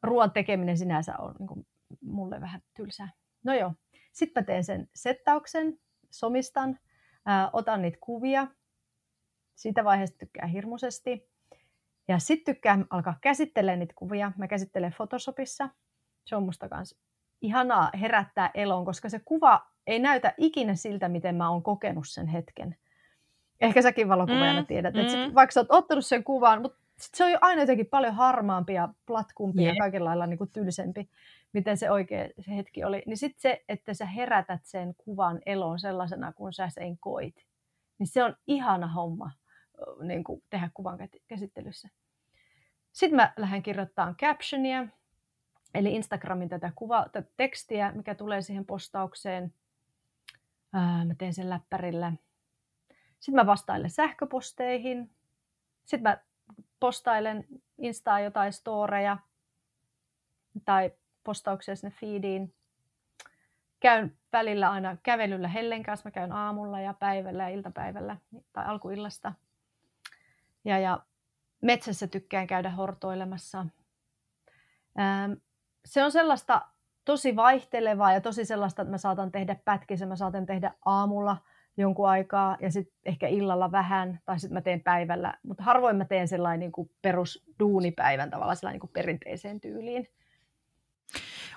Ruoan 0.03 0.31
tekeminen 0.31 0.79
sinänsä 0.79 1.15
on 1.19 1.35
niin 1.39 1.47
kuin 1.47 1.67
mulle 2.01 2.41
vähän 2.41 2.63
tylsää. 2.77 3.09
No 3.45 3.55
joo, 3.55 3.73
sitten 4.13 4.43
mä 4.43 4.47
teen 4.47 4.65
sen 4.65 4.89
settauksen, 4.95 5.79
somistan, 6.11 6.79
ää, 7.27 7.51
otan 7.53 7.83
niitä 7.83 7.99
kuvia. 8.01 8.47
Siitä 9.55 9.85
vaiheesta 9.85 10.19
tykkään 10.19 10.49
hirmuisesti. 10.49 11.32
Ja 12.13 12.19
sitten 12.19 12.55
tykkään 12.55 12.87
alkaa 12.91 13.19
käsittelemään 13.21 13.79
niitä 13.79 13.95
kuvia. 13.97 14.33
Mä 14.39 14.49
käsittelen 14.49 14.93
Photoshopissa. 14.97 15.69
Se 16.25 16.37
on 16.37 16.43
musta 16.43 16.69
kans 16.69 16.97
ihanaa 17.41 17.91
herättää 18.01 18.51
eloon, 18.55 18.85
koska 18.85 19.09
se 19.09 19.21
kuva 19.25 19.67
ei 19.87 19.99
näytä 19.99 20.35
ikinä 20.37 20.75
siltä, 20.75 21.09
miten 21.09 21.35
mä 21.35 21.51
oon 21.51 21.63
kokenut 21.63 22.09
sen 22.09 22.27
hetken. 22.27 22.77
Ehkä 23.61 23.83
säkin 23.83 24.09
valokuvaajana 24.09 24.61
mm, 24.61 24.67
tiedät, 24.67 24.95
mm. 24.95 25.01
että 25.01 25.13
sit, 25.13 25.35
vaikka 25.35 25.53
sä 25.53 25.61
oot 25.61 25.67
ottanut 25.71 26.07
sen 26.07 26.25
kuvan, 26.25 26.63
mutta 26.63 26.79
sit 26.99 27.15
se 27.15 27.25
on 27.25 27.31
jo 27.31 27.39
aina 27.41 27.63
jotenkin 27.63 27.87
paljon 27.87 28.15
harmaampi 28.15 28.75
ja 28.75 28.89
platkumpi 29.07 29.63
yeah. 29.63 29.75
ja 29.75 29.81
kaikilla 29.81 30.09
lailla 30.09 30.27
niin 30.27 30.39
kuin 30.39 30.51
tylsempi, 30.51 31.09
miten 31.53 31.77
se 31.77 31.91
oikea 31.91 32.29
se 32.41 32.57
hetki 32.57 32.85
oli. 32.85 33.03
Niin 33.07 33.17
sitten 33.17 33.41
se, 33.41 33.65
että 33.69 33.95
sä 33.95 34.07
herätät 34.07 34.61
sen 34.65 34.95
kuvan 34.99 35.41
eloon 35.47 35.81
sellaisena, 35.81 36.33
kun 36.33 36.53
sä 36.53 36.69
sen 36.69 36.99
koit, 36.99 37.37
niin 37.99 38.07
se 38.07 38.25
on 38.25 38.37
ihana 38.47 38.87
homma 38.87 39.31
niin 40.03 40.25
kuin 40.25 40.43
tehdä 40.51 40.71
kuvan 40.75 40.99
käsittelyssä. 41.29 41.89
Sitten 42.93 43.17
mä 43.17 43.33
lähden 43.37 43.63
kirjoittamaan 43.63 44.17
captionia, 44.17 44.87
eli 45.75 45.95
Instagramin 45.95 46.49
tätä, 46.49 46.73
kuva, 46.75 47.07
tätä 47.13 47.31
tekstiä, 47.37 47.93
mikä 47.93 48.15
tulee 48.15 48.43
siihen 48.43 48.67
postaukseen. 48.67 49.55
Ää, 50.73 51.05
mä 51.05 51.15
teen 51.15 51.35
sen 51.35 51.51
läppärillä. 51.51 52.13
Sitten 53.21 53.35
mä 53.35 53.47
vastailen 53.47 53.91
sähköposteihin. 53.91 55.11
Sitten 55.85 56.03
mä 56.03 56.19
postailen 56.81 57.45
Instaa 57.79 58.21
jotain 58.21 58.53
storeja 58.53 59.19
tai 60.65 60.91
postauksia 61.25 61.77
sinne 61.77 61.95
feediin. 62.01 62.55
Käyn 63.81 64.17
välillä 64.33 64.71
aina 64.71 64.97
kävelyllä 65.03 65.49
Hellen 65.49 65.83
kanssa. 65.83 66.07
Mä 66.07 66.11
käyn 66.11 66.33
aamulla 66.33 66.81
ja 66.81 66.95
päivällä 66.95 67.43
ja 67.43 67.49
iltapäivällä 67.49 68.17
tai 68.53 68.65
alkuillasta. 68.67 69.33
Ja, 70.65 70.79
ja 70.79 71.01
metsässä 71.63 72.07
tykkään 72.07 72.47
käydä 72.47 72.71
hortoilemassa. 72.71 73.67
Ähm, 75.01 75.33
se 75.85 76.05
on 76.05 76.13
sellaista 76.13 76.63
tosi 77.05 77.37
vaihtelevaa 77.37 78.13
ja 78.13 78.21
tosi 78.21 78.45
sellaista, 78.45 78.83
että 78.83 78.91
mä 78.91 78.99
saatan 78.99 79.33
tehdä 79.33 79.57
pätkissä, 79.65 80.07
mä 80.07 80.17
saatan 80.17 80.47
tehdä 80.47 80.75
aamulla 80.85 81.37
jonkun 81.77 82.09
aikaa 82.09 82.57
ja 82.61 82.71
sitten 82.71 82.95
ehkä 83.05 83.29
illalla 83.29 83.73
vähän 83.73 84.21
tai 84.25 84.41
sitten 84.41 84.55
mä 84.55 84.61
teen 84.61 84.81
päivällä, 84.81 85.35
mutta 85.43 85.63
harvoin 85.63 85.97
mä 85.97 86.05
teen 86.05 86.29
sellainen 86.29 86.61
niin 86.61 86.73
kuin 86.73 86.91
perusduunipäivän 87.03 88.31
tavallaan 88.31 88.57
sellainen 88.57 88.75
niin 88.75 88.81
kuin 88.81 88.93
perinteiseen 88.93 89.61
tyyliin. 89.61 90.09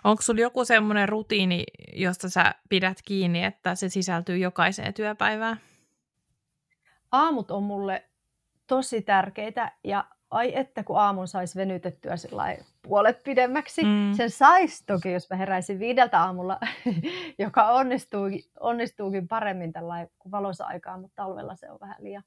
Onko 0.03 0.22
sulla 0.22 0.41
joku 0.41 0.66
semmoinen 0.66 1.10
rutiini, 1.10 1.64
josta 1.93 2.30
sä 2.30 2.56
pidät 2.70 2.97
kiinni, 3.06 3.43
että 3.43 3.76
se 3.76 3.89
sisältyy 3.89 4.38
jokaiseen 4.38 4.93
työpäivään? 4.93 5.58
Aamut 7.12 7.51
on 7.51 7.64
mulle 7.64 8.03
tosi 8.68 9.01
tärkeitä 9.01 9.72
ja 9.84 10.05
ai 10.32 10.57
että 10.57 10.84
kun 10.84 10.99
aamun 10.99 11.28
saisi 11.28 11.59
venytettyä 11.59 12.16
puolet 12.82 13.24
pidemmäksi. 13.24 13.84
Mm. 13.84 14.13
Sen 14.13 14.30
saisi 14.30 14.84
toki, 14.86 15.11
jos 15.11 15.30
mä 15.30 15.38
heräisin 15.38 15.80
viideltä 15.80 16.22
aamulla, 16.22 16.59
joka 17.39 17.68
onnistuukin, 17.68 18.43
onnistuukin 18.59 19.28
paremmin 19.28 19.74
tällä 19.74 20.07
kuin 20.20 20.32
valossa 20.32 20.66
aikaa, 20.66 20.97
mutta 20.97 21.16
talvella 21.16 21.55
se 21.55 21.72
on 21.72 21.80
vähän 21.80 21.95
liian 21.99 22.24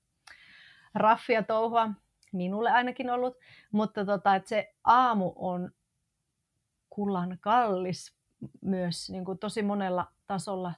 raffia 0.94 1.42
touhua, 1.42 1.90
minulle 2.32 2.70
ainakin 2.70 3.10
ollut. 3.10 3.36
Mutta 3.72 4.04
tota, 4.04 4.34
että 4.34 4.48
se 4.48 4.74
aamu 4.84 5.32
on 5.36 5.70
kullan 6.90 7.38
kallis 7.40 8.14
myös 8.60 9.10
niin 9.10 9.24
kuin 9.24 9.38
tosi 9.38 9.62
monella 9.62 10.06
tasolla. 10.26 10.74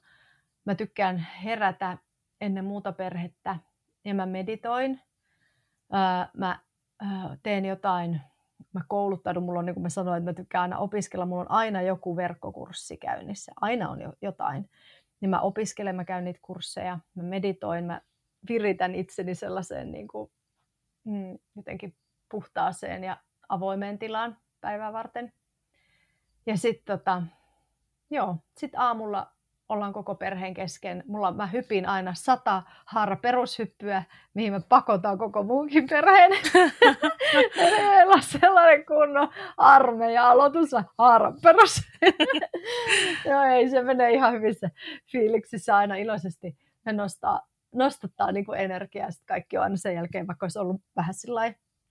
Mä 0.64 0.74
tykkään 0.74 1.18
herätä 1.18 1.98
ennen 2.40 2.64
muuta 2.64 2.92
perhettä 2.92 3.56
ja 4.04 4.14
mä 4.14 4.26
meditoin. 4.26 5.00
Mä 6.36 6.58
teen 7.42 7.64
jotain, 7.64 8.20
mä 8.72 8.80
kouluttaudun, 8.88 9.42
mulla 9.42 9.58
on 9.58 9.66
niin 9.66 9.74
kuin 9.74 9.82
mä 9.82 9.88
sanoin, 9.88 10.18
että 10.18 10.30
mä 10.30 10.34
tykkään 10.34 10.62
aina 10.62 10.78
opiskella, 10.78 11.26
mulla 11.26 11.42
on 11.42 11.50
aina 11.50 11.82
joku 11.82 12.16
verkkokurssi 12.16 12.96
käynnissä, 12.96 13.52
aina 13.60 13.88
on 13.88 14.00
jo 14.00 14.12
jotain. 14.22 14.70
Niin 15.20 15.30
mä 15.30 15.40
opiskelen, 15.40 15.96
mä 15.96 16.04
käyn 16.04 16.24
niitä 16.24 16.40
kursseja, 16.42 16.98
mä 17.14 17.22
meditoin, 17.22 17.84
mä 17.84 18.00
viritän 18.48 18.94
itseni 18.94 19.34
sellaiseen 19.34 19.92
niin 19.92 20.08
kuin, 20.08 20.30
mm, 21.04 21.38
jotenkin 21.56 21.96
puhtaaseen 22.30 23.04
ja 23.04 23.16
avoimeen 23.48 23.98
tilaan 23.98 24.36
päivää 24.60 24.92
varten. 24.92 25.32
Ja 26.46 26.56
sitten 26.56 26.98
tota, 26.98 27.22
joo, 28.10 28.36
sit 28.56 28.72
aamulla 28.76 29.32
ollaan 29.70 29.92
koko 29.92 30.14
perheen 30.14 30.54
kesken. 30.54 31.04
Mulla 31.06 31.32
mä 31.32 31.46
hypin 31.46 31.86
aina 31.86 32.14
sata 32.14 32.62
haara 32.84 33.16
perushyppyä, 33.16 34.02
mihin 34.34 34.52
mä 34.52 34.60
pakotan 34.68 35.18
koko 35.18 35.42
muunkin 35.42 35.86
perheen. 35.88 36.30
Meillä 37.56 38.14
on 38.14 38.22
sellainen 38.22 38.86
kunnon 38.86 39.28
armeija 39.56 40.30
aloitus 40.30 40.70
haara 40.98 41.32
perus. 41.42 41.82
Joo, 43.30 43.42
ei 43.42 43.70
se 43.70 43.82
menee 43.82 44.10
ihan 44.10 44.32
hyvissä 44.32 44.70
fiiliksissä 45.12 45.76
aina 45.76 45.94
iloisesti. 45.94 46.56
Me 46.84 46.92
nostaa, 46.92 47.46
nostattaa 47.74 48.32
niin 48.32 48.44
kuin 48.44 48.60
energiaa. 48.60 49.10
Sitten 49.10 49.26
kaikki 49.26 49.56
on 49.56 49.62
aina 49.62 49.76
sen 49.76 49.94
jälkeen, 49.94 50.26
vaikka 50.26 50.44
olisi 50.44 50.58
ollut 50.58 50.80
vähän 50.96 51.14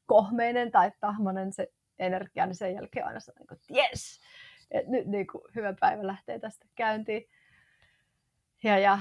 kohmeinen 0.06 0.72
tai 0.72 0.92
tahmanen 1.00 1.54
se 1.54 1.68
energia, 2.00 2.46
niin 2.46 2.56
sen 2.56 2.74
jälkeen 2.74 3.06
aina 3.06 3.20
se 3.20 3.32
niin 3.40 3.54
että 3.54 3.74
yes, 3.76 4.20
et 4.72 4.88
nyt 4.88 5.08
niin 5.08 5.28
kuin 5.28 5.44
hyvä 5.56 5.74
päivä 5.80 6.08
lähtee 6.08 6.40
tästä 6.40 6.66
käyntiin. 6.76 7.24
Ja, 8.64 8.80
ja 8.80 9.00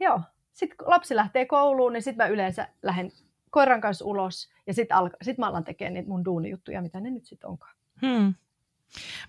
joo, 0.00 0.20
sitten 0.52 0.76
kun 0.76 0.90
lapsi 0.90 1.16
lähtee 1.16 1.46
kouluun, 1.46 1.92
niin 1.92 2.02
sitten 2.02 2.26
mä 2.26 2.32
yleensä 2.32 2.68
lähden 2.82 3.12
koiran 3.50 3.80
kanssa 3.80 4.04
ulos 4.04 4.50
ja 4.66 4.74
sitten 4.74 4.96
sit 5.22 5.38
mä 5.38 5.46
alan 5.46 5.64
tekemään 5.64 5.94
niitä 5.94 6.08
mun 6.08 6.24
duunijuttuja, 6.24 6.82
mitä 6.82 7.00
ne 7.00 7.10
nyt 7.10 7.26
sitten 7.26 7.50
onkaan. 7.50 7.74
Hmm. 8.06 8.34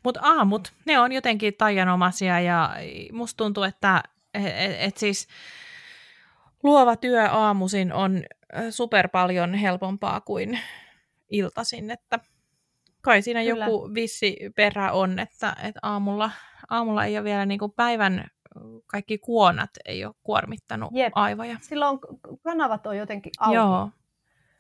Mutta 0.04 0.20
aamut, 0.24 0.74
ne 0.86 1.00
on 1.00 1.12
jotenkin 1.12 1.54
taianomaisia 1.58 2.40
ja 2.40 2.70
musta 3.12 3.38
tuntuu, 3.38 3.64
että 3.64 4.04
et, 4.34 4.46
et, 4.46 4.76
et 4.80 4.98
siis 4.98 5.28
luova 6.64 6.96
työ 6.96 7.30
aamuisin 7.30 7.94
on 7.94 8.24
super 8.70 9.08
paljon 9.08 9.54
helpompaa 9.54 10.22
kuin 10.22 10.60
iltaisin, 11.30 11.92
että 11.92 12.20
kai 13.02 13.22
siinä 13.22 13.44
Kyllä. 13.44 13.66
joku 13.66 13.94
vissi 13.94 14.38
perä 14.56 14.92
on, 14.92 15.20
että, 15.20 15.56
että 15.64 15.80
aamulla, 15.82 16.32
aamulla 16.70 17.06
ei 17.06 17.18
ole 17.18 17.24
vielä 17.24 17.46
niin 17.46 17.60
päivän 17.76 18.28
kaikki 18.88 19.18
kuonat 19.18 19.70
ei 19.86 20.06
ole 20.06 20.14
kuormittanut 20.24 20.90
Jep. 20.94 21.14
aivoja. 21.16 21.58
Silloin 21.62 22.00
kanavat 22.44 22.88
on 22.88 22.98
jotenkin 22.98 23.32
auki. 23.40 23.56
Joo, 23.56 23.90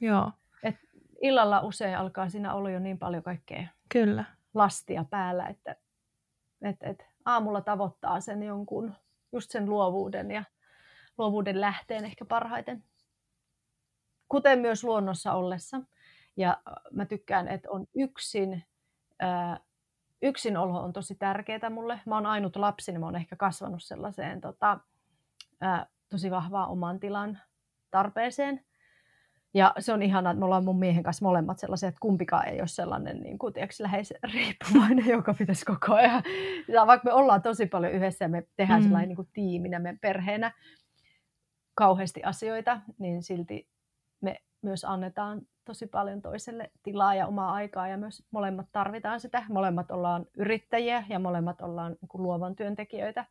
joo. 0.01 0.31
Et 0.63 0.75
illalla 1.21 1.61
usein 1.61 1.97
alkaa 1.97 2.29
siinä 2.29 2.53
olla 2.53 2.69
jo 2.69 2.79
niin 2.79 2.99
paljon 2.99 3.23
kaikkea 3.23 3.67
Kyllä. 3.89 4.23
lastia 4.53 5.05
päällä, 5.09 5.45
että 5.47 5.75
et, 6.61 6.77
et 6.81 7.05
aamulla 7.25 7.61
tavoittaa 7.61 8.21
sen 8.21 8.43
jonkun, 8.43 8.93
just 9.31 9.51
sen 9.51 9.65
luovuuden 9.69 10.31
ja 10.31 10.43
luovuuden 11.17 11.61
lähteen 11.61 12.05
ehkä 12.05 12.25
parhaiten. 12.25 12.83
Kuten 14.29 14.59
myös 14.59 14.83
luonnossa 14.83 15.33
ollessa. 15.33 15.81
Ja 16.37 16.61
mä 16.91 17.05
tykkään, 17.05 17.47
että 17.47 17.69
on 17.71 17.87
yksin 17.95 18.63
ää, 19.19 19.59
yksinolo 20.23 20.79
on 20.83 20.93
tosi 20.93 21.15
tärkeää 21.15 21.69
mulle. 21.69 21.99
Mä 22.05 22.15
oon 22.15 22.25
ainut 22.25 22.55
lapsi, 22.55 22.91
niin 22.91 22.99
mä 22.99 23.05
oon 23.05 23.15
ehkä 23.15 23.35
kasvanut 23.35 23.83
sellaiseen 23.83 24.41
tota, 24.41 24.79
ää, 25.61 25.85
tosi 26.09 26.31
vahvaa 26.31 26.67
oman 26.67 26.99
tilan 26.99 27.39
tarpeeseen. 27.91 28.65
Ja 29.53 29.73
se 29.79 29.93
on 29.93 30.03
ihanaa, 30.03 30.31
että 30.31 30.39
me 30.39 30.45
ollaan 30.45 30.65
mun 30.65 30.79
miehen 30.79 31.03
kanssa 31.03 31.25
molemmat 31.25 31.59
sellaisia, 31.59 31.89
että 31.89 31.99
kumpikaan 31.99 32.47
ei 32.47 32.59
ole 32.59 32.67
sellainen 32.67 33.21
niin 33.21 33.37
kuin, 33.37 33.53
tiedätkö, 33.53 33.83
lähes 33.83 34.13
riippuvainen, 34.33 35.07
joka 35.17 35.33
pitäisi 35.33 35.65
koko 35.65 35.93
ajan. 35.93 36.23
Ja 36.67 36.87
vaikka 36.87 37.09
me 37.09 37.13
ollaan 37.13 37.41
tosi 37.41 37.65
paljon 37.65 37.93
yhdessä 37.93 38.25
ja 38.25 38.29
me 38.29 38.47
tehdään 38.55 38.81
mm. 38.81 38.83
sellainen 38.83 39.09
niin 39.09 39.15
kuin 39.15 39.29
tiiminä, 39.33 39.79
me 39.79 39.97
perheenä 40.01 40.51
kauheasti 41.75 42.23
asioita, 42.23 42.81
niin 42.97 43.23
silti 43.23 43.67
me 44.21 44.41
myös 44.61 44.85
annetaan 44.85 45.41
tosi 45.65 45.87
paljon 45.87 46.21
toiselle 46.21 46.71
tilaa 46.83 47.15
ja 47.15 47.27
omaa 47.27 47.53
aikaa 47.53 47.87
ja 47.87 47.97
myös 47.97 48.23
molemmat 48.31 48.67
tarvitaan 48.71 49.19
sitä. 49.19 49.45
Molemmat 49.49 49.91
ollaan 49.91 50.25
yrittäjiä 50.37 51.03
ja 51.09 51.19
molemmat 51.19 51.61
ollaan 51.61 51.91
niin 52.01 52.23
luovan 52.23 52.55
työntekijöitä, 52.55 53.25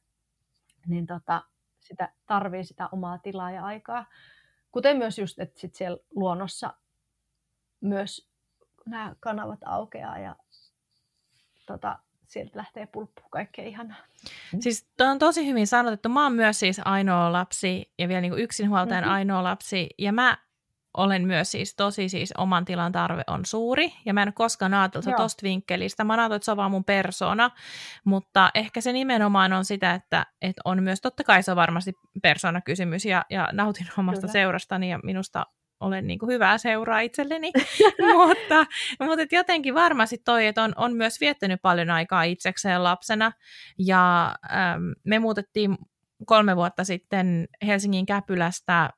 niin 0.86 1.06
tota, 1.06 1.42
sitä 1.80 2.12
tarvii 2.26 2.64
sitä 2.64 2.88
omaa 2.92 3.18
tilaa 3.18 3.50
ja 3.50 3.64
aikaa. 3.64 4.06
Kuten 4.72 4.96
myös 4.96 5.18
just, 5.18 5.38
että 5.40 5.60
sit 5.60 5.74
siellä 5.74 5.98
luonnossa 6.14 6.74
myös 7.80 8.30
nämä 8.86 9.16
kanavat 9.20 9.60
aukeaa 9.64 10.18
ja 10.18 10.36
tota, 11.66 11.98
sieltä 12.26 12.58
lähtee 12.58 12.86
pulppu 12.86 13.22
kaikkea 13.30 13.64
ihanaa. 13.64 13.98
Siis 14.60 14.88
on 15.00 15.18
tosi 15.18 15.46
hyvin 15.46 15.66
sanottu. 15.66 16.08
Mä 16.08 16.22
oon 16.22 16.32
myös 16.32 16.60
siis 16.60 16.80
ainoa 16.84 17.32
lapsi 17.32 17.92
ja 17.98 18.08
vielä 18.08 18.20
niin 18.20 18.38
yksinhuoltajan 18.38 19.04
mm-hmm. 19.04 19.14
ainoa 19.14 19.42
lapsi. 19.42 19.88
Ja 19.98 20.12
mä 20.12 20.38
olen 20.96 21.26
myös 21.26 21.50
siis 21.50 21.74
tosi 21.74 22.08
siis 22.08 22.32
oman 22.38 22.64
tilan 22.64 22.92
tarve 22.92 23.22
on 23.26 23.44
suuri, 23.44 23.92
ja 24.04 24.14
mä 24.14 24.22
en 24.22 24.32
koskaan 24.32 24.74
ajatellut 24.74 25.04
se 25.04 25.12
tosta 25.16 25.42
vinkkelistä. 25.42 26.04
Mä 26.04 26.12
ajatellut, 26.12 26.36
että 26.36 26.44
se 26.44 26.50
on 26.50 26.56
vaan 26.56 26.70
mun 26.70 26.84
persona, 26.84 27.50
mutta 28.04 28.50
ehkä 28.54 28.80
se 28.80 28.92
nimenomaan 28.92 29.52
on 29.52 29.64
sitä, 29.64 29.94
että, 29.94 30.26
että 30.42 30.62
on 30.64 30.82
myös, 30.82 31.00
totta 31.00 31.24
kai 31.24 31.42
se 31.42 31.50
on 31.50 31.56
varmasti 31.56 31.92
persoonakysymys, 32.22 33.04
ja, 33.04 33.24
ja 33.30 33.48
nautin 33.52 33.88
omasta 33.98 34.20
Kyllä. 34.20 34.32
seurastani, 34.32 34.90
ja 34.90 34.98
minusta 35.02 35.46
olen 35.80 36.06
niin 36.06 36.18
kuin 36.18 36.32
hyvää 36.32 36.58
seuraa 36.58 37.00
itselleni, 37.00 37.52
mutta, 38.16 38.66
mutta 39.00 39.22
et 39.22 39.32
jotenkin 39.32 39.74
varmasti 39.74 40.18
toi, 40.18 40.46
että 40.46 40.62
on, 40.62 40.72
on 40.76 40.96
myös 40.96 41.20
viettänyt 41.20 41.62
paljon 41.62 41.90
aikaa 41.90 42.22
itsekseen 42.22 42.84
lapsena, 42.84 43.32
ja 43.78 44.34
ähm, 44.52 44.82
me 45.04 45.18
muutettiin 45.18 45.78
kolme 46.26 46.56
vuotta 46.56 46.84
sitten 46.84 47.48
Helsingin 47.66 48.06
Käpylästä 48.06 48.90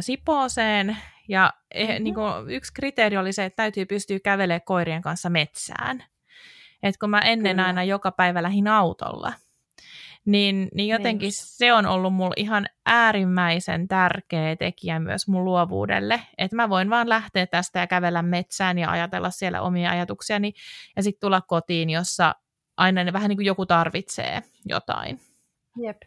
Sipooseen, 0.00 0.96
ja 1.28 1.52
mm-hmm. 1.74 2.04
niin 2.04 2.14
kuin, 2.14 2.50
yksi 2.50 2.72
kriteeri 2.72 3.16
oli 3.16 3.32
se, 3.32 3.44
että 3.44 3.56
täytyy 3.56 3.86
pystyä 3.86 4.18
kävelemään 4.20 4.60
koirien 4.64 5.02
kanssa 5.02 5.30
metsään. 5.30 6.04
Et 6.82 6.96
kun 6.96 7.10
mä 7.10 7.18
ennen 7.18 7.56
Kyllä. 7.56 7.66
aina 7.66 7.84
joka 7.84 8.10
päivä 8.10 8.42
lähin 8.42 8.68
autolla, 8.68 9.32
niin, 10.26 10.68
niin 10.74 10.88
jotenkin 10.88 11.26
niin 11.26 11.32
se 11.34 11.72
on 11.72 11.86
ollut 11.86 12.14
mulle 12.14 12.34
ihan 12.36 12.66
äärimmäisen 12.86 13.88
tärkeä 13.88 14.56
tekijä 14.56 15.00
myös 15.00 15.28
mun 15.28 15.44
luovuudelle, 15.44 16.20
että 16.38 16.56
mä 16.56 16.68
voin 16.68 16.90
vaan 16.90 17.08
lähteä 17.08 17.46
tästä 17.46 17.78
ja 17.78 17.86
kävellä 17.86 18.22
metsään 18.22 18.78
ja 18.78 18.90
ajatella 18.90 19.30
siellä 19.30 19.62
omia 19.62 19.90
ajatuksiani 19.90 20.52
ja 20.96 21.02
sitten 21.02 21.20
tulla 21.20 21.40
kotiin, 21.40 21.90
jossa 21.90 22.34
aina 22.76 23.12
vähän 23.12 23.28
niin 23.28 23.36
kuin 23.36 23.46
joku 23.46 23.66
tarvitsee 23.66 24.42
jotain. 24.66 25.20
Jep. 25.82 26.02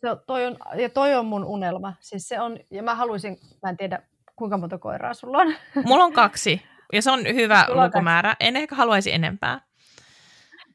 Se, 0.00 0.08
toi 0.26 0.46
on, 0.46 0.56
ja 0.76 0.90
toi 0.90 1.14
on 1.14 1.26
mun 1.26 1.44
unelma. 1.44 1.94
Siis 2.00 2.28
se 2.28 2.40
on, 2.40 2.58
ja 2.70 2.82
mä 2.82 2.94
haluaisin, 2.94 3.38
mä 3.62 3.70
en 3.70 3.76
tiedä 3.76 4.02
kuinka 4.42 4.58
monta 4.58 4.78
koiraa 4.78 5.14
sulla 5.14 5.38
on. 5.38 5.54
Mulla 5.86 6.04
on 6.04 6.12
kaksi, 6.12 6.62
ja 6.92 7.02
se 7.02 7.10
on 7.10 7.20
hyvä 7.34 7.64
Sulla 7.66 7.84
lukumäärä. 7.84 8.30
On 8.30 8.36
en 8.40 8.56
ehkä 8.56 8.74
haluaisi 8.74 9.12
enempää. 9.12 9.60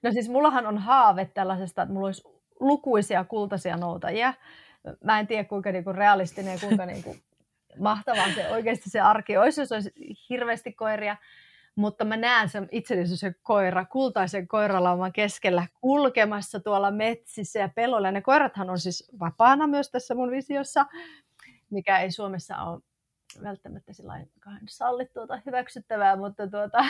No 0.03 0.11
siis 0.11 0.29
mullahan 0.29 0.67
on 0.67 0.77
haave 0.77 1.25
tällaisesta, 1.25 1.81
että 1.81 1.93
mulla 1.93 2.07
olisi 2.07 2.23
lukuisia 2.59 3.23
kultaisia 3.23 3.77
noutajia. 3.77 4.33
Mä 5.03 5.19
en 5.19 5.27
tiedä 5.27 5.43
kuinka 5.43 5.71
niinku 5.71 5.93
realistinen 5.93 6.53
ja 6.53 6.59
kuinka 6.59 6.85
niinku 6.85 7.15
mahtavaa 7.79 8.33
se 8.35 8.49
oikeasti 8.49 8.89
se 8.89 8.99
arki 8.99 9.37
olisi, 9.37 9.61
jos 9.61 9.71
olisi 9.71 9.91
hirveästi 10.29 10.73
koiria. 10.73 11.17
Mutta 11.75 12.05
mä 12.05 12.17
näen 12.17 12.49
sen 12.49 12.67
itselleni 12.71 13.17
se 13.17 13.35
koira, 13.43 13.85
kultaisen 13.85 14.47
koiralauman 14.47 15.13
keskellä 15.13 15.67
kulkemassa 15.81 16.59
tuolla 16.59 16.91
metsissä 16.91 17.59
ja 17.59 17.69
pelolla. 17.69 18.11
Ne 18.11 18.21
koirathan 18.21 18.69
on 18.69 18.79
siis 18.79 19.11
vapaana 19.19 19.67
myös 19.67 19.91
tässä 19.91 20.15
mun 20.15 20.31
visiossa, 20.31 20.85
mikä 21.69 21.99
ei 21.99 22.11
Suomessa 22.11 22.57
ole 22.57 22.81
välttämättä 23.43 23.91
sallittua 24.67 25.27
tai 25.27 25.41
hyväksyttävää, 25.45 26.15
mutta 26.15 26.47
tuota, 26.47 26.85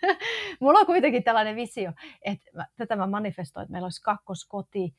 mulla 0.60 0.78
on 0.78 0.86
kuitenkin 0.86 1.24
tällainen 1.24 1.56
visio, 1.56 1.92
että 2.22 2.50
mä, 2.54 2.66
tätä 2.76 2.96
mä 2.96 3.06
manifestoin, 3.06 3.64
että 3.64 3.72
meillä 3.72 3.86
olisi 3.86 4.02
kakkoskoti 4.02 4.94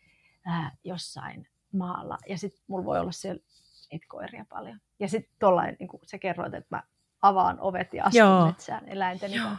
ää, 0.46 0.72
jossain 0.84 1.48
maalla 1.74 2.18
ja 2.30 2.38
sitten 2.38 2.64
mulla 2.68 2.86
voi 2.86 3.00
olla 3.00 3.12
siellä 3.12 3.44
niitä 3.92 4.06
koiria 4.10 4.46
paljon. 4.50 4.80
Ja 5.00 5.08
sitten 5.08 5.36
tuollain, 5.40 5.76
niin 5.80 5.88
kuin 5.88 6.02
sä 6.06 6.18
kerroit, 6.18 6.54
että 6.54 6.76
mä 6.76 6.84
avaan 7.22 7.58
ovet 7.60 7.94
ja 7.94 8.04
astun 8.06 8.20
Joo. 8.20 8.46
metsään 8.46 8.90
eläinten 8.90 9.34
Joo. 9.34 9.50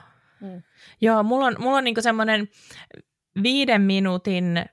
Mm. 0.40 0.62
Joo, 1.00 1.22
mulla 1.22 1.46
on, 1.46 1.56
mulla 1.58 1.76
on 1.76 1.84
niinku 1.84 2.02
semmoinen 2.02 2.48
viiden 3.42 3.82
minuutin 3.82 4.56
äh, 4.56 4.66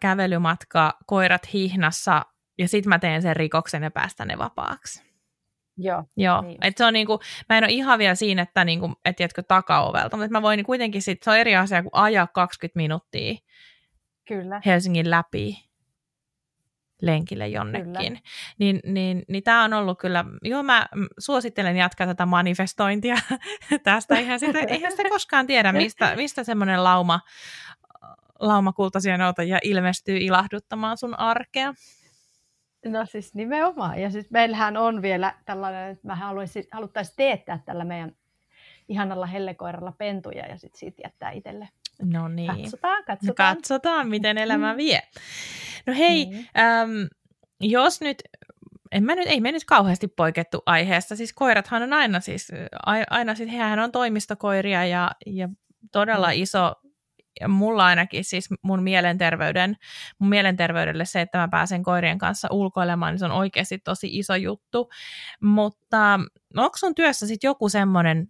kävelymatka 0.00 0.98
koirat 1.06 1.52
hihnassa 1.52 2.22
ja 2.58 2.68
sitten 2.68 2.88
mä 2.88 2.98
teen 2.98 3.22
sen 3.22 3.36
rikoksen 3.36 3.82
ja 3.82 3.90
päästän 3.90 4.28
ne 4.28 4.38
vapaaksi. 4.38 5.05
Joo. 5.78 6.04
Joo. 6.16 6.40
Niin. 6.40 6.58
Et 6.62 6.76
se 6.76 6.84
on 6.84 6.92
niinku, 6.92 7.20
mä 7.48 7.58
en 7.58 7.64
ole 7.64 7.72
ihan 7.72 7.98
vielä 7.98 8.14
siinä, 8.14 8.42
että 8.42 8.64
niinku, 8.64 8.92
et 9.04 9.16
tiedätkö, 9.16 9.42
takaovelta, 9.42 10.16
mutta 10.16 10.30
mä 10.30 10.42
voin 10.42 10.64
kuitenkin 10.64 11.02
sit, 11.02 11.22
se 11.22 11.30
on 11.30 11.36
eri 11.36 11.56
asia 11.56 11.82
kuin 11.82 11.90
ajaa 11.94 12.26
20 12.26 12.76
minuuttia 12.76 13.34
Kyllä. 14.28 14.60
Helsingin 14.66 15.10
läpi 15.10 15.66
lenkille 17.02 17.48
jonnekin. 17.48 17.92
Kyllä. 17.92 18.20
Niin, 18.58 18.80
niin, 18.84 19.22
niin 19.28 19.42
tämä 19.42 19.64
on 19.64 19.72
ollut 19.72 19.98
kyllä, 19.98 20.24
joo 20.42 20.62
mä 20.62 20.86
suosittelen 21.18 21.76
jatkaa 21.76 22.06
tätä 22.06 22.26
manifestointia 22.26 23.16
tästä. 23.84 24.14
Eihän 24.14 24.40
sitä, 24.40 24.58
eihän 24.58 24.92
sitä 24.92 25.08
koskaan 25.08 25.46
tiedä, 25.46 25.72
mistä, 25.72 26.16
mistä 26.16 26.44
semmoinen 26.44 26.84
lauma, 26.84 27.20
lauma 28.40 28.72
kultaisia 28.72 29.18
noutajia 29.18 29.58
ilmestyy 29.62 30.16
ilahduttamaan 30.16 30.98
sun 30.98 31.18
arkea. 31.18 31.74
No 32.86 33.06
siis 33.06 33.34
nimenomaan. 33.34 34.00
Ja 34.00 34.10
siis 34.10 34.30
meillähän 34.30 34.76
on 34.76 35.02
vielä 35.02 35.34
tällainen, 35.44 35.90
että 35.90 36.06
mä 36.06 36.14
haluaisin, 36.14 36.64
haluttaisiin 36.72 37.16
teettää 37.16 37.62
tällä 37.64 37.84
meidän 37.84 38.16
ihanalla 38.88 39.26
hellekoiralla 39.26 39.92
pentuja 39.92 40.46
ja 40.46 40.58
sitten 40.58 40.78
siitä 40.78 41.02
jättää 41.04 41.30
itselle. 41.30 41.68
No 42.02 42.28
niin. 42.28 42.46
Katsotaan, 42.46 43.04
katsotaan. 43.04 43.56
Katsotaan, 43.56 44.08
miten 44.08 44.38
elämä 44.38 44.72
mm. 44.72 44.76
vie. 44.76 45.00
No 45.86 45.94
hei, 45.94 46.26
mm. 46.26 46.62
äm, 46.62 47.08
jos 47.60 48.00
nyt, 48.00 48.22
en 48.92 49.04
mä 49.04 49.14
nyt, 49.14 49.26
ei 49.28 49.40
me 49.40 49.52
nyt 49.52 49.64
kauheasti 49.64 50.08
poikettu 50.08 50.62
aiheesta, 50.66 51.16
siis 51.16 51.32
koirathan 51.32 51.82
on 51.82 51.92
aina 51.92 52.20
siis, 52.20 52.52
aina 53.10 53.34
siis, 53.34 53.50
hehän 53.50 53.78
on 53.78 53.92
toimistokoiria 53.92 54.84
ja, 54.84 55.10
ja 55.26 55.48
todella 55.92 56.26
mm. 56.26 56.32
iso 56.34 56.72
ja 57.40 57.48
mulla 57.48 57.86
ainakin 57.86 58.24
siis 58.24 58.48
mun 58.62 58.82
mielenterveyden, 58.82 59.76
mun 60.18 60.28
mielenterveydelle 60.28 61.04
se, 61.04 61.20
että 61.20 61.38
mä 61.38 61.48
pääsen 61.48 61.82
koirien 61.82 62.18
kanssa 62.18 62.48
ulkoilemaan, 62.50 63.12
niin 63.12 63.18
se 63.18 63.24
on 63.24 63.32
oikeasti 63.32 63.78
tosi 63.78 64.18
iso 64.18 64.34
juttu. 64.34 64.90
Mutta 65.40 66.20
onko 66.56 66.76
sun 66.76 66.94
työssä 66.94 67.26
sitten 67.26 67.48
joku 67.48 67.68
semmoinen 67.68 68.28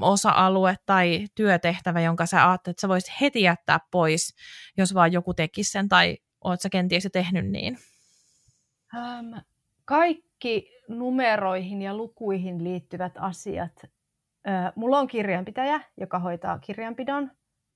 osa-alue 0.00 0.76
tai 0.86 1.26
työtehtävä, 1.34 2.00
jonka 2.00 2.26
sä 2.26 2.48
ajattelet, 2.48 2.74
että 2.74 2.80
sä 2.80 2.88
voisit 2.88 3.14
heti 3.20 3.42
jättää 3.42 3.78
pois, 3.90 4.36
jos 4.76 4.94
vaan 4.94 5.12
joku 5.12 5.34
tekisi 5.34 5.70
sen, 5.70 5.88
tai 5.88 6.18
oot 6.44 6.60
sä 6.60 6.68
kenties 6.68 7.04
jo 7.04 7.10
tehnyt 7.10 7.50
niin? 7.50 7.78
Um, 8.94 9.40
kaikki 9.84 10.70
numeroihin 10.88 11.82
ja 11.82 11.94
lukuihin 11.94 12.64
liittyvät 12.64 13.12
asiat. 13.16 13.72
Uh, 13.84 14.72
mulla 14.76 14.98
on 14.98 15.06
kirjanpitäjä, 15.06 15.80
joka 16.00 16.18
hoitaa 16.18 16.58
kirjanpidon 16.58 17.30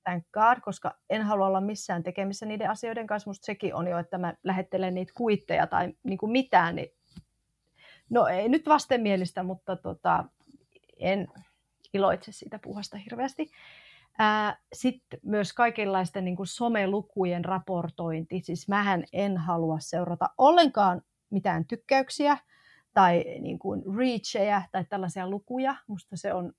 thank 0.07 0.25
God, 0.31 0.61
koska 0.61 0.97
en 1.09 1.21
halua 1.21 1.47
olla 1.47 1.61
missään 1.61 2.03
tekemissä 2.03 2.45
niiden 2.45 2.69
asioiden 2.69 3.07
kanssa. 3.07 3.29
Musta 3.29 3.45
sekin 3.45 3.75
on 3.75 3.87
jo, 3.87 3.97
että 3.97 4.17
mä 4.17 4.33
lähettelen 4.43 4.95
niitä 4.95 5.13
kuitteja 5.17 5.67
tai 5.67 5.93
niin 6.03 6.17
kuin 6.17 6.31
mitään. 6.31 6.75
Niin... 6.75 6.89
No 8.09 8.27
ei 8.27 8.49
nyt 8.49 8.67
vastenmielistä, 8.67 9.43
mutta 9.43 9.75
tota, 9.75 10.25
en 10.99 11.27
iloitse 11.93 12.31
siitä 12.31 12.59
puhasta 12.59 12.97
hirveästi. 12.97 13.51
Sitten 14.73 15.19
myös 15.23 15.53
kaikenlaisten 15.53 16.25
niin 16.25 16.35
kuin 16.35 16.47
somelukujen 16.47 17.45
raportointi. 17.45 18.41
Siis 18.41 18.67
mähän 18.67 19.03
en 19.13 19.37
halua 19.37 19.79
seurata 19.79 20.29
ollenkaan 20.37 21.01
mitään 21.29 21.65
tykkäyksiä 21.65 22.37
tai 22.93 23.23
niin 23.39 23.59
kuin 23.59 23.83
reachejä 23.97 24.61
tai 24.71 24.85
tällaisia 24.89 25.29
lukuja. 25.29 25.75
Musta 25.87 26.17
se 26.17 26.33
on 26.33 26.53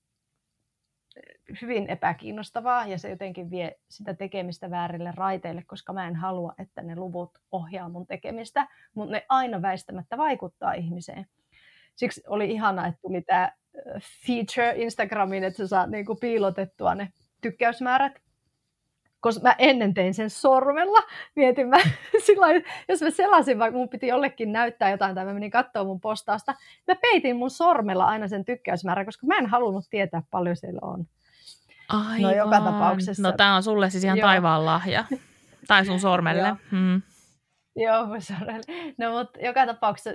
hyvin 1.61 1.89
epäkiinnostavaa 1.89 2.87
ja 2.87 2.97
se 2.97 3.09
jotenkin 3.09 3.51
vie 3.51 3.75
sitä 3.89 4.13
tekemistä 4.13 4.69
väärille 4.69 5.13
raiteille, 5.15 5.63
koska 5.67 5.93
mä 5.93 6.07
en 6.07 6.15
halua, 6.15 6.53
että 6.57 6.81
ne 6.81 6.95
luvut 6.95 7.39
ohjaa 7.51 7.89
mun 7.89 8.07
tekemistä, 8.07 8.67
mutta 8.95 9.11
ne 9.11 9.25
aina 9.29 9.61
väistämättä 9.61 10.17
vaikuttaa 10.17 10.73
ihmiseen. 10.73 11.25
Siksi 11.95 12.23
oli 12.27 12.51
ihana, 12.51 12.87
että 12.87 13.01
tuli 13.01 13.21
tämä 13.21 13.51
feature 14.27 14.73
Instagramiin, 14.75 15.43
että 15.43 15.57
sä 15.57 15.67
saat 15.67 15.89
niinku 15.89 16.15
piilotettua 16.15 16.95
ne 16.95 17.09
tykkäysmäärät. 17.41 18.21
Koska 19.19 19.43
mä 19.43 19.55
ennen 19.57 19.93
tein 19.93 20.13
sen 20.13 20.29
sormella, 20.29 20.99
mietin 21.35 21.67
mä 21.67 21.77
sillä 22.25 22.47
jos 22.87 23.01
mä 23.01 23.09
selasin, 23.09 23.59
vaikka 23.59 23.77
mun 23.77 23.89
piti 23.89 24.07
jollekin 24.07 24.51
näyttää 24.51 24.91
jotain 24.91 25.15
tai 25.15 25.25
mä 25.25 25.33
menin 25.33 25.51
katsoa 25.51 25.83
mun 25.83 26.01
postausta, 26.01 26.55
mä 26.87 26.95
peitin 26.95 27.35
mun 27.35 27.49
sormella 27.49 28.05
aina 28.05 28.27
sen 28.27 28.45
tykkäysmäärän, 28.45 29.05
koska 29.05 29.27
mä 29.27 29.37
en 29.37 29.45
halunnut 29.45 29.85
tietää 29.89 30.23
paljon 30.31 30.55
siellä 30.55 30.79
on. 30.81 31.05
Aivan. 31.89 32.21
No 32.21 32.31
joka 32.31 32.61
tapauksessa. 32.61 33.23
No 33.23 33.31
tää 33.31 33.55
on 33.55 33.63
sulle 33.63 33.89
siis 33.89 34.03
ihan 34.03 34.17
Joo. 34.17 34.27
taivaan 34.27 34.65
lahja. 34.65 35.05
Tai 35.67 35.85
sun 35.85 35.99
sormelle. 35.99 36.47
Joo. 36.47 36.57
Hmm. 36.71 37.01
Joo, 37.75 38.07
sormelle. 38.19 38.93
No 38.97 39.17
mutta 39.17 39.39
joka 39.39 39.65
tapauksessa 39.65 40.09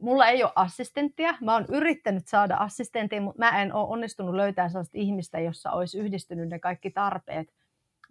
mulla 0.00 0.28
ei 0.28 0.44
ole 0.44 0.52
assistenttia. 0.54 1.34
Mä 1.40 1.52
oon 1.52 1.64
yrittänyt 1.68 2.28
saada 2.28 2.56
assistentin, 2.56 3.22
mutta 3.22 3.38
mä 3.38 3.62
en 3.62 3.74
ole 3.74 3.88
onnistunut 3.88 4.34
löytämään 4.34 4.70
sellaista 4.70 4.98
ihmistä, 4.98 5.40
jossa 5.40 5.70
olisi 5.70 5.98
yhdistynyt 5.98 6.48
ne 6.48 6.58
kaikki 6.58 6.90
tarpeet, 6.90 7.48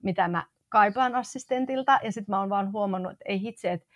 mitä 0.04 0.28
mä 0.28 0.46
kaipaan 0.70 1.16
assistentilta. 1.16 2.00
Ja 2.04 2.12
sitten 2.12 2.34
mä 2.34 2.40
oon 2.40 2.50
vaan 2.50 2.72
huomannut, 2.72 3.12
että 3.12 3.26
ei 3.28 3.42
hitse, 3.42 3.72
että 3.72 3.88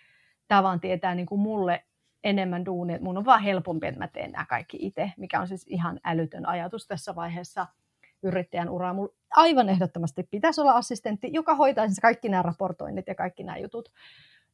tämä 0.48 0.62
vaan 0.62 0.80
tietää 0.80 1.14
niin 1.14 1.26
kuin 1.26 1.40
mulle 1.40 1.84
enemmän 2.24 2.64
duunia. 2.64 2.98
Mun 3.00 3.18
on 3.18 3.24
vaan 3.24 3.42
helpompi, 3.42 3.86
että 3.86 4.00
mä 4.00 4.08
teen 4.08 4.30
nämä 4.30 4.46
kaikki 4.46 4.78
itse, 4.80 5.12
mikä 5.16 5.40
on 5.40 5.48
siis 5.48 5.66
ihan 5.68 6.00
älytön 6.04 6.46
ajatus 6.46 6.86
tässä 6.86 7.14
vaiheessa– 7.14 7.66
yrittäjän 8.22 8.68
uraa. 8.68 8.94
Mulla 8.94 9.14
aivan 9.30 9.68
ehdottomasti 9.68 10.22
pitäisi 10.22 10.60
olla 10.60 10.72
assistentti, 10.72 11.28
joka 11.32 11.54
hoitaisi 11.54 12.00
kaikki 12.00 12.28
nämä 12.28 12.42
raportoinnit 12.42 13.06
ja 13.06 13.14
kaikki 13.14 13.42
nämä 13.42 13.58
jutut. 13.58 13.92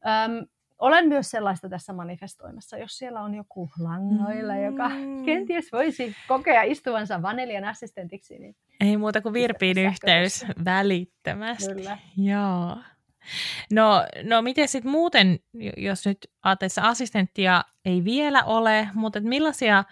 Öm, 0.07 0.47
olen 0.79 1.09
myös 1.09 1.31
sellaista 1.31 1.69
tässä 1.69 1.93
manifestoimassa, 1.93 2.79
jos 2.79 2.99
siellä 2.99 3.21
on 3.21 3.35
joku 3.35 3.71
langoilla, 3.79 4.55
mm. 4.55 4.65
joka 4.65 4.91
kenties 5.25 5.73
voisi 5.73 6.17
kokea 6.29 6.63
istuvansa 6.63 7.23
Vanelian 7.23 7.65
assistentiksi. 7.65 8.39
Niin 8.39 8.57
Ei 8.81 8.97
muuta 8.97 9.21
kuin 9.21 9.33
Virpiin 9.33 9.79
yhteys 9.79 10.47
välittömästi. 10.65 11.75
Kyllä. 11.75 11.99
Joo. 12.17 12.77
No, 13.73 14.05
no 14.23 14.43
miten 14.43 14.69
sitten 14.69 14.91
muuten, 14.91 15.39
jos 15.77 16.07
nyt 16.07 16.19
ajattelee, 16.43 16.89
assistenttia 16.89 17.63
ei 17.85 18.05
vielä 18.05 18.45
ole, 18.45 18.89
mutta 18.95 19.21
millaisia 19.21 19.85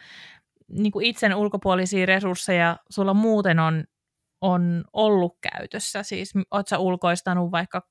niin 0.69 0.93
kuin 0.93 1.07
itsen 1.07 1.35
ulkopuolisia 1.35 2.07
resursseja 2.07 2.77
sulla 2.91 3.15
muuten 3.15 3.59
on, 3.59 3.85
on 4.41 4.85
ollut 4.93 5.39
käytössä? 5.53 6.03
Siis 6.03 6.33
oletko 6.51 6.77
ulkoistanut 6.79 7.51
vaikka 7.53 7.83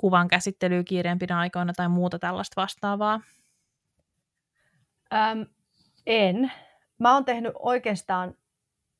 kuvan 0.00 0.28
käsittelyä 0.28 0.84
kiireempinä 0.84 1.38
aikoina 1.38 1.72
tai 1.72 1.88
muuta 1.88 2.18
tällaista 2.18 2.60
vastaavaa? 2.60 3.20
Öm, 5.12 5.46
en. 6.06 6.52
Mä 6.98 7.14
oon 7.14 7.24
tehnyt 7.24 7.52
oikeastaan, 7.58 8.34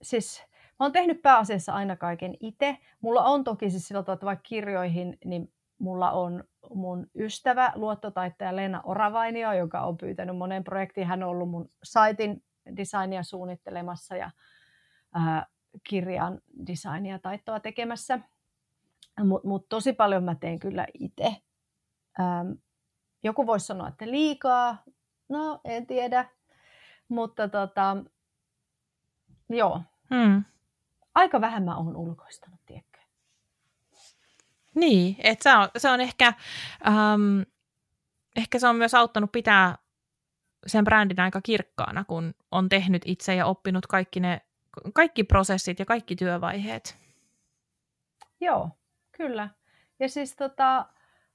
siis 0.03 0.43
mä 0.51 0.87
oon 0.87 0.93
tehnyt 0.93 1.23
pääasiassa 1.23 1.73
aina 1.73 1.97
kaiken 1.97 2.35
itse. 2.41 2.79
Mulla 3.01 3.23
on 3.23 3.45
toki 3.45 3.71
siis 3.71 3.89
sillä 3.89 4.03
tavalla, 4.03 4.15
että 4.15 4.27
vaikka 4.27 4.49
kirjoihin, 4.49 5.19
niin 5.25 5.53
mulla 5.79 6.11
on 6.11 6.45
mun 6.75 7.07
ystävä, 7.15 7.73
luottotaittaja 7.75 8.57
Leena 8.57 8.81
Oravainio, 8.85 9.53
joka 9.53 9.81
on 9.81 9.97
pyytänyt 9.97 10.37
monen 10.37 10.65
projektiin. 10.65 11.07
Hän 11.07 11.23
on 11.23 11.29
ollut 11.29 11.51
mun 11.51 11.71
saitin 11.83 12.43
designia 12.77 13.23
suunnittelemassa 13.23 14.17
ja 14.17 14.31
ää, 15.15 15.47
kirjan 15.89 16.41
designia 16.67 17.19
taittoa 17.19 17.61
tekemässä. 17.61 18.21
Mutta 19.25 19.49
mut 19.49 19.69
tosi 19.69 19.93
paljon 19.93 20.25
mä 20.25 20.35
teen 20.35 20.59
kyllä 20.59 20.87
itse. 20.95 21.37
Ähm, 22.21 22.53
joku 23.23 23.47
voisi 23.47 23.67
sanoa, 23.67 23.89
että 23.89 24.07
liikaa. 24.11 24.83
No, 25.29 25.61
en 25.65 25.87
tiedä. 25.87 26.31
Mutta 27.09 27.49
tota, 27.49 27.97
joo. 29.49 29.83
Hmm. 30.15 30.45
Aika 31.15 31.41
vähän 31.41 31.63
mä 31.63 31.77
oon 31.77 31.97
ulkoistanut, 31.97 32.61
tiedätkö? 32.67 33.01
Niin, 34.75 35.17
että 35.19 35.43
se 35.43 35.57
on, 35.57 35.69
se 35.77 35.91
on 35.91 36.01
ehkä, 36.01 36.27
ähm, 36.87 37.41
ehkä 38.37 38.59
se 38.59 38.69
on 38.69 38.77
myös 38.77 38.95
auttanut 38.95 39.33
pitää 39.33 39.79
sen 40.67 40.85
brändin 40.85 41.21
aika 41.21 41.41
kirkkaana, 41.41 42.05
kun 42.05 42.35
on 42.51 42.69
tehnyt 42.69 43.03
itse 43.05 43.35
ja 43.35 43.47
oppinut 43.47 43.87
kaikki 43.87 44.21
ne 44.21 44.41
kaikki 44.95 45.25
prosessit 45.25 45.79
ja 45.79 45.87
kaikki 45.87 46.17
työvaiheet. 46.17 46.99
Joo, 48.41 48.71
Kyllä. 49.21 49.49
Ja 49.99 50.09
siis 50.09 50.37
tota, 50.37 50.87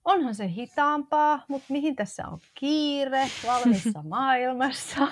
onhan 0.05 0.35
se 0.35 0.47
hitaampaa, 0.49 1.45
mutta 1.47 1.73
mihin 1.73 1.95
tässä 1.95 2.27
on 2.27 2.39
kiire 2.53 3.27
valmissa 3.47 4.03
maailmassa. 4.15 5.01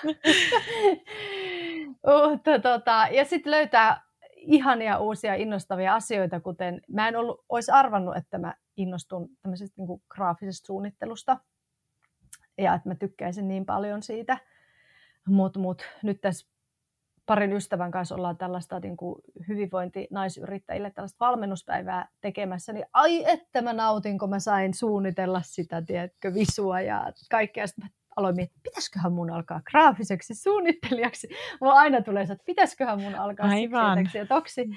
mutta 2.29 2.59
tota, 2.59 3.07
ja 3.11 3.25
sitten 3.25 3.51
löytää 3.51 4.01
ihania 4.35 4.99
uusia 4.99 5.35
innostavia 5.35 5.95
asioita, 5.95 6.39
kuten 6.39 6.81
mä 6.87 7.07
en 7.07 7.15
ollut, 7.15 7.45
olisi 7.49 7.71
arvannut, 7.71 8.17
että 8.17 8.37
mä 8.37 8.53
innostun 8.77 9.29
tämmöisestä 9.41 9.81
niin 9.81 10.01
graafisesta 10.09 10.67
suunnittelusta 10.67 11.37
ja 12.57 12.73
että 12.73 12.89
mä 12.89 12.95
tykkäisin 12.95 13.47
niin 13.47 13.65
paljon 13.65 14.03
siitä. 14.03 14.37
Mutta 15.27 15.59
mut, 15.59 15.81
nyt 16.03 16.21
tässä 16.21 16.47
parin 17.25 17.53
ystävän 17.53 17.91
kanssa 17.91 18.15
ollaan 18.15 18.37
tällaista 18.37 18.79
niin 18.79 18.97
kuin 18.97 19.15
hyvinvointinaisyrittäjille 19.47 20.91
tällaista 20.91 21.25
valmennuspäivää 21.25 22.07
tekemässä, 22.21 22.73
niin 22.73 22.85
ai 22.93 23.31
että 23.31 23.61
mä 23.61 23.73
nautin, 23.73 24.19
kun 24.19 24.29
mä 24.29 24.39
sain 24.39 24.73
suunnitella 24.73 25.41
sitä, 25.41 25.81
tiedätkö, 25.81 26.33
visua 26.33 26.81
ja 26.81 27.11
kaikkea. 27.29 27.67
Sitten 27.67 27.85
mä 27.85 27.89
aloin 28.15 28.35
miettiä, 28.35 28.59
pitäisiköhän 28.63 29.13
mun 29.13 29.31
alkaa 29.31 29.61
graafiseksi 29.71 30.35
suunnittelijaksi. 30.35 31.27
Mulla 31.61 31.73
aina 31.73 32.01
tulee 32.01 32.23
että 32.23 32.45
pitäisiköhän 32.45 33.01
mun 33.01 33.15
alkaa 33.15 33.49
Aivan. 33.49 34.09
ja 34.13 34.25
toksi. 34.25 34.69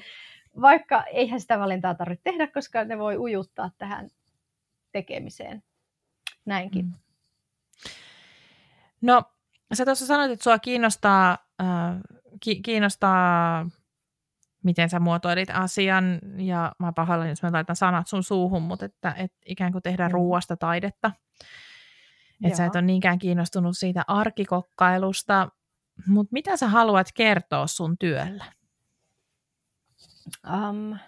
Vaikka 0.61 1.03
eihän 1.03 1.41
sitä 1.41 1.59
valintaa 1.59 1.95
tarvitse 1.95 2.23
tehdä, 2.25 2.47
koska 2.47 2.85
ne 2.85 2.99
voi 2.99 3.17
ujuttaa 3.17 3.71
tähän 3.79 4.09
tekemiseen. 4.93 5.63
Näinkin. 6.45 6.85
Mm. 6.85 6.93
No, 9.01 9.23
sä 9.73 9.85
tuossa 9.85 10.07
sanoit, 10.07 10.31
että 10.31 10.45
sua 10.45 10.59
kiinnostaa 10.59 11.39
äh, 11.61 11.67
ki- 12.41 12.63
kiinnostaa, 12.63 13.69
miten 14.63 14.91
sä 14.91 15.01
muotoilit 15.01 15.51
asian, 15.51 16.19
ja 16.37 16.73
mä 16.79 16.93
pahoillani, 16.93 17.31
jos 17.31 17.43
mä 17.43 17.53
laitan 17.53 17.77
sanat 17.77 18.07
sun 18.07 18.23
suuhun, 18.23 18.63
mutta 18.63 18.85
että, 18.85 19.15
että 19.19 19.39
ikään 19.47 19.73
kuin 19.73 19.83
tehdään 19.83 20.11
mm. 20.11 20.15
ruuasta 20.15 20.57
taidetta. 20.57 21.11
Että 22.45 22.57
sä 22.57 22.67
et 22.67 22.75
ole 22.75 22.83
niinkään 22.83 23.19
kiinnostunut 23.19 23.79
siitä 23.79 24.05
arkikokkailusta, 24.07 25.49
mutta 26.07 26.33
mitä 26.33 26.57
sä 26.57 26.69
haluat 26.69 27.07
kertoa 27.15 27.67
sun 27.67 27.99
työllä? 27.99 28.45
Um, 30.53 30.99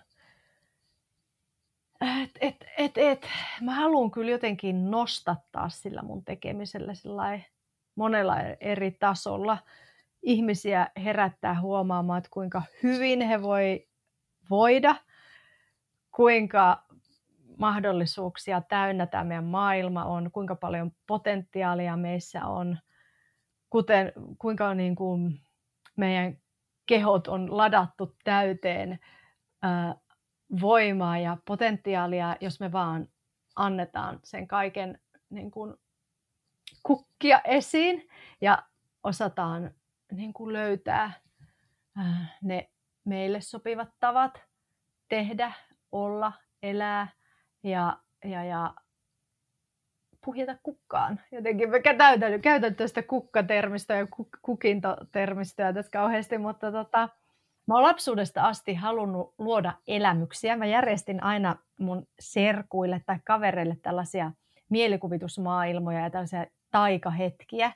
et, 2.00 2.30
et, 2.40 2.64
et, 2.78 2.98
et. 2.98 3.28
Mä 3.60 3.74
haluan 3.74 4.10
kyllä 4.10 4.30
jotenkin 4.30 4.90
nostattaa 4.90 5.68
sillä 5.68 6.02
mun 6.02 6.24
tekemisellä 6.24 6.92
monella 7.94 8.36
eri 8.60 8.90
tasolla 8.90 9.58
ihmisiä 10.28 10.88
herättää 11.04 11.60
huomaamaan, 11.60 12.18
että 12.18 12.30
kuinka 12.32 12.62
hyvin 12.82 13.20
he 13.20 13.42
voi 13.42 13.88
voida, 14.50 14.96
kuinka 16.16 16.84
mahdollisuuksia 17.58 18.60
täynnä 18.60 19.06
tämä 19.06 19.24
meidän 19.24 19.44
maailma 19.44 20.04
on, 20.04 20.30
kuinka 20.30 20.54
paljon 20.54 20.92
potentiaalia 21.06 21.96
meissä 21.96 22.46
on, 22.46 22.78
kuten 23.70 24.12
kuinka 24.38 24.74
niin 24.74 24.96
kuin 24.96 25.40
meidän 25.96 26.38
kehot 26.86 27.28
on 27.28 27.56
ladattu 27.56 28.16
täyteen 28.24 28.98
voimaa 30.60 31.18
ja 31.18 31.36
potentiaalia, 31.44 32.36
jos 32.40 32.60
me 32.60 32.72
vaan 32.72 33.08
annetaan 33.56 34.20
sen 34.24 34.48
kaiken 34.48 35.00
niin 35.30 35.50
kuin 35.50 35.74
kukkia 36.82 37.40
esiin 37.44 38.08
ja 38.40 38.62
osataan 39.02 39.70
niin 40.12 40.32
kuin 40.32 40.52
löytää 40.52 41.12
äh, 41.98 42.38
ne 42.42 42.70
meille 43.04 43.40
sopivat 43.40 43.88
tavat 44.00 44.42
tehdä, 45.08 45.52
olla, 45.92 46.32
elää 46.62 47.08
ja, 47.62 47.98
ja, 48.24 48.44
ja 48.44 48.74
puhjeta 50.24 50.56
kukkaan. 50.62 51.20
Jotenkin 51.32 51.70
mä 51.70 51.80
käytän, 51.80 52.40
käytän 52.42 52.74
tästä 52.74 53.02
kukkatermistöä 53.02 53.96
ja 53.98 54.06
kukintotermistöä 54.42 55.72
tässä 55.72 55.90
kauheasti, 55.90 56.38
mutta 56.38 56.72
tota, 56.72 57.08
mä 57.66 57.74
oon 57.74 57.82
lapsuudesta 57.82 58.42
asti 58.42 58.74
halunnut 58.74 59.34
luoda 59.38 59.72
elämyksiä. 59.86 60.56
Mä 60.56 60.66
järjestin 60.66 61.22
aina 61.22 61.56
mun 61.78 62.06
serkuille 62.20 63.02
tai 63.06 63.16
kavereille 63.24 63.76
tällaisia 63.82 64.32
mielikuvitusmaailmoja 64.68 66.00
ja 66.00 66.10
tällaisia 66.10 66.46
taikahetkiä 66.70 67.72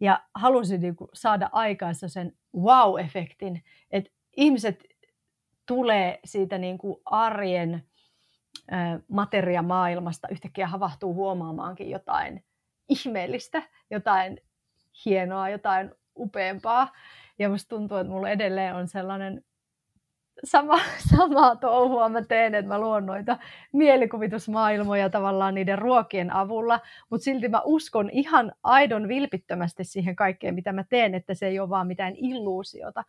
ja 0.00 0.22
halusin 0.34 0.80
niin 0.80 0.96
kuin 0.96 1.10
saada 1.14 1.48
aikaansa 1.52 2.08
sen 2.08 2.32
wow-efektin, 2.56 3.62
että 3.90 4.10
ihmiset 4.36 4.84
tulee 5.66 6.20
siitä 6.24 6.58
niin 6.58 6.78
kuin 6.78 6.96
arjen 7.04 7.82
materiamaailmasta 9.08 10.28
yhtäkkiä 10.28 10.66
havahtuu 10.66 11.14
huomaamaankin 11.14 11.90
jotain 11.90 12.44
ihmeellistä, 12.88 13.62
jotain 13.90 14.40
hienoa, 15.04 15.48
jotain 15.48 15.90
upeampaa. 16.18 16.92
Ja 17.38 17.48
musta 17.48 17.68
tuntuu, 17.68 17.96
että 17.96 18.12
mulla 18.12 18.30
edelleen 18.30 18.74
on 18.74 18.88
sellainen 18.88 19.44
sama, 20.46 20.78
samaa 21.16 21.56
touhua 21.56 22.08
mä 22.08 22.22
teen, 22.22 22.54
että 22.54 22.68
mä 22.68 22.80
luon 22.80 23.06
noita 23.06 23.38
mielikuvitusmaailmoja 23.72 25.10
tavallaan 25.10 25.54
niiden 25.54 25.78
ruokien 25.78 26.32
avulla, 26.32 26.80
mutta 27.10 27.24
silti 27.24 27.48
mä 27.48 27.62
uskon 27.64 28.10
ihan 28.10 28.52
aidon 28.62 29.08
vilpittömästi 29.08 29.84
siihen 29.84 30.16
kaikkeen, 30.16 30.54
mitä 30.54 30.72
mä 30.72 30.84
teen, 30.84 31.14
että 31.14 31.34
se 31.34 31.46
ei 31.46 31.60
ole 31.60 31.70
vaan 31.70 31.86
mitään 31.86 32.14
illuusiota, 32.16 33.04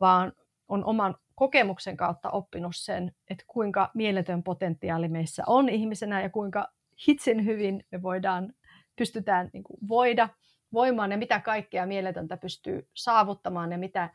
vaan 0.00 0.32
on 0.68 0.84
oman 0.84 1.14
kokemuksen 1.34 1.96
kautta 1.96 2.30
oppinut 2.30 2.76
sen, 2.76 3.12
että 3.30 3.44
kuinka 3.46 3.90
mieletön 3.94 4.42
potentiaali 4.42 5.08
meissä 5.08 5.42
on 5.46 5.68
ihmisenä 5.68 6.22
ja 6.22 6.30
kuinka 6.30 6.68
hitsin 7.08 7.44
hyvin 7.44 7.84
me 7.90 8.02
voidaan, 8.02 8.52
pystytään 8.96 9.50
niin 9.52 9.64
kuin 9.64 9.78
voida 9.88 10.28
voimaan 10.72 11.10
ja 11.10 11.18
mitä 11.18 11.40
kaikkea 11.40 11.86
mieletöntä 11.86 12.36
pystyy 12.36 12.88
saavuttamaan 12.94 13.72
ja 13.72 13.78
mitä 13.78 14.10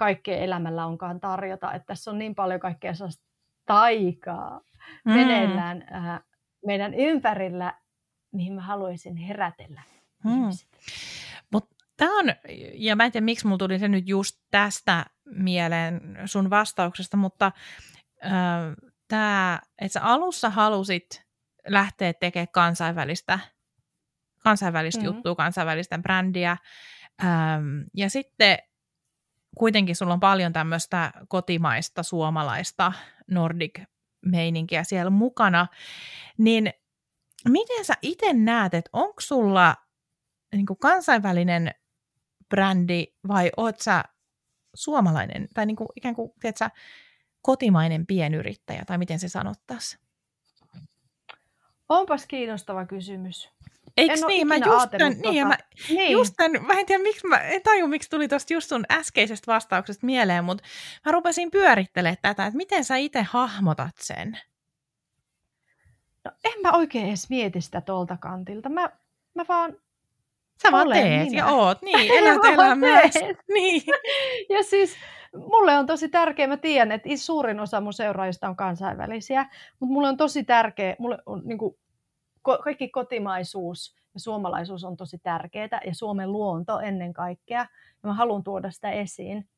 kaikkea 0.00 0.38
elämällä 0.38 0.86
onkaan 0.86 1.20
tarjota. 1.20 1.72
Että 1.72 1.86
tässä 1.86 2.10
on 2.10 2.18
niin 2.18 2.34
paljon 2.34 2.60
kaikkea 2.60 2.94
sellaista 2.94 3.24
taikaa 3.66 4.60
mm. 5.04 5.12
meneillään 5.12 5.84
äh, 5.94 6.20
meidän 6.66 6.94
ympärillä, 6.94 7.74
mihin 8.32 8.52
mä 8.52 8.60
haluaisin 8.60 9.16
herätellä 9.16 9.82
mm. 10.24 10.50
Mutta 11.52 11.76
tämä 11.96 12.18
on, 12.18 12.24
ja 12.74 12.96
mä 12.96 13.04
en 13.04 13.12
tiedä 13.12 13.24
miksi 13.24 13.46
mulla 13.46 13.58
tuli 13.58 13.78
se 13.78 13.88
nyt 13.88 14.08
just 14.08 14.40
tästä 14.50 15.06
mieleen 15.24 16.00
sun 16.24 16.50
vastauksesta, 16.50 17.16
mutta 17.16 17.52
äh, 18.24 18.32
tämä, 19.08 19.60
että 19.78 19.92
sä 19.92 20.02
alussa 20.02 20.50
halusit 20.50 21.24
lähteä 21.68 22.12
tekemään 22.12 22.48
kansainvälistä 22.52 23.38
kansainvälistä 24.38 25.00
mm. 25.00 25.06
juttua, 25.06 25.34
kansainvälistä 25.34 25.98
brändiä. 25.98 26.56
Ähm, 27.24 27.80
ja 27.96 28.10
sitten 28.10 28.58
kuitenkin 29.58 29.96
sulla 29.96 30.12
on 30.12 30.20
paljon 30.20 30.52
tämmöistä 30.52 31.12
kotimaista, 31.28 32.02
suomalaista 32.02 32.92
Nordic-meininkiä 33.30 34.84
siellä 34.84 35.10
mukana, 35.10 35.66
niin 36.38 36.72
miten 37.48 37.84
sä 37.84 37.94
itse 38.02 38.32
näet, 38.32 38.74
että 38.74 38.90
onko 38.92 39.20
sulla 39.20 39.76
niin 40.52 40.66
kansainvälinen 40.80 41.70
brändi 42.48 43.04
vai 43.28 43.50
oot 43.56 43.80
sä 43.80 44.04
suomalainen 44.74 45.48
tai 45.54 45.66
niin 45.66 45.76
kuin, 45.76 45.88
ikään 45.96 46.14
kuin 46.14 46.32
tiedätkö, 46.40 46.70
kotimainen 47.42 48.06
pienyrittäjä 48.06 48.84
tai 48.84 48.98
miten 48.98 49.18
se 49.18 49.28
sanottaisiin? 49.28 50.02
Onpas 51.88 52.26
kiinnostava 52.26 52.86
kysymys. 52.86 53.50
Eikö 53.96 54.26
niin? 54.26 54.48
Mä 54.48 54.56
just 54.56 54.90
tämän, 54.90 55.12
niin, 55.12 55.22
tota. 55.22 55.44
mä, 55.44 55.56
niin. 55.88 56.12
just 56.12 56.34
tämän, 56.36 56.66
mä 56.66 56.72
en 56.72 56.86
tiedä, 56.86 57.02
miksi 57.02 57.26
mä 57.26 57.38
en 57.38 57.62
taju, 57.62 57.86
miksi 57.86 58.10
tuli 58.10 58.28
tuosta 58.28 58.52
just 58.52 58.68
sun 58.68 58.84
äskeisestä 58.92 59.52
vastauksesta 59.52 60.06
mieleen, 60.06 60.44
mutta 60.44 60.64
mä 61.04 61.12
rupesin 61.12 61.50
pyörittelemään 61.50 62.16
tätä, 62.22 62.46
että 62.46 62.56
miten 62.56 62.84
sä 62.84 62.96
itse 62.96 63.22
hahmotat 63.22 63.94
sen? 64.00 64.38
No 66.24 66.30
en 66.44 66.62
mä 66.62 66.72
oikein 66.72 67.08
edes 67.08 67.30
mieti 67.30 67.60
sitä 67.60 67.80
tuolta 67.80 68.16
kantilta. 68.16 68.68
Mä, 68.68 68.90
mä 69.34 69.44
vaan 69.48 69.76
Sä 70.62 70.72
vaan 70.72 70.88
teet 70.88 71.28
minä. 71.28 71.38
ja 71.38 71.46
oot, 71.46 71.82
niin, 71.92 72.12
elät. 72.12 72.40
Niin. 73.54 73.82
ja 74.48 74.62
siis 74.62 74.96
mulle 75.34 75.78
on 75.78 75.86
tosi 75.86 76.08
tärkeää, 76.08 76.48
mä 76.48 76.56
tiedän, 76.56 76.92
että 76.92 77.08
suurin 77.16 77.60
osa 77.60 77.80
mun 77.80 77.92
seuraajista 77.92 78.48
on 78.48 78.56
kansainvälisiä, 78.56 79.46
mutta 79.80 79.92
mulle 79.92 80.08
on 80.08 80.16
tosi 80.16 80.44
tärkeää, 80.44 80.96
mulle 80.98 81.18
on 81.26 81.42
niin 81.44 81.58
kuin, 81.58 81.76
kaikki 82.42 82.88
kotimaisuus 82.88 83.96
ja 84.14 84.20
suomalaisuus 84.20 84.84
on 84.84 84.96
tosi 84.96 85.18
tärkeää 85.18 85.80
ja 85.86 85.94
Suomen 85.94 86.32
luonto 86.32 86.80
ennen 86.80 87.12
kaikkea. 87.12 87.60
Ja 88.02 88.08
mä 88.08 88.14
haluan 88.14 88.44
tuoda 88.44 88.70
sitä 88.70 88.90
esiin. 88.90 89.48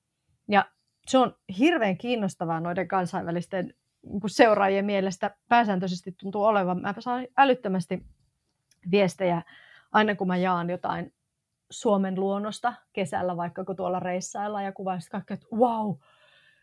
Ja 0.48 0.64
se 1.06 1.18
on 1.18 1.34
hirveän 1.58 1.98
kiinnostavaa 1.98 2.60
noiden 2.60 2.88
kansainvälisten 2.88 3.74
niin 4.02 4.20
seuraajien 4.26 4.84
mielestä 4.84 5.36
pääsääntöisesti 5.48 6.12
tuntuu 6.12 6.44
olevan. 6.44 6.80
Mä 6.80 6.94
saan 6.98 7.26
älyttömästi 7.36 8.06
viestejä 8.90 9.42
aina 9.92 10.14
kun 10.14 10.26
mä 10.26 10.36
jaan 10.36 10.70
jotain 10.70 11.14
Suomen 11.70 12.20
luonnosta 12.20 12.74
kesällä, 12.92 13.36
vaikka 13.36 13.64
kun 13.64 13.76
tuolla 13.76 14.00
reissailla 14.00 14.62
ja 14.62 14.72
kuvaan 14.72 15.00
kaikki, 15.10 15.34
että 15.34 15.46
wow, 15.56 15.94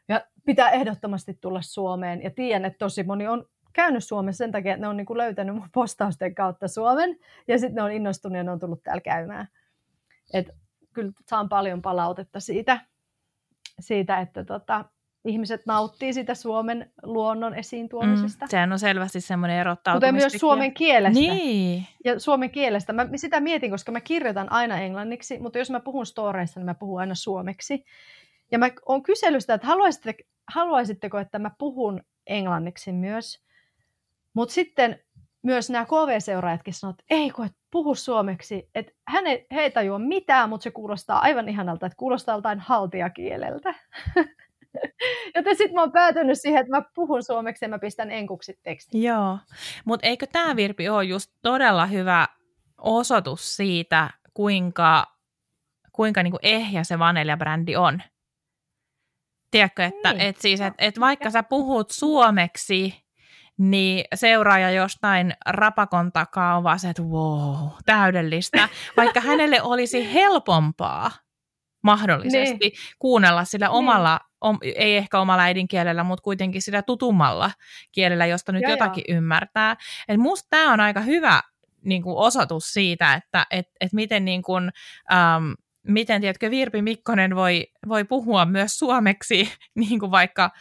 ja 0.07 0.25
pitää 0.45 0.69
ehdottomasti 0.69 1.37
tulla 1.41 1.61
Suomeen. 1.61 2.23
Ja 2.23 2.31
tiedän, 2.31 2.65
että 2.65 2.77
tosi 2.77 3.03
moni 3.03 3.27
on 3.27 3.45
käynyt 3.73 4.03
Suomessa 4.03 4.37
sen 4.37 4.51
takia, 4.51 4.73
että 4.73 4.81
ne 4.81 4.87
on 4.87 4.97
niin 4.97 5.05
kuin 5.05 5.17
löytänyt 5.17 5.55
mun 5.55 5.69
postausten 5.73 6.35
kautta 6.35 6.67
Suomen, 6.67 7.17
ja 7.47 7.59
sitten 7.59 7.75
ne 7.75 7.81
on 7.81 7.91
innostunut 7.91 8.37
ja 8.37 8.43
ne 8.43 8.51
on 8.51 8.59
tullut 8.59 8.83
täällä 8.83 9.01
käymään. 9.01 9.47
Et 10.33 10.49
kyllä 10.93 11.11
saan 11.29 11.49
paljon 11.49 11.81
palautetta 11.81 12.39
siitä, 12.39 12.79
siitä 13.79 14.19
että 14.19 14.45
tota, 14.45 14.85
ihmiset 15.25 15.61
nauttii 15.65 16.13
sitä 16.13 16.35
Suomen 16.35 16.91
luonnon 17.03 17.55
esiin 17.55 17.89
tuomisesta. 17.89 18.45
Mm, 18.45 18.49
sehän 18.49 18.71
on 18.71 18.79
selvästi 18.79 19.21
semmoinen 19.21 19.59
erottautumistekijä. 19.59 20.11
Kuten 20.11 20.31
myös 20.31 20.39
suomen 20.39 20.73
kielestä. 20.73 21.19
Niin. 21.19 21.87
Ja 22.05 22.19
suomen 22.19 22.49
kielestä. 22.49 22.93
Mä 22.93 23.07
sitä 23.15 23.39
mietin, 23.39 23.71
koska 23.71 23.91
mä 23.91 24.01
kirjoitan 24.01 24.51
aina 24.51 24.79
englanniksi, 24.79 25.39
mutta 25.39 25.59
jos 25.59 25.69
mä 25.69 25.79
puhun 25.79 26.05
storeissa, 26.05 26.59
niin 26.59 26.65
mä 26.65 26.73
puhun 26.73 26.99
aina 26.99 27.15
suomeksi. 27.15 27.85
Ja 28.51 28.59
mä 28.59 28.69
oon 28.85 29.03
kysellyt 29.03 29.41
sitä, 29.41 29.53
että 29.53 29.67
haluaisitteko, 29.67 30.23
haluaisitteko, 30.47 31.19
että 31.19 31.39
mä 31.39 31.51
puhun 31.57 32.03
englanniksi 32.27 32.91
myös. 32.91 33.48
Mutta 34.33 34.53
sitten 34.53 34.99
myös 35.43 35.69
nämä 35.69 35.85
KV-seuraajatkin 35.85 36.73
sanoivat, 36.73 36.99
että 36.99 37.15
ei 37.15 37.29
kun 37.29 37.45
et 37.45 37.55
puhu 37.71 37.95
suomeksi, 37.95 38.69
että 38.75 38.91
hän 39.07 39.27
ei, 39.27 39.47
he 39.51 39.61
ei 39.61 39.71
tajua 39.71 39.99
mitään, 39.99 40.49
mutta 40.49 40.63
se 40.63 40.71
kuulostaa 40.71 41.19
aivan 41.19 41.49
ihanalta, 41.49 41.85
että 41.85 41.97
kuulostaa 41.97 42.35
jotain 42.35 42.59
haltiakieleltä. 42.59 43.73
Joten 45.35 45.57
sitten 45.57 45.73
mä 45.73 45.81
oon 45.81 45.91
päätynyt 45.91 46.41
siihen, 46.41 46.59
että 46.59 46.77
mä 46.77 46.81
puhun 46.95 47.23
suomeksi 47.23 47.65
ja 47.65 47.69
mä 47.69 47.79
pistän 47.79 48.11
enkuksi 48.11 48.59
tekstin. 48.63 49.03
Joo, 49.03 49.37
mutta 49.85 50.07
eikö 50.07 50.27
tämä 50.27 50.55
Virpi 50.55 50.89
ole 50.89 51.03
just 51.03 51.31
todella 51.41 51.85
hyvä 51.85 52.27
osoitus 52.77 53.55
siitä, 53.55 54.09
kuinka, 54.33 55.05
kuinka 55.91 56.23
niinku 56.23 56.39
ehjä 56.41 56.83
se 56.83 56.99
Vanelia-brändi 56.99 57.75
on? 57.75 58.01
Tiedätkö, 59.51 59.85
että 59.85 60.13
niin. 60.13 60.21
et 60.21 60.37
siis, 60.37 60.61
et, 60.61 60.73
et 60.77 60.99
vaikka 60.99 61.29
sä 61.29 61.43
puhut 61.43 61.91
suomeksi, 61.91 63.08
niin 63.59 64.05
seuraaja 64.15 64.71
jostain 64.71 65.33
rapakon 65.45 66.11
takaa 66.11 66.57
on 66.57 66.63
vaan 66.63 66.79
se, 66.79 66.89
että 66.89 67.03
wow, 67.03 67.67
täydellistä. 67.85 68.69
Vaikka 68.97 69.21
hänelle 69.21 69.61
olisi 69.61 70.07
helpompaa 70.13 71.11
mahdollisesti 71.83 72.57
niin. 72.59 72.71
kuunnella 72.99 73.45
sillä 73.45 73.65
niin. 73.65 73.75
omalla, 73.75 74.19
om, 74.41 74.57
ei 74.61 74.97
ehkä 74.97 75.19
omalla 75.19 75.43
äidinkielellä, 75.43 76.03
mutta 76.03 76.23
kuitenkin 76.23 76.61
sillä 76.61 76.81
tutummalla 76.81 77.51
kielellä, 77.91 78.25
josta 78.25 78.51
nyt 78.51 78.61
ja 78.61 78.69
jotakin 78.69 79.03
joo. 79.07 79.17
ymmärtää. 79.17 79.75
Et 80.07 80.17
musta 80.19 80.47
tämä 80.49 80.73
on 80.73 80.79
aika 80.79 81.01
hyvä 81.01 81.41
niin 81.85 82.03
kuin 82.03 82.17
osoitus 82.17 82.73
siitä, 82.73 83.13
että 83.13 83.45
et, 83.51 83.67
et 83.81 83.93
miten 83.93 84.25
niin 84.25 84.41
kuin, 84.41 84.71
um, 85.11 85.55
miten 85.87 86.21
tiedätkö, 86.21 86.51
Virpi 86.51 86.81
Mikkonen 86.81 87.35
voi, 87.35 87.67
voi 87.87 88.03
puhua 88.03 88.45
myös 88.45 88.79
suomeksi, 88.79 89.51
niin 89.75 89.99
kuin 89.99 90.11
vaikka 90.11 90.51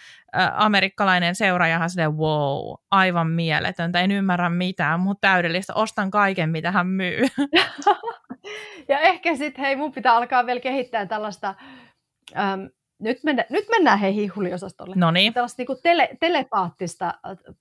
amerikkalainen 0.54 1.34
seuraajahan 1.34 1.90
sille 1.90 2.08
wow, 2.08 2.74
aivan 2.90 3.30
mieletöntä, 3.30 4.00
en 4.00 4.10
ymmärrä 4.10 4.50
mitään, 4.50 5.00
mutta 5.00 5.28
täydellistä, 5.28 5.74
ostan 5.74 6.10
kaiken, 6.10 6.50
mitä 6.50 6.70
hän 6.70 6.86
myy. 6.86 7.20
ja 8.88 8.98
ehkä 9.00 9.36
sitten, 9.36 9.64
hei, 9.64 9.76
mun 9.76 9.92
pitää 9.92 10.14
alkaa 10.16 10.46
vielä 10.46 10.60
kehittää 10.60 11.06
tällaista, 11.06 11.54
äm, 12.36 12.68
nyt, 12.98 13.24
mennä, 13.24 13.44
nyt 13.50 13.64
mennään 13.70 13.98
hei 13.98 14.14
hihuliosastolle. 14.14 14.94
No 14.98 15.10
niin. 15.10 15.32
Tällaista 15.32 15.60
niinku 15.60 15.76
tele, 15.82 16.08
telepaattista 16.20 17.14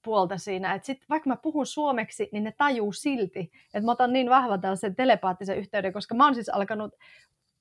puolta 0.04 0.38
siinä, 0.38 0.74
että 0.74 0.86
sit, 0.86 1.06
vaikka 1.10 1.30
mä 1.30 1.36
puhun 1.36 1.66
suomeksi, 1.66 2.30
niin 2.32 2.44
ne 2.44 2.54
tajuu 2.58 2.92
silti, 2.92 3.52
että 3.66 3.86
mä 3.86 3.92
otan 3.92 4.14
niin 4.14 4.30
vahvan 4.30 4.62
tällaisen 4.62 4.96
telepaattisen 4.96 5.58
yhteyden, 5.58 5.94
koska 5.94 6.16
mä 6.16 6.26
oon 6.26 6.36
siis 6.36 6.50
alkanut 6.50 6.96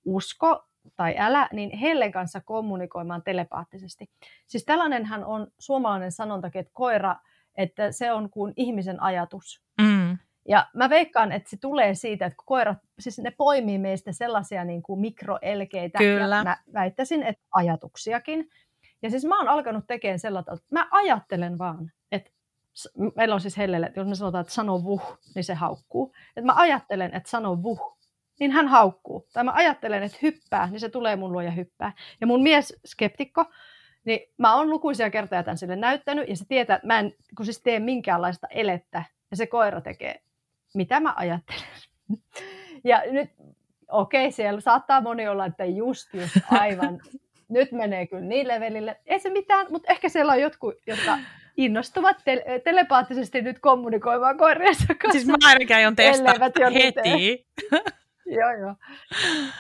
usko 0.04 0.64
tai 0.97 1.14
älä, 1.18 1.49
niin 1.53 1.78
Hellen 1.78 2.12
kanssa 2.12 2.41
kommunikoimaan 2.41 3.22
telepaattisesti. 3.22 4.11
Siis 4.47 4.64
tällainenhan 4.64 5.24
on 5.24 5.47
suomalainen 5.59 6.12
sanontakin, 6.12 6.61
että 6.61 6.72
koira, 6.74 7.16
että 7.55 7.93
se 7.93 8.12
on 8.12 8.30
kuin 8.30 8.53
ihmisen 8.57 9.03
ajatus. 9.03 9.62
Mm. 9.80 10.18
Ja 10.49 10.66
mä 10.74 10.91
veikkaan, 10.91 11.32
että 11.32 11.51
se 11.51 11.57
tulee 11.57 11.95
siitä, 11.95 12.26
että 12.26 12.43
koirat, 12.47 12.78
siis 12.99 13.18
ne 13.18 13.30
poimii 13.30 13.78
meistä 13.78 14.12
sellaisia 14.12 14.64
niin 14.64 14.82
kuin 14.82 15.01
mikroelkeitä, 15.01 15.99
Kyllä. 15.99 16.37
ja 16.37 16.45
mä 16.45 16.57
väittäisin, 16.74 17.22
että 17.22 17.43
ajatuksiakin. 17.55 18.49
Ja 19.03 19.11
siis 19.11 19.24
mä 19.24 19.39
oon 19.39 19.49
alkanut 19.49 19.84
tekemään 19.87 20.18
sellaista, 20.18 20.53
että 20.53 20.66
mä 20.70 20.89
ajattelen 20.91 21.59
vaan, 21.59 21.93
että 22.12 22.30
meillä 23.16 23.34
on 23.34 23.41
siis 23.41 23.57
Hellelle, 23.57 23.87
että 23.87 24.01
jos 24.01 24.09
me 24.09 24.14
sanotaan, 24.14 24.43
että 24.43 24.55
sano 24.55 24.84
vuh, 24.84 25.18
niin 25.34 25.45
se 25.45 25.55
haukkuu. 25.55 26.12
Että 26.37 26.47
mä 26.47 26.55
ajattelen, 26.57 27.14
että 27.14 27.30
sano 27.30 27.62
vuh, 27.62 27.95
niin 28.41 28.51
hän 28.51 28.68
haukkuu. 28.68 29.26
Tai 29.32 29.45
mä 29.45 29.53
ajattelen, 29.53 30.03
että 30.03 30.18
hyppää, 30.22 30.68
niin 30.70 30.80
se 30.80 30.89
tulee 30.89 31.16
mun 31.16 31.32
luo 31.32 31.41
ja 31.41 31.51
hyppää. 31.51 31.93
Ja 32.20 32.26
mun 32.26 32.43
mies, 32.43 32.80
skeptikko, 32.87 33.45
niin 34.05 34.20
mä 34.39 34.57
oon 34.57 34.70
lukuisia 34.70 35.11
kertoja 35.11 35.43
tämän 35.43 35.59
sille 35.59 35.76
näyttänyt, 35.76 36.28
ja 36.28 36.37
se 36.37 36.45
tietää, 36.49 36.76
että 36.76 36.87
mä 36.87 36.99
en 36.99 37.14
kun 37.37 37.45
siis 37.45 37.62
tee 37.62 37.80
minkäänlaista 37.80 38.47
elettä, 38.51 39.05
ja 39.30 39.37
se 39.37 39.47
koira 39.47 39.80
tekee, 39.80 40.20
mitä 40.74 41.01
mä 41.01 41.14
ajattelen. 41.16 41.62
Ja 42.84 43.03
nyt, 43.11 43.30
okei, 43.91 44.24
okay, 44.24 44.32
siellä 44.32 44.61
saattaa 44.61 45.01
moni 45.01 45.28
olla, 45.28 45.47
että 45.47 45.64
just, 45.64 46.14
just 46.14 46.37
aivan, 46.51 47.01
nyt 47.49 47.72
menee 47.72 48.07
kyllä 48.07 48.22
niin 48.22 48.49
levelille. 48.49 49.01
Ei 49.07 49.18
se 49.18 49.30
mitään, 49.30 49.66
mutta 49.70 49.93
ehkä 49.93 50.09
siellä 50.09 50.32
on 50.32 50.41
jotkut, 50.41 50.74
jotka 50.87 51.18
innostuvat 51.57 52.16
te- 52.24 52.61
telepaattisesti 52.64 53.43
nyt 53.43 53.59
kommunikoimaan 53.59 54.39
koiriensa 54.39 54.87
kanssa. 54.87 55.12
Siis 55.12 55.26
mä 55.26 55.49
ainakin 55.49 55.76
aion 55.76 55.97
testaa 55.97 56.34
heti. 56.74 57.47
joo, 58.39 58.53
joo. 58.61 58.74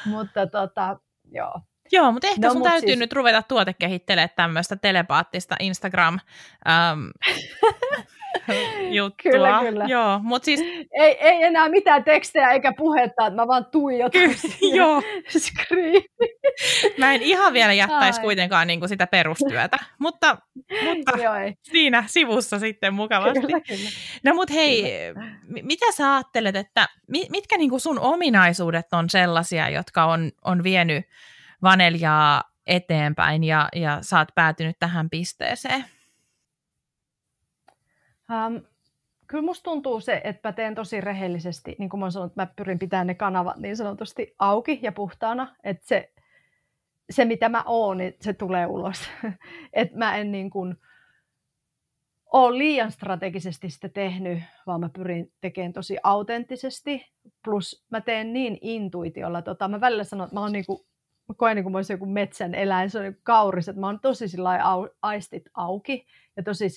Mutta 0.04 0.46
tota, 0.46 0.98
joo. 1.32 1.60
Joo, 1.92 2.12
mutta 2.12 2.26
ehkä 2.26 2.46
no, 2.46 2.52
sun 2.52 2.62
täytyy 2.62 2.88
siis... 2.88 2.98
nyt 2.98 3.12
ruveta 3.12 3.42
tuotekehittelemään 3.42 4.28
tämmöistä 4.36 4.76
telepaattista 4.76 5.56
Instagram 5.60 6.20
ähm, 6.68 7.00
juttua. 8.96 9.32
Kyllä, 9.32 9.60
kyllä. 9.62 9.84
Joo, 9.84 10.20
mut 10.22 10.44
siis... 10.44 10.60
ei, 10.92 11.16
ei 11.20 11.42
enää 11.42 11.68
mitään 11.68 12.04
tekstejä 12.04 12.50
eikä 12.50 12.72
puhetta, 12.76 13.26
että 13.26 13.36
mä 13.36 13.46
vaan 13.46 13.66
tuijotan 13.66 14.20
Joo. 14.74 15.02
Mä 16.98 17.14
en 17.14 17.22
ihan 17.22 17.52
vielä 17.52 17.72
jättäisi 17.72 18.20
Ai. 18.20 18.24
kuitenkaan 18.24 18.66
niin 18.66 18.78
kuin 18.78 18.88
sitä 18.88 19.06
perustyötä, 19.06 19.76
mutta, 19.98 20.38
mutta 20.84 21.18
Joo, 21.24 21.34
ei. 21.34 21.54
siinä 21.62 22.04
sivussa 22.06 22.58
sitten 22.58 22.94
mukavasti. 22.94 23.40
Kyllä, 23.40 23.60
kyllä. 23.60 23.90
No 24.24 24.34
mut 24.34 24.50
hei, 24.50 24.82
kyllä. 25.14 25.26
mitä 25.62 25.92
sä 25.92 26.14
ajattelet, 26.14 26.56
että 26.56 26.86
mitkä 27.30 27.58
niin 27.58 27.70
kuin 27.70 27.80
sun 27.80 27.98
ominaisuudet 27.98 28.86
on 28.92 29.10
sellaisia, 29.10 29.68
jotka 29.68 30.04
on, 30.04 30.30
on 30.44 30.62
vienyt 30.62 31.04
Vaneljaa 31.62 32.42
eteenpäin 32.66 33.44
ja, 33.44 33.68
ja 33.74 33.98
sä 34.00 34.18
oot 34.18 34.28
päätynyt 34.34 34.76
tähän 34.78 35.10
pisteeseen? 35.10 35.84
Um, 38.30 38.62
kyllä 39.26 39.44
musta 39.44 39.64
tuntuu 39.64 40.00
se, 40.00 40.20
että 40.24 40.48
mä 40.48 40.52
teen 40.52 40.74
tosi 40.74 41.00
rehellisesti, 41.00 41.76
niin 41.78 41.88
kuin 41.88 42.00
mä 42.00 42.10
sanoin, 42.10 42.28
että 42.28 42.42
mä 42.42 42.52
pyrin 42.56 42.78
pitämään 42.78 43.06
ne 43.06 43.14
kanavat 43.14 43.56
niin 43.56 43.76
sanotusti 43.76 44.34
auki 44.38 44.78
ja 44.82 44.92
puhtaana, 44.92 45.56
että 45.64 45.86
se, 45.86 46.12
se 47.10 47.24
mitä 47.24 47.48
mä 47.48 47.62
oon, 47.66 47.98
niin 47.98 48.16
se 48.20 48.32
tulee 48.32 48.66
ulos. 48.66 49.10
että 49.72 49.98
mä 49.98 50.16
en 50.16 50.32
niin 50.32 50.50
kuin, 50.50 50.76
ole 52.32 52.58
liian 52.58 52.92
strategisesti 52.92 53.70
sitä 53.70 53.88
tehnyt, 53.88 54.42
vaan 54.66 54.80
mä 54.80 54.88
pyrin 54.88 55.32
tekemään 55.40 55.72
tosi 55.72 55.96
autenttisesti. 56.02 57.06
Plus 57.44 57.84
mä 57.90 58.00
teen 58.00 58.32
niin 58.32 58.58
intuitiolla. 58.60 59.42
Tota, 59.42 59.68
mä 59.68 59.80
välillä 59.80 60.04
sanon, 60.04 60.24
että 60.24 60.36
mä, 60.36 60.40
oon 60.40 60.52
niinku, 60.52 60.86
mä 61.28 61.34
koen 61.34 61.56
niin 61.56 61.64
kuin 61.64 61.72
mä 61.72 61.78
olisin 61.78 61.94
joku 61.94 62.06
metsän 62.06 62.54
eläin. 62.54 62.90
Se 62.90 62.98
on 62.98 63.04
niin 63.04 63.20
kauris, 63.22 63.68
että 63.68 63.80
mä 63.80 63.86
oon 63.86 64.00
tosi 64.00 64.26
au, 64.62 64.88
aistit 65.02 65.44
auki 65.54 66.06
ja 66.36 66.42
tosi 66.42 66.68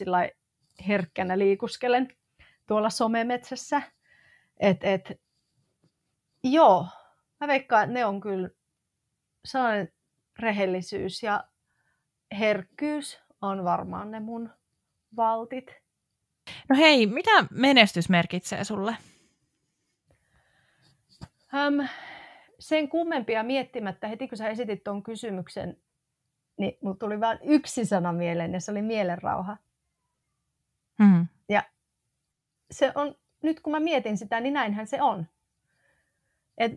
herkkänä 0.88 1.40
liikuskelen 1.40 2.08
tuolla 2.68 2.90
somemetsässä. 2.90 3.82
Et, 4.60 4.84
et, 4.84 5.22
joo, 6.44 6.88
mä 7.40 7.48
veikkaan, 7.48 7.84
että 7.84 7.94
ne 7.94 8.06
on 8.06 8.22
kyllä 8.22 8.50
sellainen 9.46 9.94
rehellisyys 10.40 11.24
ja 11.24 11.44
herkkyys 12.40 13.22
on 13.42 13.64
varmaan 13.64 14.12
ne 14.12 14.20
mun 14.20 14.50
valtit. 15.16 15.76
No 16.70 16.76
hei, 16.76 17.08
mitä 17.08 17.46
menestys 17.52 18.10
merkitsee 18.10 18.64
sulle? 18.64 18.98
Um, 21.54 21.88
sen 22.60 22.90
kummempia 22.90 23.44
miettimättä, 23.44 24.08
heti 24.08 24.28
kun 24.28 24.38
sä 24.38 24.50
esitit 24.50 24.84
tuon 24.84 25.04
kysymyksen, 25.04 25.78
niin 26.58 26.78
mulla 26.82 26.98
tuli 26.98 27.20
vain 27.20 27.40
yksi 27.44 27.86
sana 27.86 28.14
mieleen, 28.14 28.54
ja 28.54 28.60
se 28.60 28.72
oli 28.72 28.82
mielenrauha. 28.82 29.58
Mm. 31.00 31.28
Ja 31.50 31.64
se 32.72 32.92
on, 32.96 33.16
nyt 33.44 33.60
kun 33.60 33.72
mä 33.72 33.80
mietin 33.80 34.18
sitä, 34.18 34.40
niin 34.40 34.54
näinhän 34.54 34.88
se 34.88 35.02
on. 35.02 35.26
Et 36.58 36.72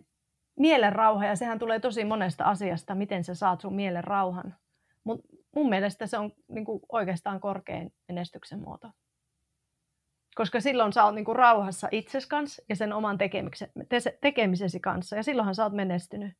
mielenrauha, 0.59 1.25
ja 1.25 1.35
sehän 1.35 1.59
tulee 1.59 1.79
tosi 1.79 2.05
monesta 2.05 2.43
asiasta, 2.43 2.95
miten 2.95 3.23
sä 3.23 3.35
saat 3.35 3.61
sun 3.61 3.75
mielen 3.75 4.03
rauhan. 4.03 4.55
Mutta 5.03 5.27
mun 5.55 5.69
mielestä 5.69 6.07
se 6.07 6.17
on 6.17 6.31
niin 6.47 6.65
kuin 6.65 6.79
oikeastaan 6.91 7.39
korkein 7.39 7.93
menestyksen 8.07 8.59
muoto. 8.59 8.91
Koska 10.35 10.59
silloin 10.59 10.93
sä 10.93 11.05
oot 11.05 11.15
niin 11.15 11.25
kuin 11.25 11.35
rauhassa 11.35 11.87
itses 11.91 12.27
kanssa 12.27 12.63
ja 12.69 12.75
sen 12.75 12.93
oman 12.93 13.17
tekemisesi 14.21 14.79
kanssa, 14.79 15.15
ja 15.15 15.23
silloinhan 15.23 15.55
sä 15.55 15.63
oot 15.63 15.73
menestynyt. 15.73 16.33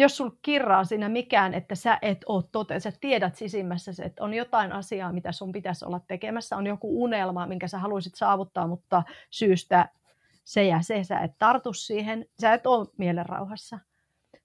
Jos 0.00 0.16
sul 0.16 0.30
kirraa 0.42 0.84
siinä 0.84 1.08
mikään, 1.08 1.54
että 1.54 1.74
sä 1.74 1.98
et 2.02 2.18
oo 2.26 2.42
tote, 2.42 2.80
sä 2.80 2.92
tiedät 3.00 3.36
sisimmässä 3.36 3.92
että 4.04 4.24
on 4.24 4.34
jotain 4.34 4.72
asiaa, 4.72 5.12
mitä 5.12 5.32
sun 5.32 5.52
pitäisi 5.52 5.84
olla 5.84 6.00
tekemässä, 6.06 6.56
on 6.56 6.66
joku 6.66 7.02
unelma, 7.02 7.46
minkä 7.46 7.68
sä 7.68 7.78
haluaisit 7.78 8.14
saavuttaa, 8.14 8.66
mutta 8.66 9.02
syystä 9.30 9.88
se 10.44 10.64
ja 10.64 10.82
se, 10.82 11.04
sä 11.04 11.18
et 11.18 11.32
tartu 11.38 11.72
siihen, 11.72 12.26
sä 12.40 12.52
et 12.52 12.66
ole 12.66 12.86
mielenrauhassa. 12.96 13.78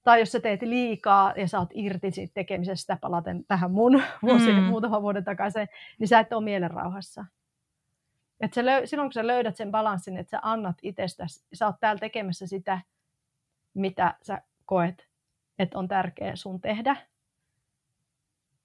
Tai 0.04 0.20
jos 0.20 0.32
sä 0.32 0.40
teet 0.40 0.62
liikaa 0.62 1.34
ja 1.36 1.48
saat 1.48 1.70
irti 1.74 2.12
siitä 2.12 2.34
tekemisestä, 2.34 2.98
palaten 3.02 3.46
tähän 3.48 3.72
mun 3.72 4.04
vuosi, 4.28 4.52
mm. 4.54 4.64
muutama 4.64 5.02
vuoden 5.02 5.24
takaisin, 5.24 5.68
niin 6.00 6.08
sä 6.08 6.20
et 6.20 6.34
ole 6.34 6.44
mielenrauhassa. 6.44 7.26
Et 8.42 8.54
sä 8.54 8.62
löy- 8.62 8.86
silloin 8.86 9.08
kun 9.08 9.14
sä 9.14 9.28
löydät 9.28 9.58
sen 9.58 9.72
balanssin, 9.72 10.18
että 10.18 10.32
sä 10.32 10.40
annat 10.42 10.76
itsestäsi, 10.82 11.46
sä 11.54 11.66
oot 11.66 11.76
täällä 11.80 12.00
tekemässä 12.00 12.48
sitä, 12.48 12.82
mitä 13.74 14.14
sä 14.22 14.42
koet, 14.66 15.15
että 15.60 15.80
on 15.80 15.88
tärkeää 15.88 16.36
sun 16.36 16.62
tehdä. 16.62 16.96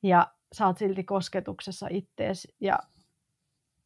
Ja 0.02 0.26
sä 0.52 0.66
oot 0.66 0.78
silti 0.78 1.04
kosketuksessa 1.04 1.86
ittees 1.90 2.48
ja 2.60 2.78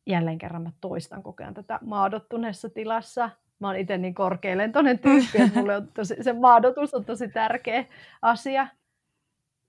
jälleen 0.07 0.39
kerran 0.39 0.63
mä 0.63 0.73
toistan 0.81 1.23
koko 1.23 1.43
ajan 1.43 1.55
tätä 1.55 1.79
maadottuneessa 1.83 2.71
tilassa– 2.71 3.31
mä 3.65 3.69
oon 3.69 3.77
itse 3.77 3.99
niin 3.99 4.15
korkealentoinen 4.15 4.99
tyyppi, 4.99 5.43
että 5.43 5.59
mulle 5.59 5.77
on 5.77 5.89
tosi, 5.89 6.17
se 6.21 6.33
maadotus 6.33 6.95
on 6.95 7.05
tosi 7.05 7.29
tärkeä 7.29 7.85
asia. 8.23 8.69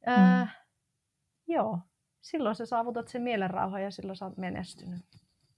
Ää, 0.06 0.46
mm. 0.46 0.52
Joo, 1.54 1.80
silloin 2.22 2.56
sä 2.56 2.66
saavutat 2.66 3.08
sen 3.08 3.22
mielenrauhan 3.22 3.84
ja 3.84 3.92
silloin 3.92 4.16
sä 4.16 4.26
oot 4.26 4.38
menestynyt. 4.38 5.02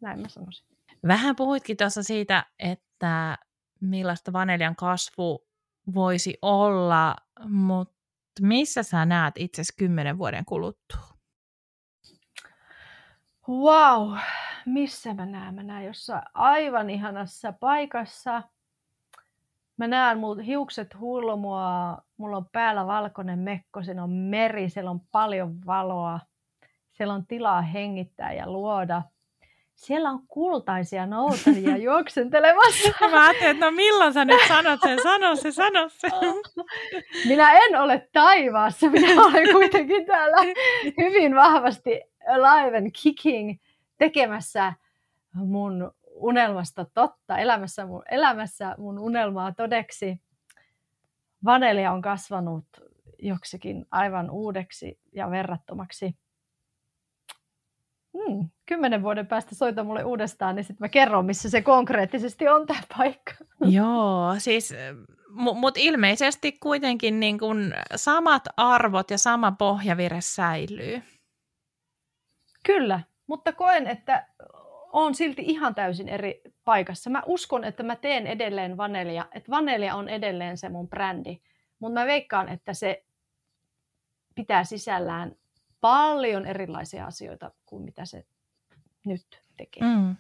Näin 0.02 0.20
mä 0.20 0.30
sanoisin. 0.30 0.68
Vähän 1.08 1.36
puhuitkin 1.36 1.78
tuossa 1.78 2.04
siitä, 2.04 2.46
että 2.60 3.38
millaista 3.82 4.34
vanelian 4.34 4.76
kasvu 4.76 5.48
voisi 5.94 6.38
olla, 6.42 7.16
mutta 7.46 7.94
missä 8.42 8.84
sä 8.84 9.06
näet 9.06 9.34
itse 9.38 9.64
kymmenen 9.78 10.18
vuoden 10.18 10.46
kuluttua? 10.46 11.18
Wow, 13.50 14.18
missä 14.66 15.14
mä 15.14 15.26
näen? 15.26 15.56
Mä 15.56 15.64
näen 15.64 15.86
jossain 15.86 16.22
aivan 16.34 16.90
ihanassa 16.90 17.52
paikassa. 17.52 18.44
Mä 19.78 19.88
näen 19.88 20.18
mun 20.18 20.40
hiukset 20.40 21.00
hulmua, 21.00 21.98
mulla 22.18 22.38
on 22.38 22.50
päällä 22.52 22.88
valkoinen 22.88 23.40
mekko, 23.40 23.84
siinä 23.84 24.04
on 24.04 24.10
meri, 24.10 24.70
siellä 24.70 24.92
on 24.92 25.02
paljon 25.12 25.66
valoa, 25.66 26.20
siellä 26.92 27.14
on 27.14 27.28
tilaa 27.28 27.62
hengittää 27.62 28.34
ja 28.34 28.52
luoda. 28.52 29.02
Siellä 29.78 30.10
on 30.10 30.28
kultaisia 30.28 31.06
noutaria 31.06 31.78
juoksentelemassa. 31.88 32.90
Mä 33.02 33.24
ajattelin, 33.24 33.52
että 33.52 33.66
no 33.66 33.72
milloin 33.72 34.14
sä 34.14 34.26
nyt 34.26 34.48
sanot 34.48 34.80
sen, 34.82 35.04
sano 35.04 35.36
se, 35.36 35.52
sano 35.52 35.90
se. 35.90 36.08
Minä 37.30 37.52
en 37.52 37.82
ole 37.82 38.10
taivaassa, 38.14 38.90
minä 38.90 39.26
olen 39.26 39.52
kuitenkin 39.52 40.06
täällä 40.06 40.38
hyvin 40.98 41.36
vahvasti 41.36 42.02
alive 42.28 42.78
and 42.78 42.92
kicking 43.04 43.60
tekemässä 43.98 44.74
mun 45.34 45.92
unelmasta 46.16 46.86
totta, 46.94 47.38
elämässä 47.38 47.86
mun, 47.86 48.04
elämässä 48.12 48.76
mun 48.78 49.00
unelmaa 49.00 49.52
todeksi. 49.52 50.22
Vanelia 51.46 51.92
on 51.92 52.02
kasvanut 52.02 52.66
joksikin 53.20 53.86
aivan 53.92 54.30
uudeksi 54.30 55.00
ja 55.14 55.30
verrattomaksi. 55.30 56.16
Hmm, 58.18 58.50
kymmenen 58.66 59.04
vuoden 59.04 59.28
päästä 59.28 59.56
soita 59.56 59.84
mulle 59.84 60.04
uudestaan, 60.04 60.56
niin 60.56 60.64
sitten 60.64 60.86
mä 60.86 60.90
kerron, 60.90 61.26
missä 61.26 61.50
se 61.50 61.62
konkreettisesti 61.62 62.48
on 62.48 62.68
tämä 62.68 62.80
paikka. 62.98 63.34
Joo, 63.78 64.36
siis 64.38 64.74
mutta 65.54 65.80
ilmeisesti 65.84 66.52
kuitenkin 66.52 67.20
niin 67.20 67.40
kun 67.40 67.74
samat 67.96 68.44
arvot 68.58 69.12
ja 69.12 69.18
sama 69.18 69.52
pohjavire 69.52 70.22
säilyy. 70.22 71.02
Kyllä, 72.66 73.00
mutta 73.28 73.54
koen, 73.54 73.88
että 73.88 74.28
on 74.92 75.16
silti 75.16 75.42
ihan 75.46 75.76
täysin 75.76 76.10
eri 76.10 76.42
paikassa. 76.66 77.10
Mä 77.10 77.24
uskon, 77.26 77.64
että 77.64 77.84
mä 77.84 77.96
teen 77.96 78.28
edelleen 78.28 78.78
vanelia, 78.78 79.26
että 79.32 79.52
vanelia 79.52 79.96
on 79.96 80.10
edelleen 80.10 80.58
se 80.58 80.70
mun 80.70 80.90
brändi, 80.90 81.42
mutta 81.80 82.00
mä 82.00 82.06
veikkaan, 82.06 82.50
että 82.50 82.74
se 82.74 83.06
pitää 84.36 84.64
sisällään 84.64 85.36
paljon 85.88 86.46
erilaisia 86.46 87.06
asioita 87.06 87.52
kuin 87.66 87.84
mitä 87.84 88.06
se 88.06 88.26
nyt 89.06 89.42
tekee. 89.58 89.84
Mm. 89.84 90.16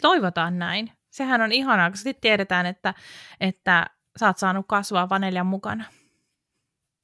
Toivotaan 0.00 0.58
näin. 0.58 0.92
Sehän 1.10 1.42
on 1.42 1.52
ihanaa, 1.52 1.90
kun 1.90 1.96
sitten 1.96 2.20
tiedetään, 2.20 2.66
että, 2.66 2.94
että 3.40 3.86
sä 4.16 4.26
oot 4.26 4.38
saanut 4.38 4.66
kasvaa 4.68 5.08
vanelian 5.08 5.46
mukana. 5.46 5.84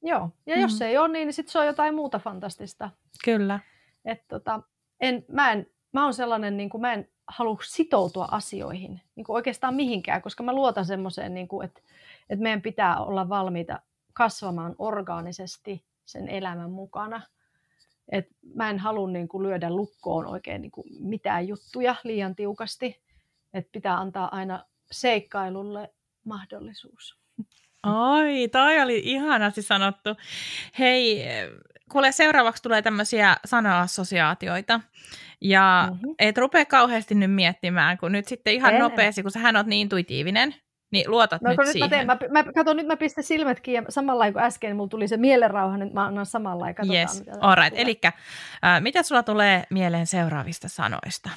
Joo, 0.03 0.29
ja 0.45 0.59
jos 0.59 0.71
mm. 0.71 0.77
se 0.77 0.87
ei 0.87 0.97
ole 0.97 1.07
niin, 1.07 1.33
sitten 1.33 1.51
se 1.51 1.59
on 1.59 1.65
jotain 1.65 1.95
muuta 1.95 2.19
fantastista. 2.19 2.89
Kyllä. 3.23 3.59
Et 4.05 4.27
tota, 4.27 4.61
en, 4.99 5.25
mä, 5.27 5.51
en, 5.51 5.67
mä 5.93 6.03
oon 6.03 6.13
sellainen, 6.13 6.57
niin 6.57 6.69
kuin, 6.69 6.81
mä 6.81 6.93
en 6.93 7.07
halua 7.27 7.57
sitoutua 7.63 8.27
asioihin 8.31 9.01
niin 9.15 9.23
kuin 9.23 9.35
oikeastaan 9.35 9.75
mihinkään, 9.75 10.21
koska 10.21 10.43
mä 10.43 10.53
luotan 10.53 10.85
semmoiseen, 10.85 11.33
niin 11.33 11.47
kuin, 11.47 11.65
että, 11.65 11.81
että 12.29 12.43
meidän 12.43 12.61
pitää 12.61 12.99
olla 12.99 13.29
valmiita 13.29 13.79
kasvamaan 14.13 14.75
orgaanisesti 14.77 15.85
sen 16.05 16.27
elämän 16.27 16.71
mukana. 16.71 17.21
Et 18.11 18.27
mä 18.55 18.69
en 18.69 18.79
halua 18.79 19.09
niin 19.09 19.27
kuin, 19.27 19.43
lyödä 19.43 19.69
lukkoon 19.69 20.27
oikein 20.27 20.61
niin 20.61 20.71
kuin, 20.71 20.85
mitään 20.99 21.47
juttuja 21.47 21.95
liian 22.03 22.35
tiukasti. 22.35 23.01
Et 23.53 23.71
pitää 23.71 23.97
antaa 23.97 24.35
aina 24.35 24.65
seikkailulle 24.91 25.93
mahdollisuus. 26.25 27.21
Oi, 27.85 28.47
toi 28.51 28.81
oli 28.81 29.01
ihanasti 29.03 29.61
sanottu. 29.61 30.09
Hei, 30.79 31.25
kuule, 31.91 32.11
seuraavaksi 32.11 32.63
tulee 32.63 32.81
tämmöisiä 32.81 33.37
sana-assosiaatioita. 33.45 34.79
Ja 35.41 35.87
mm-hmm. 35.91 36.15
et 36.19 36.37
rupea 36.37 36.65
kauheasti 36.65 37.15
nyt 37.15 37.31
miettimään, 37.31 37.97
kun 37.97 38.11
nyt 38.11 38.27
sitten 38.27 38.53
ihan 38.53 38.73
en, 38.73 38.79
nopeasti, 38.79 39.21
kun 39.21 39.31
sähän 39.31 39.55
oot 39.55 39.67
niin 39.67 39.81
intuitiivinen, 39.81 40.55
niin 40.91 41.11
luotat 41.11 41.41
no, 41.41 41.49
nyt, 41.49 41.59
nyt 41.59 41.67
siihen. 41.67 41.89
Mä, 42.05 42.15
teen, 42.15 42.31
mä, 42.31 42.43
mä, 42.43 42.53
kato, 42.53 42.73
nyt 42.73 42.87
mä 42.87 42.97
pistän 42.97 43.23
silmät 43.23 43.59
kiinni 43.59 43.85
ja 43.87 43.91
samalla 43.91 44.31
kuin 44.31 44.43
äsken 44.43 44.75
mulla 44.75 44.89
tuli 44.89 45.07
se 45.07 45.17
mielenrauha, 45.17 45.77
nyt 45.77 45.93
mä 45.93 46.05
annan 46.05 46.25
samalla 46.25 46.65
lailla. 46.65 46.93
Yes, 46.93 47.23
alright. 47.39 47.79
Eli 47.79 47.99
äh, 48.05 48.81
mitä 48.81 49.03
sulla 49.03 49.23
tulee 49.23 49.63
mieleen 49.69 50.07
seuraavista 50.07 50.69
sanoista? 50.69 51.29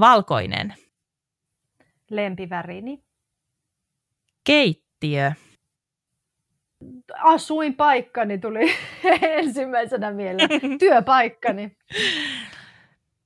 Valkoinen. 0.00 0.74
Lempivärini. 2.10 3.02
Keittiö 4.44 5.32
asuinpaikkani 7.18 8.38
tuli 8.38 8.74
ensimmäisenä 9.38 10.10
mieleen. 10.10 10.78
Työpaikkani. 10.78 11.70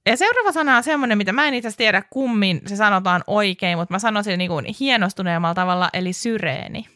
Ja 0.07 0.17
seuraava 0.17 0.53
sana 0.53 0.77
on 0.77 0.83
semmoinen, 0.83 1.19
mitä 1.19 1.33
mä 1.33 1.49
en 1.49 1.55
itse 1.55 1.69
tiedä 1.77 2.03
kummin 2.11 2.61
se 2.67 2.77
sanotaan 2.77 3.25
oikein, 3.27 3.79
mutta 3.79 3.95
mä 3.95 3.99
sanoisin 3.99 4.39
niin 4.39 4.51
kuin 4.51 4.65
hienostuneemmalla 4.81 5.55
tavalla, 5.55 5.89
eli 5.93 6.13
syreeni. 6.13 6.87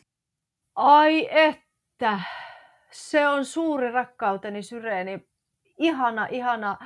Ai 0.74 1.28
että, 1.30 2.20
se 2.90 3.28
on 3.28 3.44
suuri 3.44 3.90
rakkauteni 3.90 4.62
syreeni. 4.62 5.20
Ihana, 5.78 6.26
ihana 6.30 6.78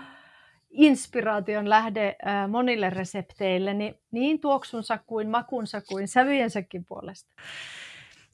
inspiraation 0.71 1.71
lähde 1.71 2.17
äh, 2.27 2.49
monille 2.49 2.91
resepteille, 2.91 3.75
niin, 3.75 3.95
niin 4.11 4.41
tuoksunsa 4.41 4.99
kuin 4.99 5.29
makunsa 5.29 5.81
kuin 5.81 6.09
sävyensäkin 6.09 6.85
puolesta. 6.85 7.35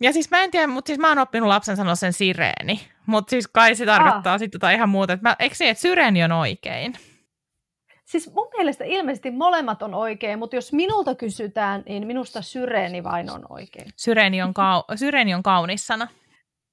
Ja 0.00 0.12
siis 0.12 0.30
mä 0.30 0.42
en 0.42 0.50
tiedä, 0.50 0.66
mutta 0.66 0.86
siis 0.88 0.98
mä 0.98 1.08
oon 1.08 1.18
oppinut 1.18 1.48
lapsen 1.48 1.76
sanoa 1.76 1.94
sen 1.94 2.12
sireeni. 2.12 2.88
Mutta 3.06 3.30
siis 3.30 3.48
kai 3.48 3.74
se 3.74 3.86
tarkoittaa 3.86 4.34
ah. 4.34 4.38
sitten 4.38 4.56
jotain 4.56 4.76
ihan 4.76 4.88
muuta. 4.88 5.12
Että 5.12 5.28
mä, 5.28 5.36
eikö 5.38 5.54
se, 5.54 5.70
että 5.70 5.80
syreeni 5.80 6.24
on 6.24 6.32
oikein? 6.32 6.94
Siis 8.14 8.34
mun 8.34 8.48
mielestä 8.56 8.84
ilmeisesti 8.84 9.30
molemmat 9.30 9.82
on 9.82 9.94
oikein, 9.94 10.38
mutta 10.38 10.56
jos 10.56 10.72
minulta 10.72 11.14
kysytään, 11.14 11.82
niin 11.88 12.06
minusta 12.06 12.42
syreeni 12.42 13.04
vain 13.04 13.30
on 13.30 13.46
oikein. 13.48 13.90
Syreeni 13.96 14.42
on, 14.42 14.50
kau- 14.50 14.96
syreeni 14.96 15.34
on 15.34 15.42
kaunis 15.42 15.86
sana. 15.86 16.08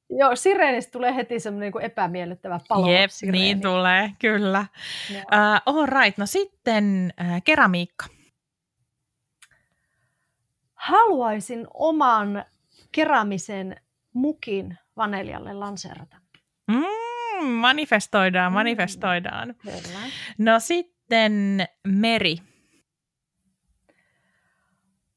Joo, 0.10 0.36
sireenistä 0.36 0.92
tulee 0.92 1.16
heti 1.16 1.40
semmoinen 1.40 1.72
niin 1.74 1.86
epämiellyttävä 1.86 2.60
palo. 2.68 2.92
Jep, 2.92 3.12
sireeni. 3.12 3.38
niin 3.38 3.62
tulee, 3.62 4.12
kyllä. 4.20 4.66
Uh, 5.12 5.18
all 5.66 5.86
right, 5.86 6.18
no 6.18 6.26
sitten 6.26 7.14
uh, 7.22 7.42
keramiikka. 7.44 8.06
Haluaisin 10.76 11.68
oman 11.74 12.46
keramisen 12.92 13.76
mukin 14.14 14.78
vaneljalle 14.98 15.54
lanserata. 15.54 16.18
Mm, 16.68 17.48
manifestoidaan, 17.48 18.52
mm. 18.52 18.54
manifestoidaan. 18.54 19.56
Kyllä. 19.64 20.00
No 20.38 20.60
sitten 20.60 21.01
meri. 21.88 22.38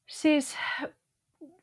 Siis 0.06 0.56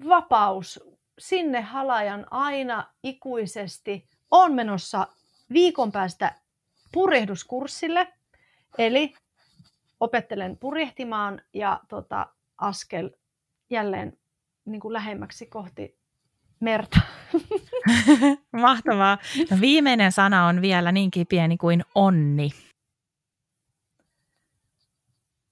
vapaus. 0.08 0.80
Sinne 1.20 1.62
halajan 1.62 2.28
aina 2.32 2.88
ikuisesti. 3.04 4.08
on 4.32 4.54
menossa 4.54 5.08
viikon 5.54 5.92
päästä 5.92 6.36
purjehduskurssille. 6.92 8.08
Eli 8.78 9.14
opettelen 10.00 10.58
purjehtimaan 10.58 11.42
ja 11.54 11.80
tota, 11.90 12.28
askel 12.58 13.10
jälleen 13.70 14.18
niin 14.66 14.82
kuin 14.82 14.94
lähemmäksi 14.94 15.46
kohti 15.46 15.98
merta. 16.60 17.00
Mahtavaa. 18.62 19.18
No 19.52 19.58
viimeinen 19.62 20.12
sana 20.12 20.48
on 20.48 20.62
vielä 20.62 20.92
niinkin 20.92 21.28
pieni 21.28 21.58
kuin 21.58 21.84
onni. 21.96 22.50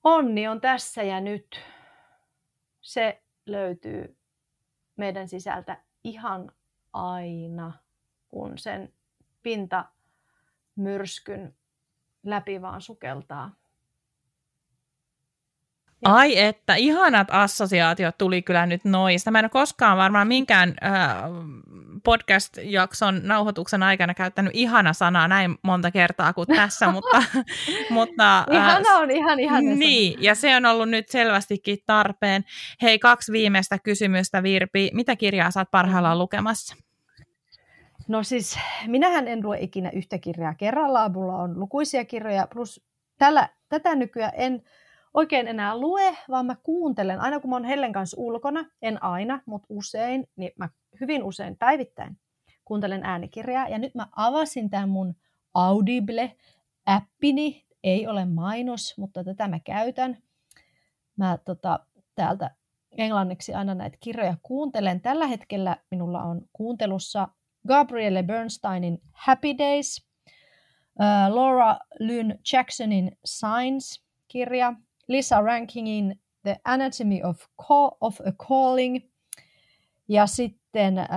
Onni 0.04 0.48
on 0.48 0.62
tässä 0.62 1.04
ja 1.04 1.22
nyt. 1.22 1.62
Se 2.82 3.24
löytyy 3.46 4.18
meidän 4.96 5.28
sisältä 5.28 5.84
ihan 6.04 6.52
aina, 6.94 7.74
kun 8.28 8.58
sen 8.58 8.94
pinta 9.42 9.86
myrskyn 10.76 11.56
läpi 12.24 12.62
vaan 12.62 12.82
sukeltaa. 12.82 13.59
Ai 16.06 16.40
että, 16.40 16.76
ihanat 16.76 17.28
assosiaatiot 17.32 18.18
tuli 18.18 18.42
kyllä 18.42 18.66
nyt 18.66 18.86
noista. 18.86 19.32
Mä 19.32 19.40
en 19.40 19.46
ole 19.46 19.50
koskaan 19.50 19.98
varmaan 19.98 20.28
minkään 20.28 20.74
äh, 20.84 20.94
podcast-jakson 22.04 23.22
nauhoituksen 23.24 23.84
aikana 23.84 24.14
käyttänyt 24.14 24.52
ihana 24.56 24.94
sanaa 24.94 25.28
näin 25.28 25.56
monta 25.64 25.92
kertaa 25.92 26.34
kuin 26.34 26.48
tässä, 26.48 26.92
mutta... 26.92 27.24
mutta 27.90 28.40
äh, 28.40 28.46
ihana 28.56 28.90
on 28.94 29.12
ihan 29.12 29.40
ihan. 29.40 29.66
Niin, 29.66 30.14
sana. 30.14 30.24
ja 30.24 30.36
se 30.36 30.56
on 30.56 30.66
ollut 30.66 30.90
nyt 30.90 31.10
selvästikin 31.10 31.78
tarpeen. 31.86 32.44
Hei, 32.82 33.00
kaksi 33.00 33.32
viimeistä 33.32 33.80
kysymystä, 33.80 34.44
Virpi. 34.44 34.90
Mitä 34.94 35.16
kirjaa 35.16 35.52
saat 35.52 35.72
parhaillaan 35.72 36.18
mm. 36.18 36.20
lukemassa? 36.20 36.76
No 38.08 38.24
siis, 38.24 38.60
minähän 38.88 39.28
en 39.28 39.44
lue 39.44 39.58
ikinä 39.60 39.90
yhtä 39.94 40.18
kirjaa 40.18 40.54
kerrallaan. 40.54 41.12
Mulla 41.12 41.36
on 41.36 41.60
lukuisia 41.60 42.06
kirjoja, 42.06 42.48
plus 42.54 42.82
tällä, 43.18 43.50
tätä 43.70 43.96
nykyään 43.96 44.32
en 44.36 44.64
oikein 45.14 45.48
enää 45.48 45.78
lue, 45.78 46.18
vaan 46.30 46.46
mä 46.46 46.56
kuuntelen. 46.64 47.20
Aina 47.20 47.40
kun 47.40 47.50
mä 47.50 47.56
oon 47.56 47.66
Hellen 47.66 47.94
kanssa 47.94 48.18
ulkona, 48.20 48.66
en 48.82 49.04
aina, 49.04 49.42
mutta 49.46 49.68
usein, 49.70 50.28
niin 50.36 50.52
mä 50.58 50.70
hyvin 51.02 51.24
usein 51.24 51.58
päivittäin 51.58 52.18
kuuntelen 52.66 53.04
äänikirjaa. 53.04 53.68
Ja 53.68 53.80
nyt 53.80 53.96
mä 53.96 54.08
avasin 54.16 54.70
tämän 54.70 54.90
mun 54.90 55.16
Audible-appini. 55.54 57.66
Ei 57.84 58.08
ole 58.08 58.26
mainos, 58.26 58.98
mutta 58.98 59.24
tätä 59.24 59.48
mä 59.48 59.60
käytän. 59.60 60.18
Mä 61.18 61.38
tota, 61.46 61.80
täältä 62.16 62.52
englanniksi 62.98 63.54
aina 63.54 63.76
näitä 63.76 63.98
kirjoja 64.00 64.38
kuuntelen. 64.44 65.02
Tällä 65.02 65.28
hetkellä 65.28 65.78
minulla 65.92 66.24
on 66.24 66.42
kuuntelussa 66.54 67.28
Gabrielle 67.68 68.24
Bernsteinin 68.24 69.02
Happy 69.12 69.58
Days, 69.58 70.08
uh, 71.00 71.36
Laura 71.36 71.78
Lynn 72.00 72.36
Jacksonin 72.54 73.18
Signs-kirja, 73.26 74.74
Lisa 75.10 75.42
Rankingin 75.42 76.20
The 76.44 76.56
Anatomy 76.66 77.22
of, 77.24 77.46
Call, 77.68 77.92
of 78.02 78.20
a 78.22 78.32
Calling 78.32 79.00
ja 80.08 80.28
sitten 80.28 80.98
äh, 80.98 81.08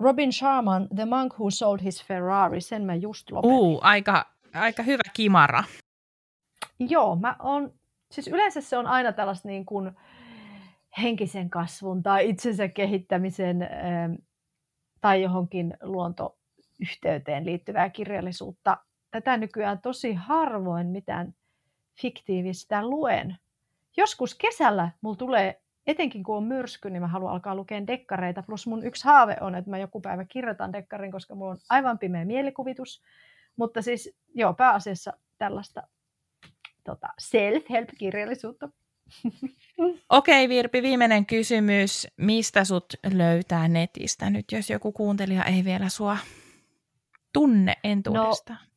Robin 0.00 0.32
Sharman 0.32 0.88
The 0.94 1.04
Monk 1.04 1.32
Who 1.38 1.50
Sold 1.50 1.80
His 1.82 2.04
Ferrari, 2.04 2.60
sen 2.60 2.82
mä 2.82 2.94
just 2.94 3.30
lopetin. 3.30 3.56
Uh, 3.56 3.78
aika, 3.82 4.26
aika 4.54 4.82
hyvä 4.82 5.02
kimara. 5.12 5.64
Joo, 6.78 7.16
mä 7.16 7.36
on, 7.38 7.74
siis 8.10 8.28
yleensä 8.28 8.60
se 8.60 8.76
on 8.76 8.86
aina 8.86 9.12
tällaista 9.12 9.48
niin 9.48 9.66
kuin 9.66 9.90
henkisen 11.02 11.50
kasvun 11.50 12.02
tai 12.02 12.28
itsensä 12.28 12.68
kehittämisen 12.68 13.62
äh, 13.62 13.70
tai 15.00 15.22
johonkin 15.22 15.76
luontoyhteyteen 15.82 17.46
liittyvää 17.46 17.90
kirjallisuutta. 17.90 18.76
Tätä 19.10 19.36
nykyään 19.36 19.80
tosi 19.80 20.14
harvoin 20.14 20.86
mitään 20.86 21.34
fiktiivistä 22.00 22.86
luen. 22.86 23.36
Joskus 23.96 24.34
kesällä 24.34 24.90
mulla 25.00 25.16
tulee, 25.16 25.62
etenkin 25.86 26.22
kun 26.22 26.36
on 26.36 26.44
myrsky, 26.44 26.90
niin 26.90 27.02
mä 27.02 27.08
haluan 27.08 27.32
alkaa 27.32 27.54
lukea 27.54 27.86
dekkareita. 27.86 28.42
Plus 28.42 28.66
mun 28.66 28.84
yksi 28.84 29.04
haave 29.04 29.36
on, 29.40 29.54
että 29.54 29.70
mä 29.70 29.78
joku 29.78 30.00
päivä 30.00 30.24
kirjoitan 30.24 30.72
dekkarin, 30.72 31.12
koska 31.12 31.34
mulla 31.34 31.50
on 31.50 31.58
aivan 31.70 31.98
pimeä 31.98 32.24
mielikuvitus. 32.24 33.02
Mutta 33.56 33.82
siis 33.82 34.16
joo, 34.34 34.54
pääasiassa 34.54 35.12
tällaista 35.38 35.82
tota, 36.84 37.08
self-help-kirjallisuutta. 37.18 38.68
Okei 40.08 40.48
Virpi, 40.48 40.82
viimeinen 40.82 41.26
kysymys. 41.26 42.06
Mistä 42.16 42.64
sut 42.64 42.94
löytää 43.12 43.68
netistä 43.68 44.30
nyt, 44.30 44.52
jos 44.52 44.70
joku 44.70 44.92
kuuntelija 44.92 45.44
ei 45.44 45.64
vielä 45.64 45.88
sua 45.88 46.16
tunne 47.32 47.76
entuudestaan? 47.84 48.58
No, 48.62 48.71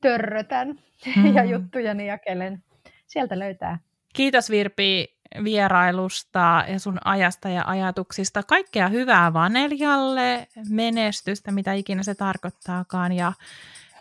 törrötän 0.00 0.68
mm. 1.16 1.34
ja 1.34 1.44
juttujani 1.44 2.06
jakelen. 2.06 2.62
Sieltä 3.06 3.38
löytää. 3.38 3.78
Kiitos 4.14 4.50
Virpi 4.50 5.18
vierailusta 5.44 6.64
ja 6.68 6.78
sun 6.78 6.98
ajasta 7.04 7.48
ja 7.48 7.64
ajatuksista. 7.66 8.42
Kaikkea 8.42 8.88
hyvää 8.88 9.32
Vaneljalle, 9.32 10.46
menestystä, 10.68 11.52
mitä 11.52 11.72
ikinä 11.72 12.02
se 12.02 12.14
tarkoittaakaan 12.14 13.12
ja 13.12 13.32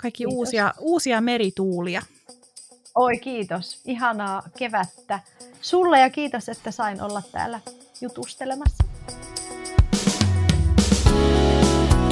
kaikki 0.01 0.25
uusia, 0.25 0.73
uusia 0.79 1.21
merituulia. 1.21 2.01
Oi 2.99 3.17
kiitos, 3.17 3.81
ihanaa 3.85 4.43
kevättä 4.57 5.19
sulle 5.61 5.99
ja 5.99 6.09
kiitos, 6.09 6.49
että 6.49 6.71
sain 6.71 7.01
olla 7.01 7.21
täällä 7.31 7.59
jutustelemassa. 8.01 8.83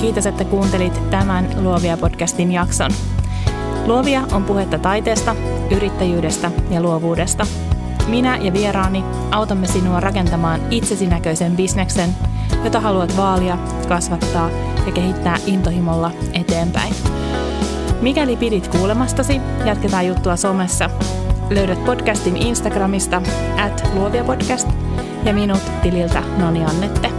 Kiitos, 0.01 0.25
että 0.25 0.43
kuuntelit 0.43 1.09
tämän 1.09 1.63
Luovia 1.63 1.97
podcastin 1.97 2.51
jakson. 2.51 2.91
Luovia 3.85 4.21
on 4.31 4.43
puhetta 4.43 4.79
taiteesta, 4.79 5.35
yrittäjyydestä 5.71 6.51
ja 6.69 6.81
luovuudesta. 6.81 7.47
Minä 8.07 8.37
ja 8.37 8.53
vieraani 8.53 9.03
autamme 9.31 9.67
sinua 9.67 9.99
rakentamaan 9.99 10.61
itsesi 10.73 11.07
näköisen 11.07 11.55
bisneksen, 11.55 12.09
jota 12.63 12.79
haluat 12.79 13.17
vaalia, 13.17 13.57
kasvattaa 13.87 14.49
ja 14.85 14.91
kehittää 14.91 15.37
intohimolla 15.45 16.11
eteenpäin. 16.33 16.93
Mikäli 18.05 18.37
pidit 18.37 18.67
kuulemastasi, 18.67 19.41
jatketaan 19.65 20.07
juttua 20.07 20.35
somessa. 20.35 20.89
Löydät 21.49 21.85
podcastin 21.85 22.37
Instagramista 22.37 23.21
at 23.57 23.89
luoviapodcast 23.93 24.67
ja 25.23 25.33
minut 25.33 25.61
tililtä 25.81 26.23
Noni 26.37 26.65
Annette. 26.65 27.09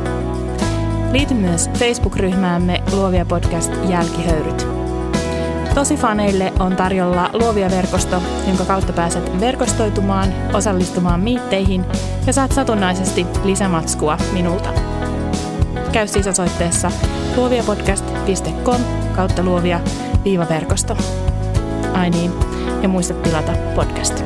Liity 1.12 1.34
myös 1.34 1.70
Facebook-ryhmäämme 1.78 2.82
Luovia 2.93 3.24
Podcast 3.24 3.72
Jälkihöyryt. 3.89 4.66
Tosi 5.74 5.97
faneille 5.97 6.53
on 6.59 6.76
tarjolla 6.76 7.30
Luovia 7.32 7.70
verkosto, 7.70 8.22
jonka 8.47 8.64
kautta 8.64 8.93
pääset 8.93 9.41
verkostoitumaan, 9.41 10.34
osallistumaan 10.55 11.20
miitteihin 11.20 11.84
ja 12.26 12.32
saat 12.32 12.53
satunnaisesti 12.53 13.26
lisämatskua 13.45 14.18
minulta. 14.32 14.68
Käy 15.93 16.09
siis 16.09 16.26
osoitteessa 16.26 16.91
luoviapodcast.com 17.37 19.06
kautta 19.17 19.43
luovia 19.43 19.81
viivaverkosto. 20.25 20.97
Ai 21.93 22.11
niin, 22.11 22.33
ja 22.83 22.89
muista 22.89 23.14
tilata 23.14 23.53
podcast. 23.75 24.25